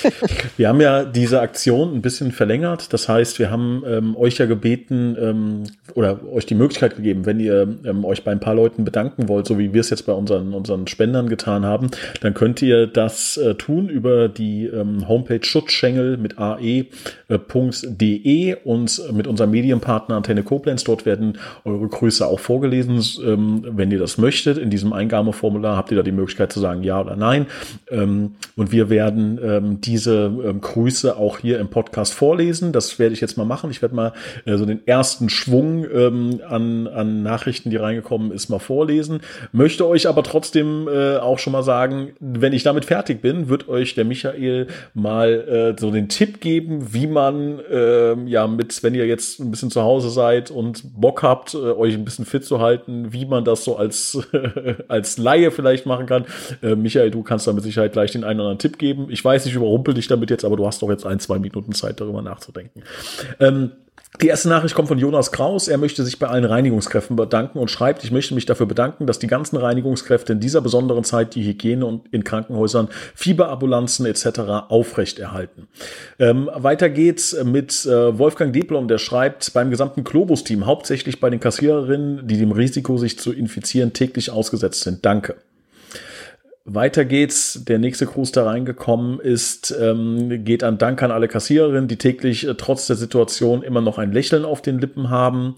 wir 0.58 0.70
haben 0.70 0.80
ja 0.80 1.04
diese 1.04 1.42
Aktion 1.42 1.94
ein 1.94 2.02
bisschen 2.02 2.32
verlängert. 2.32 2.94
Das 2.94 3.10
heißt, 3.10 3.38
wir 3.38 3.52
haben 3.52 3.84
ähm, 3.86 4.16
euch 4.16 4.38
ja 4.38 4.46
gebeten 4.46 5.18
ähm, 5.20 5.64
oder 5.94 6.20
euch 6.32 6.46
die 6.46 6.56
Möglichkeit 6.56 6.96
gegeben, 6.96 7.26
wenn 7.26 7.42
ihr 7.42 7.68
ähm, 7.84 8.06
euch 8.06 8.24
bei 8.24 8.32
ein 8.32 8.40
paar 8.40 8.56
Leuten 8.56 8.86
bedanken 8.86 9.28
wollt, 9.28 9.46
so 9.46 9.60
wie 9.60 9.74
wir 9.74 9.82
es 9.82 9.90
jetzt 9.90 10.06
bei 10.06 10.14
unseren, 10.14 10.54
unseren 10.54 10.88
Spendern 10.88 11.28
getan 11.28 11.66
haben, 11.66 11.92
dann 12.22 12.34
könnt 12.34 12.62
ihr 12.62 12.88
das 12.88 13.36
äh, 13.36 13.56
tun 13.56 13.90
über 13.90 14.30
die 14.30 14.68
ähm, 14.68 15.08
Homepage 15.10 15.44
schutzschengel 15.44 16.16
mit 16.16 16.40
ae.de 16.40 16.92
äh, 17.28 18.56
und 18.64 19.14
mit 19.14 19.28
unserem 19.28 19.52
Medienpartner 19.52 20.16
Antenne 20.16 20.44
Koblenz. 20.44 20.86
Dort 20.86 21.06
werden 21.06 21.38
eure 21.66 21.88
Grüße 21.90 22.26
auch 22.26 22.40
vorgelesen, 22.40 23.04
ähm, 23.26 23.66
wenn 23.68 23.92
ihr 23.92 24.00
das 24.00 24.18
möchtet, 24.18 24.58
in 24.58 24.70
diesem 24.70 24.94
Eingabe 24.94 25.34
Formular 25.42 25.76
habt 25.76 25.90
ihr 25.90 25.98
da 25.98 26.04
die 26.04 26.12
Möglichkeit 26.12 26.54
zu 26.54 26.60
sagen 26.60 26.84
ja 26.84 27.02
oder 27.02 27.16
nein. 27.16 27.48
Ähm, 27.90 28.36
und 28.56 28.72
wir 28.72 28.92
werden 28.92 29.40
ähm, 29.44 29.82
diese 29.82 30.26
ähm, 30.26 30.62
Grüße 30.62 31.18
auch 31.18 31.40
hier 31.40 31.58
im 31.58 31.70
Podcast 31.70 32.14
vorlesen. 32.14 32.72
Das 32.74 33.00
werde 33.00 33.14
ich 33.14 33.22
jetzt 33.22 33.38
mal 33.38 33.46
machen. 33.46 33.72
Ich 33.72 33.82
werde 33.82 33.96
mal 33.96 34.14
äh, 34.46 34.56
so 34.58 34.68
den 34.68 34.86
ersten 34.86 35.30
Schwung 35.30 35.84
ähm, 35.92 36.42
an, 36.48 36.86
an 36.86 37.24
Nachrichten, 37.24 37.72
die 37.72 37.78
reingekommen 37.78 38.32
ist, 38.32 38.50
mal 38.50 38.60
vorlesen. 38.60 39.22
Möchte 39.52 39.88
euch 39.88 40.08
aber 40.08 40.22
trotzdem 40.22 40.88
äh, 40.88 41.18
auch 41.18 41.40
schon 41.40 41.54
mal 41.54 41.64
sagen, 41.64 42.12
wenn 42.20 42.54
ich 42.54 42.62
damit 42.62 42.86
fertig 42.86 43.24
bin, 43.24 43.50
wird 43.50 43.68
euch 43.68 43.96
der 43.96 44.06
Michael 44.06 44.68
mal 44.94 45.74
äh, 45.76 45.82
so 45.82 45.90
den 45.90 46.08
Tipp 46.08 46.40
geben, 46.40 46.94
wie 46.94 47.08
man 47.08 47.58
äh, 47.68 48.14
ja 48.26 48.46
mit, 48.46 48.84
wenn 48.84 48.94
ihr 48.94 49.08
jetzt 49.08 49.40
ein 49.40 49.50
bisschen 49.50 49.72
zu 49.72 49.82
Hause 49.82 50.12
seid 50.12 50.52
und 50.52 50.84
Bock 51.02 51.24
habt, 51.24 51.56
äh, 51.56 51.58
euch 51.58 51.96
ein 51.96 52.06
bisschen 52.06 52.26
fit 52.26 52.46
zu 52.46 52.60
halten, 52.60 53.12
wie 53.12 53.26
man 53.26 53.44
das 53.44 53.64
so 53.64 53.76
als, 53.76 54.20
als 54.88 55.18
Laie 55.32 55.52
vielleicht 55.52 55.86
machen 55.86 56.06
kann. 56.06 56.26
Äh, 56.62 56.76
Michael, 56.76 57.12
du 57.12 57.24
kannst 57.24 57.48
da 57.48 57.54
mit 57.54 57.64
Sicherheit 57.64 57.94
gleich 57.94 58.12
den 58.12 58.24
einen 58.24 58.40
oder 58.40 58.50
anderen 58.50 58.60
Tipp 58.60 58.78
geben. 58.78 59.08
Ich 59.10 59.24
weiß, 59.24 59.46
ich 59.46 59.54
überrumpel 59.54 59.94
dich 59.94 60.08
damit 60.08 60.30
jetzt, 60.30 60.46
aber 60.46 60.58
du 60.58 60.66
hast 60.66 60.82
doch 60.82 60.90
jetzt 60.90 61.06
ein, 61.06 61.20
zwei 61.20 61.40
Minuten 61.40 61.74
Zeit, 61.74 62.02
darüber 62.02 62.22
nachzudenken. 62.22 62.84
Ähm, 63.40 63.72
Die 64.20 64.28
erste 64.28 64.50
Nachricht 64.50 64.76
kommt 64.76 64.90
von 64.90 65.00
Jonas 65.00 65.32
Kraus. 65.32 65.70
Er 65.70 65.78
möchte 65.78 66.04
sich 66.04 66.20
bei 66.20 66.28
allen 66.28 66.44
Reinigungskräften 66.44 67.16
bedanken 67.16 67.58
und 67.58 67.72
schreibt, 67.72 68.04
ich 68.04 68.12
möchte 68.12 68.36
mich 68.36 68.46
dafür 68.46 68.66
bedanken, 68.66 69.08
dass 69.08 69.20
die 69.20 69.28
ganzen 69.28 69.56
Reinigungskräfte 69.56 70.34
in 70.34 70.42
dieser 70.42 70.60
besonderen 70.60 71.06
Zeit 71.06 71.34
die 71.34 71.44
Hygiene 71.44 71.86
und 71.86 72.08
in 72.12 72.26
Krankenhäusern, 72.26 72.90
Fieberambulanzen 73.16 74.06
etc. 74.06 74.68
aufrechterhalten. 74.68 75.68
Ähm, 76.20 76.50
weiter 76.54 76.90
geht's 76.90 77.42
mit 77.44 77.86
äh, 77.86 78.18
Wolfgang 78.18 78.52
Deplom, 78.52 78.90
der 78.90 78.98
schreibt, 78.98 79.54
beim 79.54 79.72
gesamten 79.72 80.04
Globus-Team, 80.04 80.66
hauptsächlich 80.66 81.22
bei 81.22 81.30
den 81.30 81.40
Kassiererinnen, 81.40 82.28
die 82.28 82.38
dem 82.38 82.52
Risiko, 82.52 82.98
sich 82.98 83.18
zu 83.18 83.32
infizieren, 83.32 83.94
täglich 83.94 84.30
ausgesetzt 84.30 84.82
sind. 84.82 85.06
Danke. 85.06 85.36
Weiter 86.74 87.06
geht's. 87.06 87.64
Der 87.66 87.80
nächste 87.80 88.06
Gruß, 88.06 88.32
der 88.32 88.46
reingekommen 88.46 89.20
ist, 89.20 89.76
ähm, 89.80 90.44
geht 90.44 90.64
an 90.64 90.78
Dank 90.78 91.02
an 91.04 91.12
alle 91.12 91.28
Kassiererinnen, 91.28 91.88
die 91.88 91.98
täglich 91.98 92.48
äh, 92.48 92.56
trotz 92.56 92.88
der 92.88 92.96
Situation 92.96 93.64
immer 93.64 93.82
noch 93.82 93.98
ein 93.98 94.12
Lächeln 94.12 94.46
auf 94.46 94.62
den 94.62 94.80
Lippen 94.80 95.10
haben. 95.10 95.56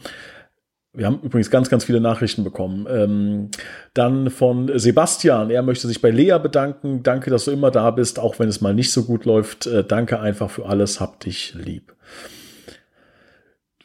Wir 0.96 1.08
haben 1.08 1.22
übrigens 1.24 1.50
ganz, 1.50 1.70
ganz 1.70 1.86
viele 1.86 2.00
Nachrichten 2.00 2.44
bekommen. 2.44 2.86
Ähm, 2.88 3.50
dann 3.96 4.30
von 4.30 4.72
Sebastian. 4.78 5.50
Er 5.50 5.64
möchte 5.64 5.88
sich 5.88 6.02
bei 6.02 6.12
Lea 6.12 6.38
bedanken. 6.42 7.02
Danke, 7.02 7.32
dass 7.32 7.46
du 7.46 7.52
immer 7.52 7.72
da 7.72 7.90
bist, 7.90 8.20
auch 8.20 8.38
wenn 8.38 8.48
es 8.48 8.62
mal 8.62 8.76
nicht 8.76 8.92
so 8.92 9.04
gut 9.04 9.26
läuft. 9.26 9.66
Äh, 9.66 9.84
danke 9.84 10.20
einfach 10.20 10.52
für 10.52 10.68
alles. 10.68 11.00
Hab 11.00 11.20
dich 11.20 11.56
lieb. 11.56 11.96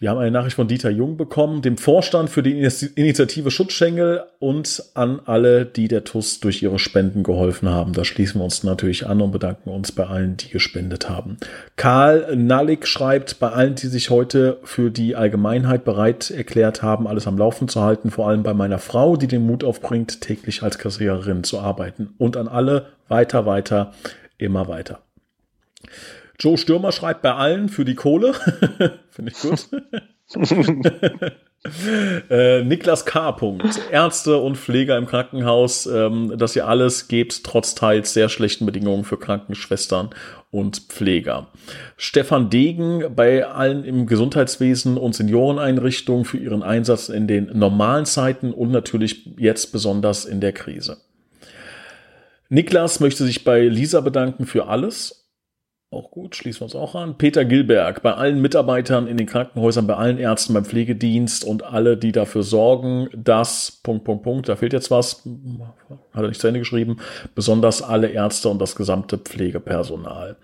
Wir 0.01 0.11
haben 0.11 0.19
eine 0.19 0.31
Nachricht 0.31 0.55
von 0.55 0.69
Dieter 0.69 0.91
Jung 0.91 1.17
bekommen, 1.17 1.61
dem 1.61 1.77
Vorstand 1.77 2.31
für 2.31 2.45
die 2.45 2.53
Initiative 2.53 3.51
Schutzschengel 3.51 4.23
und 4.39 4.85
an 4.95 5.21
alle, 5.25 5.67
die 5.67 5.89
der 5.89 6.05
TUS 6.05 6.39
durch 6.39 6.63
ihre 6.63 6.79
Spenden 6.79 7.25
geholfen 7.25 7.69
haben. 7.69 7.95
Da 7.95 8.05
schließen 8.05 8.41
wir 8.41 8.45
uns 8.45 8.63
natürlich 8.63 9.09
an 9.09 9.21
und 9.21 9.33
bedanken 9.33 9.71
uns 9.71 9.91
bei 9.91 10.07
allen, 10.07 10.37
die 10.37 10.51
gespendet 10.51 11.09
haben. 11.09 11.39
Karl 11.75 12.37
Nallik 12.37 12.87
schreibt, 12.87 13.41
bei 13.41 13.49
allen, 13.49 13.75
die 13.75 13.89
sich 13.89 14.09
heute 14.11 14.59
für 14.63 14.93
die 14.93 15.17
Allgemeinheit 15.17 15.85
bereit 15.85 16.31
erklärt 16.31 16.81
haben, 16.81 17.09
alles 17.09 17.27
am 17.27 17.37
Laufen 17.37 17.67
zu 17.67 17.83
halten, 17.83 18.13
vor 18.13 18.29
allem 18.29 18.45
bei 18.45 18.55
meiner 18.55 18.79
Frau, 18.79 19.17
die 19.17 19.27
den 19.27 19.45
Mut 19.45 19.65
aufbringt, 19.65 20.21
täglich 20.21 20.63
als 20.63 20.79
Kassiererin 20.79 21.43
zu 21.43 21.59
arbeiten. 21.59 22.15
Und 22.19 22.37
an 22.37 22.47
alle, 22.47 22.87
weiter, 23.09 23.47
weiter, 23.47 23.93
immer 24.37 24.69
weiter. 24.69 25.01
Joe 26.39 26.57
Stürmer 26.57 26.93
schreibt 26.93 27.23
bei 27.23 27.35
allen 27.35 27.69
für 27.69 27.85
die 27.85 27.97
Kohle. 27.97 28.33
Finde 29.11 29.33
ich 29.33 29.41
gut. 29.41 29.69
äh, 32.31 32.63
Niklas 32.63 33.05
K. 33.07 33.33
Punkt. 33.33 33.81
Ärzte 33.91 34.37
und 34.37 34.57
Pfleger 34.57 34.97
im 34.99 35.07
Krankenhaus, 35.07 35.87
ähm, 35.87 36.35
dass 36.37 36.55
ihr 36.55 36.69
alles 36.69 37.09
gebt, 37.09 37.43
trotz 37.43 37.75
teils 37.75 38.13
sehr 38.13 38.29
schlechten 38.29 38.67
Bedingungen 38.67 39.05
für 39.05 39.19
Krankenschwestern 39.19 40.11
und 40.51 40.79
Pfleger. 40.89 41.49
Stefan 41.97 42.51
Degen 42.51 43.05
bei 43.17 43.47
allen 43.47 43.85
im 43.85 44.07
Gesundheitswesen 44.07 44.97
und 44.97 45.15
Senioreneinrichtungen 45.15 46.25
für 46.25 46.39
ihren 46.39 46.63
Einsatz 46.63 47.09
in 47.09 47.27
den 47.27 47.51
normalen 47.59 48.07
Zeiten 48.07 48.53
und 48.53 48.71
natürlich 48.71 49.27
jetzt 49.39 49.73
besonders 49.73 50.25
in 50.25 50.41
der 50.41 50.53
Krise. 50.53 50.99
Niklas 52.49 53.01
möchte 53.01 53.25
sich 53.25 53.45
bei 53.45 53.63
Lisa 53.63 54.01
bedanken 54.01 54.47
für 54.47 54.69
alles 54.69 55.28
auch 55.91 56.11
gut, 56.11 56.37
schließen 56.37 56.61
wir 56.61 56.65
uns 56.65 56.75
auch 56.75 56.95
an. 56.95 57.17
Peter 57.17 57.47
Gilberg, 57.47 58.03
bei 58.03 58.13
allen 58.13 58.43
Mitarbeitern 58.43 59.07
in 59.07 59.17
den 59.17 59.27
Krankenhäusern, 59.27 59.87
bei 59.87 59.95
allen 59.95 60.19
Ärzten, 60.19 60.53
beim 60.53 60.67
Pflegedienst 60.67 61.45
und 61.45 61.65
alle, 61.65 61.97
die 61.97 62.13
dafür 62.13 62.43
sorgen, 62.43 63.09
dass, 63.15 63.81
Punkt, 63.83 64.05
Punkt, 64.05 64.23
Punkt, 64.23 64.49
da 64.51 64.57
fehlt 64.57 64.75
jetzt 64.75 64.91
was, 64.91 65.27
hat 66.13 66.23
er 66.23 66.29
nicht 66.29 66.41
zu 66.41 66.47
Ende 66.47 66.61
geschrieben, 66.61 66.99
besonders 67.35 67.81
alle 67.81 68.09
Ärzte 68.09 68.51
und 68.51 68.61
das 68.61 68.77
gesamte 68.77 69.17
Pflegepersonal. 69.17 70.37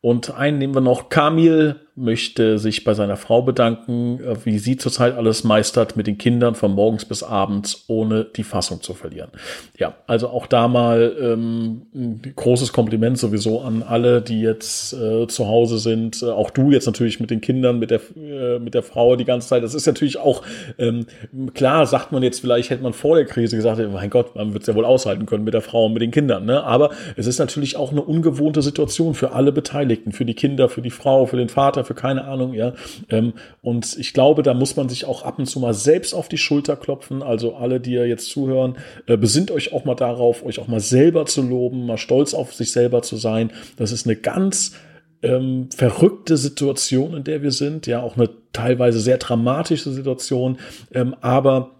Und 0.00 0.34
einen 0.34 0.58
nehmen 0.58 0.74
wir 0.74 0.80
noch, 0.80 1.08
Kamil, 1.08 1.80
möchte 1.98 2.58
sich 2.58 2.84
bei 2.84 2.94
seiner 2.94 3.16
Frau 3.16 3.42
bedanken, 3.42 4.20
äh, 4.20 4.36
wie 4.44 4.58
sie 4.58 4.76
zurzeit 4.76 5.16
alles 5.16 5.44
meistert 5.44 5.96
mit 5.96 6.06
den 6.06 6.16
Kindern 6.16 6.54
von 6.54 6.72
morgens 6.72 7.04
bis 7.04 7.22
abends, 7.22 7.84
ohne 7.88 8.24
die 8.24 8.44
Fassung 8.44 8.80
zu 8.80 8.94
verlieren. 8.94 9.30
Ja, 9.76 9.94
also 10.06 10.28
auch 10.28 10.46
da 10.46 10.68
mal 10.68 11.16
ähm, 11.20 11.82
ein 11.94 12.22
großes 12.36 12.72
Kompliment 12.72 13.18
sowieso 13.18 13.60
an 13.60 13.82
alle, 13.82 14.22
die 14.22 14.40
jetzt 14.40 14.92
äh, 14.92 15.26
zu 15.26 15.48
Hause 15.48 15.78
sind. 15.78 16.22
Äh, 16.22 16.26
auch 16.26 16.50
du 16.50 16.70
jetzt 16.70 16.86
natürlich 16.86 17.20
mit 17.20 17.30
den 17.30 17.40
Kindern, 17.40 17.78
mit 17.78 17.90
der, 17.90 18.00
äh, 18.16 18.58
mit 18.58 18.74
der 18.74 18.82
Frau 18.82 19.16
die 19.16 19.24
ganze 19.24 19.48
Zeit. 19.48 19.62
Das 19.62 19.74
ist 19.74 19.86
natürlich 19.86 20.18
auch, 20.18 20.42
ähm, 20.78 21.06
klar, 21.54 21.86
sagt 21.86 22.12
man 22.12 22.22
jetzt 22.22 22.40
vielleicht, 22.40 22.70
hätte 22.70 22.82
man 22.82 22.92
vor 22.92 23.16
der 23.16 23.24
Krise 23.24 23.56
gesagt, 23.56 23.80
mein 23.92 24.10
Gott, 24.10 24.36
man 24.36 24.52
wird 24.52 24.62
es 24.62 24.68
ja 24.68 24.74
wohl 24.74 24.84
aushalten 24.84 25.26
können 25.26 25.44
mit 25.44 25.54
der 25.54 25.62
Frau 25.62 25.86
und 25.86 25.94
mit 25.94 26.02
den 26.02 26.12
Kindern. 26.12 26.44
Ne? 26.44 26.62
Aber 26.62 26.90
es 27.16 27.26
ist 27.26 27.38
natürlich 27.38 27.76
auch 27.76 27.90
eine 27.90 28.02
ungewohnte 28.02 28.62
Situation 28.62 29.14
für 29.14 29.32
alle 29.32 29.52
Beteiligten, 29.52 29.87
für 30.12 30.24
die 30.24 30.34
Kinder, 30.34 30.68
für 30.68 30.82
die 30.82 30.90
Frau, 30.90 31.26
für 31.26 31.36
den 31.36 31.48
Vater, 31.48 31.84
für 31.84 31.94
keine 31.94 32.24
Ahnung, 32.24 32.54
ja. 32.54 32.74
Ähm, 33.08 33.34
und 33.62 33.96
ich 33.98 34.12
glaube, 34.12 34.42
da 34.42 34.54
muss 34.54 34.76
man 34.76 34.88
sich 34.88 35.04
auch 35.04 35.22
ab 35.22 35.38
und 35.38 35.46
zu 35.46 35.60
mal 35.60 35.74
selbst 35.74 36.14
auf 36.14 36.28
die 36.28 36.38
Schulter 36.38 36.76
klopfen. 36.76 37.22
Also 37.22 37.54
alle, 37.54 37.80
die 37.80 37.92
ja 37.92 38.04
jetzt 38.04 38.30
zuhören, 38.30 38.76
äh, 39.06 39.16
besinnt 39.16 39.50
euch 39.50 39.72
auch 39.72 39.84
mal 39.84 39.94
darauf, 39.94 40.44
euch 40.44 40.58
auch 40.58 40.68
mal 40.68 40.80
selber 40.80 41.26
zu 41.26 41.42
loben, 41.42 41.86
mal 41.86 41.98
stolz 41.98 42.34
auf 42.34 42.54
sich 42.54 42.72
selber 42.72 43.02
zu 43.02 43.16
sein. 43.16 43.50
Das 43.76 43.92
ist 43.92 44.06
eine 44.06 44.16
ganz 44.16 44.74
ähm, 45.22 45.68
verrückte 45.74 46.36
Situation, 46.36 47.14
in 47.14 47.24
der 47.24 47.42
wir 47.42 47.50
sind, 47.50 47.86
ja, 47.86 48.02
auch 48.02 48.16
eine 48.16 48.30
teilweise 48.52 49.00
sehr 49.00 49.18
dramatische 49.18 49.90
Situation, 49.90 50.58
ähm, 50.92 51.14
aber 51.20 51.77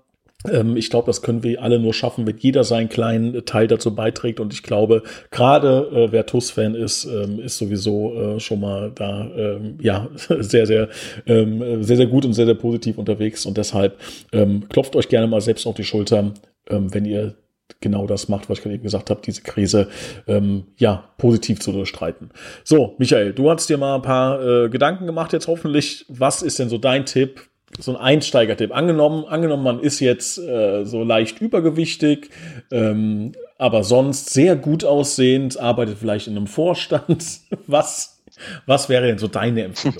ich 0.76 0.89
glaube, 0.89 1.07
das 1.07 1.20
können 1.20 1.43
wir 1.43 1.61
alle 1.62 1.80
nur 1.80 1.93
schaffen, 1.93 2.24
wenn 2.24 2.36
jeder 2.36 2.62
seinen 2.62 2.89
kleinen 2.89 3.45
Teil 3.45 3.66
dazu 3.66 3.97
beiträgt. 3.97 4.39
Und 4.39 4.53
ich 4.53 4.62
glaube, 4.62 5.03
gerade 5.32 5.91
äh, 5.93 6.12
wer 6.12 6.26
TUS-Fan 6.26 6.76
ist, 6.76 7.07
ähm, 7.07 7.41
ist 7.41 7.59
sowieso 7.59 8.14
äh, 8.14 8.41
schon 8.41 8.61
mal 8.61 8.93
da 8.95 9.28
ähm, 9.36 9.78
ja 9.80 10.09
sehr, 10.39 10.66
sehr, 10.66 10.91
ähm, 11.26 11.82
sehr, 11.82 11.97
sehr 11.97 12.07
gut 12.07 12.24
und 12.24 12.34
sehr, 12.34 12.47
sehr 12.47 12.55
positiv 12.55 12.99
unterwegs. 12.99 13.47
Und 13.47 13.59
deshalb 13.59 13.99
ähm, 14.32 14.68
klopft 14.68 14.95
euch 14.95 15.09
gerne 15.09 15.26
mal 15.26 15.41
selbst 15.41 15.66
auf 15.66 15.74
die 15.74 15.82
Schulter, 15.82 16.32
ähm, 16.70 16.95
wenn 16.95 17.05
ihr 17.05 17.34
genau 17.80 18.07
das 18.07 18.28
macht, 18.28 18.49
was 18.49 18.59
ich 18.59 18.62
gerade 18.62 18.76
eben 18.76 18.84
gesagt 18.84 19.11
habe, 19.11 19.20
diese 19.24 19.43
Krise 19.43 19.89
ähm, 20.28 20.66
ja 20.76 21.11
positiv 21.18 21.59
zu 21.59 21.72
durchstreiten. 21.72 22.30
So, 22.62 22.95
Michael, 22.99 23.32
du 23.32 23.51
hast 23.51 23.68
dir 23.68 23.76
mal 23.76 23.97
ein 23.97 24.03
paar 24.03 24.41
äh, 24.41 24.68
Gedanken 24.68 25.07
gemacht 25.07 25.32
jetzt 25.32 25.49
hoffentlich. 25.49 26.07
Was 26.09 26.43
ist 26.43 26.61
denn 26.61 26.68
so 26.68 26.78
dein 26.78 27.07
Tipp? 27.07 27.49
So 27.78 27.92
ein 27.92 27.96
Einsteigertipp. 27.96 28.74
Angenommen, 28.74 29.24
angenommen, 29.24 29.62
man 29.62 29.80
ist 29.80 30.00
jetzt 30.00 30.38
äh, 30.38 30.84
so 30.84 31.04
leicht 31.04 31.40
übergewichtig, 31.40 32.30
ähm, 32.70 33.32
aber 33.58 33.84
sonst 33.84 34.30
sehr 34.30 34.56
gut 34.56 34.84
aussehend, 34.84 35.58
arbeitet 35.58 35.98
vielleicht 35.98 36.26
in 36.26 36.36
einem 36.36 36.46
Vorstand. 36.46 37.40
Was, 37.66 38.22
was 38.66 38.88
wäre 38.88 39.06
denn 39.06 39.18
so 39.18 39.26
deine 39.26 39.64
Empfehlung? 39.64 39.98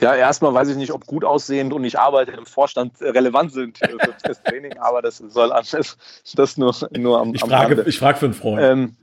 Ja, 0.00 0.14
erstmal 0.14 0.52
weiß 0.52 0.68
ich 0.68 0.76
nicht, 0.76 0.92
ob 0.92 1.06
gut 1.06 1.24
aussehend 1.24 1.72
und 1.72 1.84
ich 1.84 1.98
arbeite 1.98 2.32
im 2.32 2.46
Vorstand 2.46 3.00
relevant 3.00 3.52
sind 3.52 3.78
für 3.78 3.96
das 4.22 4.42
Training, 4.42 4.76
aber 4.78 5.02
das 5.02 5.18
soll 5.18 5.52
anders. 5.52 5.96
Das 6.34 6.56
nur, 6.56 6.74
nur 6.96 7.20
am, 7.20 7.34
ich 7.34 7.40
frage, 7.40 7.80
am 7.80 7.88
Ich 7.88 7.98
frage 7.98 8.18
für 8.18 8.24
einen 8.26 8.34
Freund. 8.34 8.60
Ähm, 8.60 8.96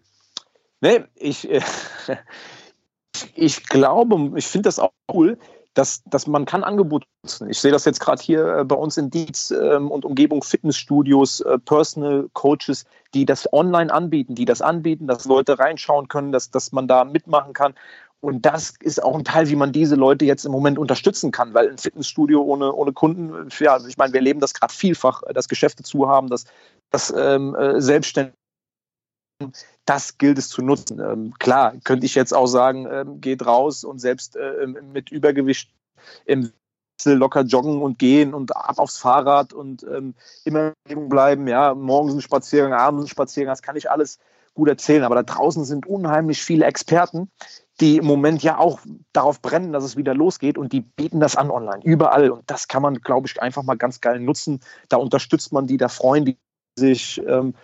nee, 0.82 1.04
ich, 1.16 1.50
äh, 1.50 1.62
ich 3.36 3.64
glaube, 3.64 4.34
ich 4.36 4.46
finde 4.46 4.68
das 4.68 4.80
auch 4.80 4.92
cool, 5.14 5.38
dass, 5.74 6.04
dass 6.06 6.28
man 6.28 6.46
kann 6.46 6.64
Angebote 6.64 7.08
nutzen. 7.24 7.50
Ich 7.50 7.60
sehe 7.60 7.72
das 7.72 7.86
jetzt 7.86 8.00
gerade 8.00 8.22
hier 8.22 8.58
äh, 8.58 8.66
bei 8.66 8.76
uns 8.76 8.98
in 8.98 9.10
Dietz 9.10 9.52
ähm, 9.52 9.90
und 9.90 10.06
Umgebung 10.06 10.44
Fitnessstudios, 10.44 11.42
äh, 11.42 11.58
Personal 11.60 12.28
Coaches, 12.34 12.86
die 13.14 13.26
das 13.26 13.52
online 13.54 13.94
anbieten, 13.94 14.36
die 14.36 14.46
das 14.46 14.62
anbieten, 14.62 15.08
dass 15.08 15.26
Leute 15.26 15.60
reinschauen 15.60 16.08
können, 16.08 16.32
dass, 16.32 16.52
dass 16.52 16.72
man 16.72 16.88
da 16.88 17.06
mitmachen 17.06 17.54
kann. 17.54 17.74
Und 18.20 18.46
das 18.46 18.74
ist 18.82 19.02
auch 19.02 19.18
ein 19.18 19.24
Teil, 19.24 19.50
wie 19.50 19.56
man 19.56 19.72
diese 19.72 19.96
Leute 19.96 20.26
jetzt 20.26 20.46
im 20.46 20.52
Moment 20.52 20.78
unterstützen 20.78 21.32
kann, 21.32 21.56
weil 21.56 21.70
ein 21.70 21.80
Fitnessstudio 21.80 22.42
ohne, 22.42 22.72
ohne 22.72 22.94
Kunden, 22.94 23.50
ja, 23.60 23.80
ich 23.88 23.98
meine, 23.98 24.14
wir 24.14 24.20
erleben 24.20 24.40
das 24.40 24.54
gerade 24.54 24.74
vielfach, 24.74 25.24
dass 25.34 25.48
Geschäfte 25.48 25.82
zu 25.82 26.08
haben, 26.08 26.28
dass, 26.28 26.46
dass 26.92 27.12
ähm, 27.18 27.56
äh, 27.56 27.82
Selbstständige 27.82 28.36
das 29.86 30.18
gilt 30.18 30.38
es 30.38 30.50
zu 30.50 30.62
nutzen. 30.62 31.00
Ähm, 31.00 31.34
klar, 31.40 31.74
könnte 31.84 32.06
ich 32.06 32.16
jetzt 32.16 32.34
auch 32.34 32.48
sagen, 32.48 32.88
ähm, 32.92 33.22
geht 33.22 33.46
raus 33.46 33.84
und 33.84 34.00
selbst 34.00 34.36
äh, 34.36 34.68
mit 34.68 35.12
Übergewicht 35.12 35.72
im 36.26 36.52
locker 37.06 37.42
joggen 37.42 37.82
und 37.82 37.98
gehen 37.98 38.34
und 38.34 38.56
ab 38.56 38.78
aufs 38.78 38.98
Fahrrad 38.98 39.54
und 39.54 39.84
ähm, 39.84 40.14
immer 40.46 40.74
bleiben. 40.86 41.48
Ja, 41.48 41.74
morgens 41.74 42.14
ein 42.14 42.22
Spaziergang, 42.22 42.74
abends 42.74 43.06
ein 43.06 43.08
Spaziergang, 43.08 43.52
das 43.52 43.64
kann 43.64 43.76
ich 43.76 43.90
alles 43.90 44.20
gut 44.54 44.68
erzählen. 44.68 45.04
Aber 45.04 45.16
da 45.16 45.24
draußen 45.24 45.66
sind 45.66 45.88
unheimlich 45.88 46.44
viele 46.44 46.66
Experten, 46.66 47.30
die 47.80 47.98
im 47.98 48.06
Moment 48.06 48.44
ja 48.44 48.58
auch 48.58 48.80
darauf 49.14 49.42
brennen, 49.42 49.74
dass 49.74 49.84
es 49.84 49.98
wieder 49.98 50.14
losgeht 50.14 50.58
und 50.58 50.74
die 50.74 50.82
bieten 50.82 51.20
das 51.20 51.36
an 51.36 51.50
online, 51.50 51.84
überall. 51.84 52.30
Und 52.30 52.50
das 52.50 52.68
kann 52.68 52.82
man, 52.82 52.96
glaube 52.96 53.28
ich, 53.28 53.42
einfach 53.42 53.64
mal 53.64 53.78
ganz 53.78 54.02
geil 54.02 54.20
nutzen. 54.20 54.60
Da 54.90 54.98
unterstützt 54.98 55.52
man 55.52 55.68
die, 55.68 55.78
da 55.78 55.88
freuen 55.88 56.26
die 56.26 56.38
sich. 56.78 57.22
Ähm, 57.26 57.56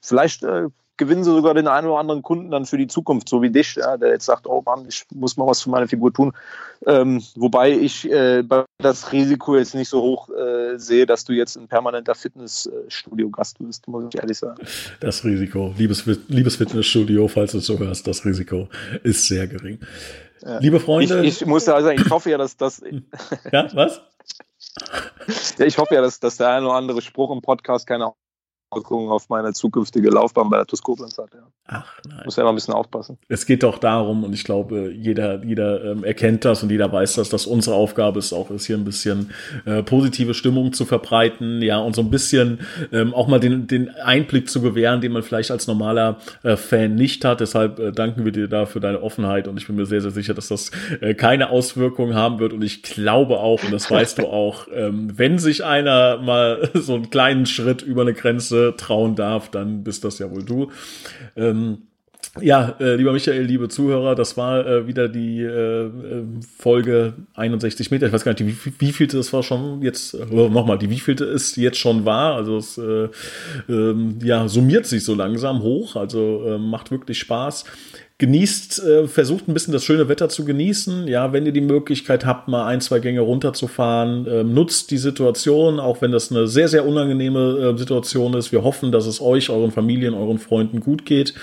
vielleicht 0.00 0.42
äh, 0.44 0.68
gewinnen 0.96 1.24
sie 1.24 1.30
sogar 1.30 1.54
den 1.54 1.68
einen 1.68 1.88
oder 1.88 1.98
anderen 1.98 2.22
Kunden 2.22 2.50
dann 2.50 2.66
für 2.66 2.78
die 2.78 2.86
Zukunft, 2.86 3.28
so 3.28 3.42
wie 3.42 3.50
dich, 3.50 3.74
ja, 3.76 3.96
der 3.96 4.10
jetzt 4.10 4.26
sagt, 4.26 4.46
oh 4.46 4.62
Mann, 4.64 4.86
ich 4.88 5.04
muss 5.14 5.36
mal 5.36 5.46
was 5.46 5.62
für 5.62 5.70
meine 5.70 5.88
Figur 5.88 6.12
tun. 6.12 6.32
Ähm, 6.86 7.22
wobei 7.34 7.72
ich 7.72 8.10
äh, 8.10 8.42
das 8.78 9.12
Risiko 9.12 9.56
jetzt 9.56 9.74
nicht 9.74 9.88
so 9.88 10.02
hoch 10.02 10.28
äh, 10.30 10.78
sehe, 10.78 11.06
dass 11.06 11.24
du 11.24 11.32
jetzt 11.32 11.56
ein 11.56 11.68
permanenter 11.68 12.14
Fitnessstudio-Gast 12.14 13.58
bist, 13.58 13.88
muss 13.88 14.04
ich 14.08 14.20
ehrlich 14.20 14.38
sagen. 14.38 14.62
Das 15.00 15.24
Risiko, 15.24 15.74
liebes, 15.76 16.04
liebes 16.28 16.56
Fitnessstudio, 16.56 17.28
falls 17.28 17.52
du 17.52 17.58
es 17.58 17.66
so 17.66 17.78
hörst, 17.78 18.06
das 18.06 18.24
Risiko 18.24 18.68
ist 19.02 19.26
sehr 19.26 19.46
gering. 19.46 19.78
Liebe 20.60 20.78
Freunde. 20.78 21.24
Ich, 21.24 21.40
ich 21.40 21.46
muss 21.46 21.64
ja 21.66 21.80
sagen, 21.80 22.00
ich 22.00 22.10
hoffe 22.10 22.30
ja, 22.30 22.38
dass 22.38 22.56
das. 22.56 22.82
ja, 23.52 23.68
was? 23.74 24.00
Ja, 25.58 25.66
ich 25.66 25.78
hoffe 25.78 25.94
ja, 25.94 26.00
dass, 26.00 26.18
dass 26.18 26.36
der 26.36 26.48
eine 26.48 26.66
oder 26.66 26.74
andere 26.74 27.00
Spruch 27.00 27.30
im 27.30 27.40
Podcast 27.40 27.86
keine 27.86 28.12
Auswirkungen 28.74 29.10
auf 29.10 29.28
meine 29.28 29.52
zukünftige 29.52 30.10
Laufbahn 30.10 30.50
bei 30.50 30.56
der 30.56 30.66
TuS 30.66 30.82
Koblenz 30.82 31.16
hat. 31.18 31.30
Ja. 31.34 31.46
Ach 31.66 31.98
nein. 32.06 32.20
Muss 32.26 32.36
ja 32.36 32.42
immer 32.42 32.52
ein 32.52 32.56
bisschen 32.56 32.74
aufpassen. 32.74 33.16
Es 33.28 33.46
geht 33.46 33.62
doch 33.62 33.78
darum, 33.78 34.22
und 34.22 34.34
ich 34.34 34.44
glaube, 34.44 34.92
jeder, 34.94 35.42
jeder 35.42 35.82
ähm, 35.82 36.04
erkennt 36.04 36.44
das 36.44 36.62
und 36.62 36.70
jeder 36.70 36.92
weiß 36.92 37.14
das, 37.14 37.30
dass 37.30 37.46
unsere 37.46 37.74
Aufgabe 37.74 38.18
ist 38.18 38.34
auch 38.34 38.50
ist, 38.50 38.66
hier 38.66 38.76
ein 38.76 38.84
bisschen 38.84 39.30
äh, 39.64 39.82
positive 39.82 40.34
Stimmung 40.34 40.74
zu 40.74 40.84
verbreiten, 40.84 41.62
ja, 41.62 41.78
und 41.78 41.96
so 41.96 42.02
ein 42.02 42.10
bisschen 42.10 42.60
ähm, 42.92 43.14
auch 43.14 43.28
mal 43.28 43.40
den, 43.40 43.66
den 43.66 43.88
Einblick 43.88 44.50
zu 44.50 44.60
gewähren, 44.60 45.00
den 45.00 45.12
man 45.12 45.22
vielleicht 45.22 45.50
als 45.50 45.66
normaler 45.66 46.18
äh, 46.42 46.56
Fan 46.56 46.96
nicht 46.96 47.24
hat. 47.24 47.40
Deshalb 47.40 47.78
äh, 47.78 47.92
danken 47.92 48.26
wir 48.26 48.32
dir 48.32 48.46
da 48.46 48.66
für 48.66 48.80
deine 48.80 49.02
Offenheit 49.02 49.48
und 49.48 49.56
ich 49.56 49.66
bin 49.66 49.76
mir 49.76 49.86
sehr, 49.86 50.02
sehr 50.02 50.10
sicher, 50.10 50.34
dass 50.34 50.48
das 50.48 50.70
äh, 51.00 51.14
keine 51.14 51.48
Auswirkungen 51.48 52.14
haben 52.14 52.40
wird. 52.40 52.52
Und 52.52 52.62
ich 52.62 52.82
glaube 52.82 53.38
auch, 53.38 53.64
und 53.64 53.72
das 53.72 53.90
weißt 53.90 54.18
du 54.18 54.26
auch, 54.26 54.66
ähm, 54.74 55.12
wenn 55.16 55.38
sich 55.38 55.64
einer 55.64 56.18
mal 56.18 56.68
so 56.74 56.94
einen 56.94 57.08
kleinen 57.08 57.46
Schritt 57.46 57.80
über 57.80 58.02
eine 58.02 58.12
Grenze 58.12 58.74
trauen 58.76 59.14
darf, 59.14 59.50
dann 59.50 59.82
bist 59.82 60.04
das 60.04 60.18
ja 60.18 60.30
wohl 60.30 60.44
du. 60.44 60.70
Ähm, 61.54 61.78
ja, 62.40 62.74
äh, 62.80 62.96
lieber 62.96 63.12
Michael, 63.12 63.42
liebe 63.42 63.68
Zuhörer, 63.68 64.16
das 64.16 64.36
war 64.36 64.66
äh, 64.66 64.86
wieder 64.88 65.08
die 65.08 65.40
äh, 65.40 65.86
äh 65.86 65.90
Folge 66.58 67.14
61 67.34 67.90
Meter. 67.92 68.06
Ich 68.06 68.12
weiß 68.12 68.24
gar 68.24 68.32
nicht, 68.32 68.64
wie, 68.64 68.72
wie 68.78 68.92
vielte 68.92 69.18
das 69.18 69.32
war 69.32 69.42
schon 69.42 69.82
jetzt, 69.82 70.14
äh, 70.14 70.24
nochmal, 70.26 70.78
die 70.78 70.90
wievielte 70.90 71.24
es 71.24 71.54
jetzt 71.54 71.78
schon 71.78 72.04
war. 72.04 72.34
Also 72.34 72.56
es 72.56 72.76
äh, 72.78 73.08
ähm, 73.68 74.18
ja, 74.22 74.48
summiert 74.48 74.86
sich 74.86 75.04
so 75.04 75.14
langsam 75.14 75.62
hoch, 75.62 75.94
also 75.94 76.44
äh, 76.46 76.58
macht 76.58 76.90
wirklich 76.90 77.18
Spaß 77.18 77.64
genießt, 78.18 78.84
äh, 78.84 79.08
versucht 79.08 79.48
ein 79.48 79.54
bisschen 79.54 79.72
das 79.72 79.84
schöne 79.84 80.08
Wetter 80.08 80.28
zu 80.28 80.44
genießen. 80.44 81.08
Ja, 81.08 81.32
wenn 81.32 81.46
ihr 81.46 81.52
die 81.52 81.60
Möglichkeit 81.60 82.24
habt, 82.24 82.46
mal 82.46 82.66
ein, 82.66 82.80
zwei 82.80 83.00
Gänge 83.00 83.20
runterzufahren, 83.20 84.26
äh, 84.26 84.44
nutzt 84.44 84.92
die 84.92 84.98
Situation, 84.98 85.80
auch 85.80 86.00
wenn 86.00 86.12
das 86.12 86.30
eine 86.30 86.46
sehr, 86.46 86.68
sehr 86.68 86.86
unangenehme 86.86 87.74
äh, 87.74 87.78
Situation 87.78 88.34
ist. 88.34 88.52
Wir 88.52 88.62
hoffen, 88.62 88.92
dass 88.92 89.06
es 89.06 89.20
euch, 89.20 89.50
euren 89.50 89.72
Familien, 89.72 90.14
euren 90.14 90.38
Freunden 90.38 90.78
gut 90.78 91.04
geht. 91.04 91.34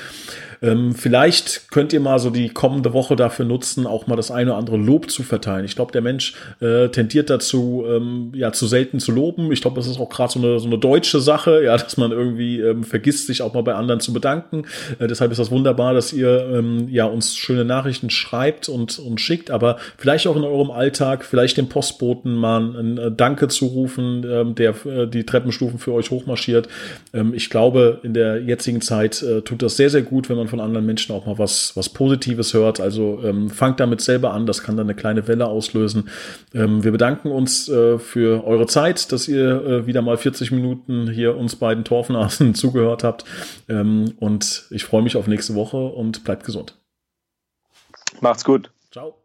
Ähm, 0.61 0.93
vielleicht 0.93 1.71
könnt 1.71 1.91
ihr 1.91 1.99
mal 1.99 2.19
so 2.19 2.29
die 2.29 2.49
kommende 2.49 2.93
Woche 2.93 3.15
dafür 3.15 3.45
nutzen, 3.45 3.87
auch 3.87 4.05
mal 4.05 4.15
das 4.15 4.29
eine 4.29 4.51
oder 4.51 4.59
andere 4.59 4.77
Lob 4.77 5.09
zu 5.09 5.23
verteilen. 5.23 5.65
Ich 5.65 5.75
glaube, 5.75 5.91
der 5.91 6.01
Mensch 6.01 6.35
äh, 6.59 6.89
tendiert 6.89 7.31
dazu, 7.31 7.83
ähm, 7.87 8.31
ja, 8.35 8.53
zu 8.53 8.67
selten 8.67 8.99
zu 8.99 9.11
loben. 9.11 9.51
Ich 9.51 9.61
glaube, 9.61 9.75
das 9.77 9.87
ist 9.87 9.99
auch 9.99 10.09
gerade 10.09 10.31
so 10.31 10.39
eine, 10.39 10.59
so 10.59 10.67
eine 10.67 10.77
deutsche 10.77 11.19
Sache, 11.19 11.63
ja, 11.63 11.75
dass 11.75 11.97
man 11.97 12.11
irgendwie 12.11 12.59
ähm, 12.59 12.83
vergisst, 12.83 13.25
sich 13.25 13.41
auch 13.41 13.53
mal 13.55 13.63
bei 13.63 13.73
anderen 13.73 14.01
zu 14.01 14.13
bedanken. 14.13 14.65
Äh, 14.99 15.07
deshalb 15.07 15.31
ist 15.31 15.39
das 15.39 15.49
wunderbar, 15.49 15.95
dass 15.95 16.13
ihr 16.13 16.47
ähm, 16.53 16.87
ja 16.89 17.05
uns 17.05 17.35
schöne 17.35 17.65
Nachrichten 17.65 18.11
schreibt 18.11 18.69
und, 18.69 18.99
und 18.99 19.19
schickt, 19.19 19.49
aber 19.49 19.77
vielleicht 19.97 20.27
auch 20.27 20.35
in 20.35 20.43
eurem 20.43 20.69
Alltag, 20.69 21.25
vielleicht 21.25 21.57
dem 21.57 21.69
Postboten 21.69 22.35
mal 22.35 22.61
ein 22.61 22.97
äh, 22.99 23.11
Danke 23.11 23.47
zu 23.47 23.65
rufen, 23.65 24.23
ähm, 24.29 24.53
der 24.53 24.75
äh, 24.85 25.07
die 25.07 25.25
Treppenstufen 25.25 25.79
für 25.79 25.93
euch 25.93 26.11
hochmarschiert. 26.11 26.67
Ähm, 27.13 27.33
ich 27.33 27.49
glaube, 27.49 27.99
in 28.03 28.13
der 28.13 28.41
jetzigen 28.43 28.81
Zeit 28.81 29.23
äh, 29.23 29.41
tut 29.41 29.63
das 29.63 29.75
sehr, 29.75 29.89
sehr 29.89 30.03
gut, 30.03 30.29
wenn 30.29 30.37
man 30.37 30.50
von 30.51 30.59
anderen 30.59 30.85
Menschen 30.85 31.15
auch 31.15 31.25
mal 31.25 31.39
was, 31.39 31.75
was 31.75 31.89
Positives 31.89 32.53
hört. 32.53 32.79
Also 32.79 33.19
ähm, 33.23 33.49
fangt 33.49 33.79
damit 33.79 34.01
selber 34.01 34.33
an, 34.33 34.45
das 34.45 34.61
kann 34.61 34.77
dann 34.77 34.85
eine 34.85 34.95
kleine 34.95 35.27
Welle 35.27 35.47
auslösen. 35.47 36.09
Ähm, 36.53 36.83
wir 36.83 36.91
bedanken 36.91 37.31
uns 37.31 37.67
äh, 37.69 37.97
für 37.97 38.45
eure 38.45 38.67
Zeit, 38.67 39.11
dass 39.11 39.27
ihr 39.27 39.65
äh, 39.65 39.87
wieder 39.87 40.03
mal 40.03 40.17
40 40.17 40.51
Minuten 40.51 41.09
hier 41.09 41.35
uns 41.35 41.55
beiden 41.55 41.83
Torfnasen 41.83 42.53
zugehört 42.55 43.03
habt. 43.03 43.25
Ähm, 43.67 44.13
und 44.19 44.65
ich 44.69 44.83
freue 44.83 45.01
mich 45.01 45.17
auf 45.17 45.25
nächste 45.25 45.55
Woche 45.55 45.77
und 45.77 46.23
bleibt 46.23 46.45
gesund. 46.45 46.77
Macht's 48.19 48.45
gut. 48.45 48.69
Ciao. 48.91 49.20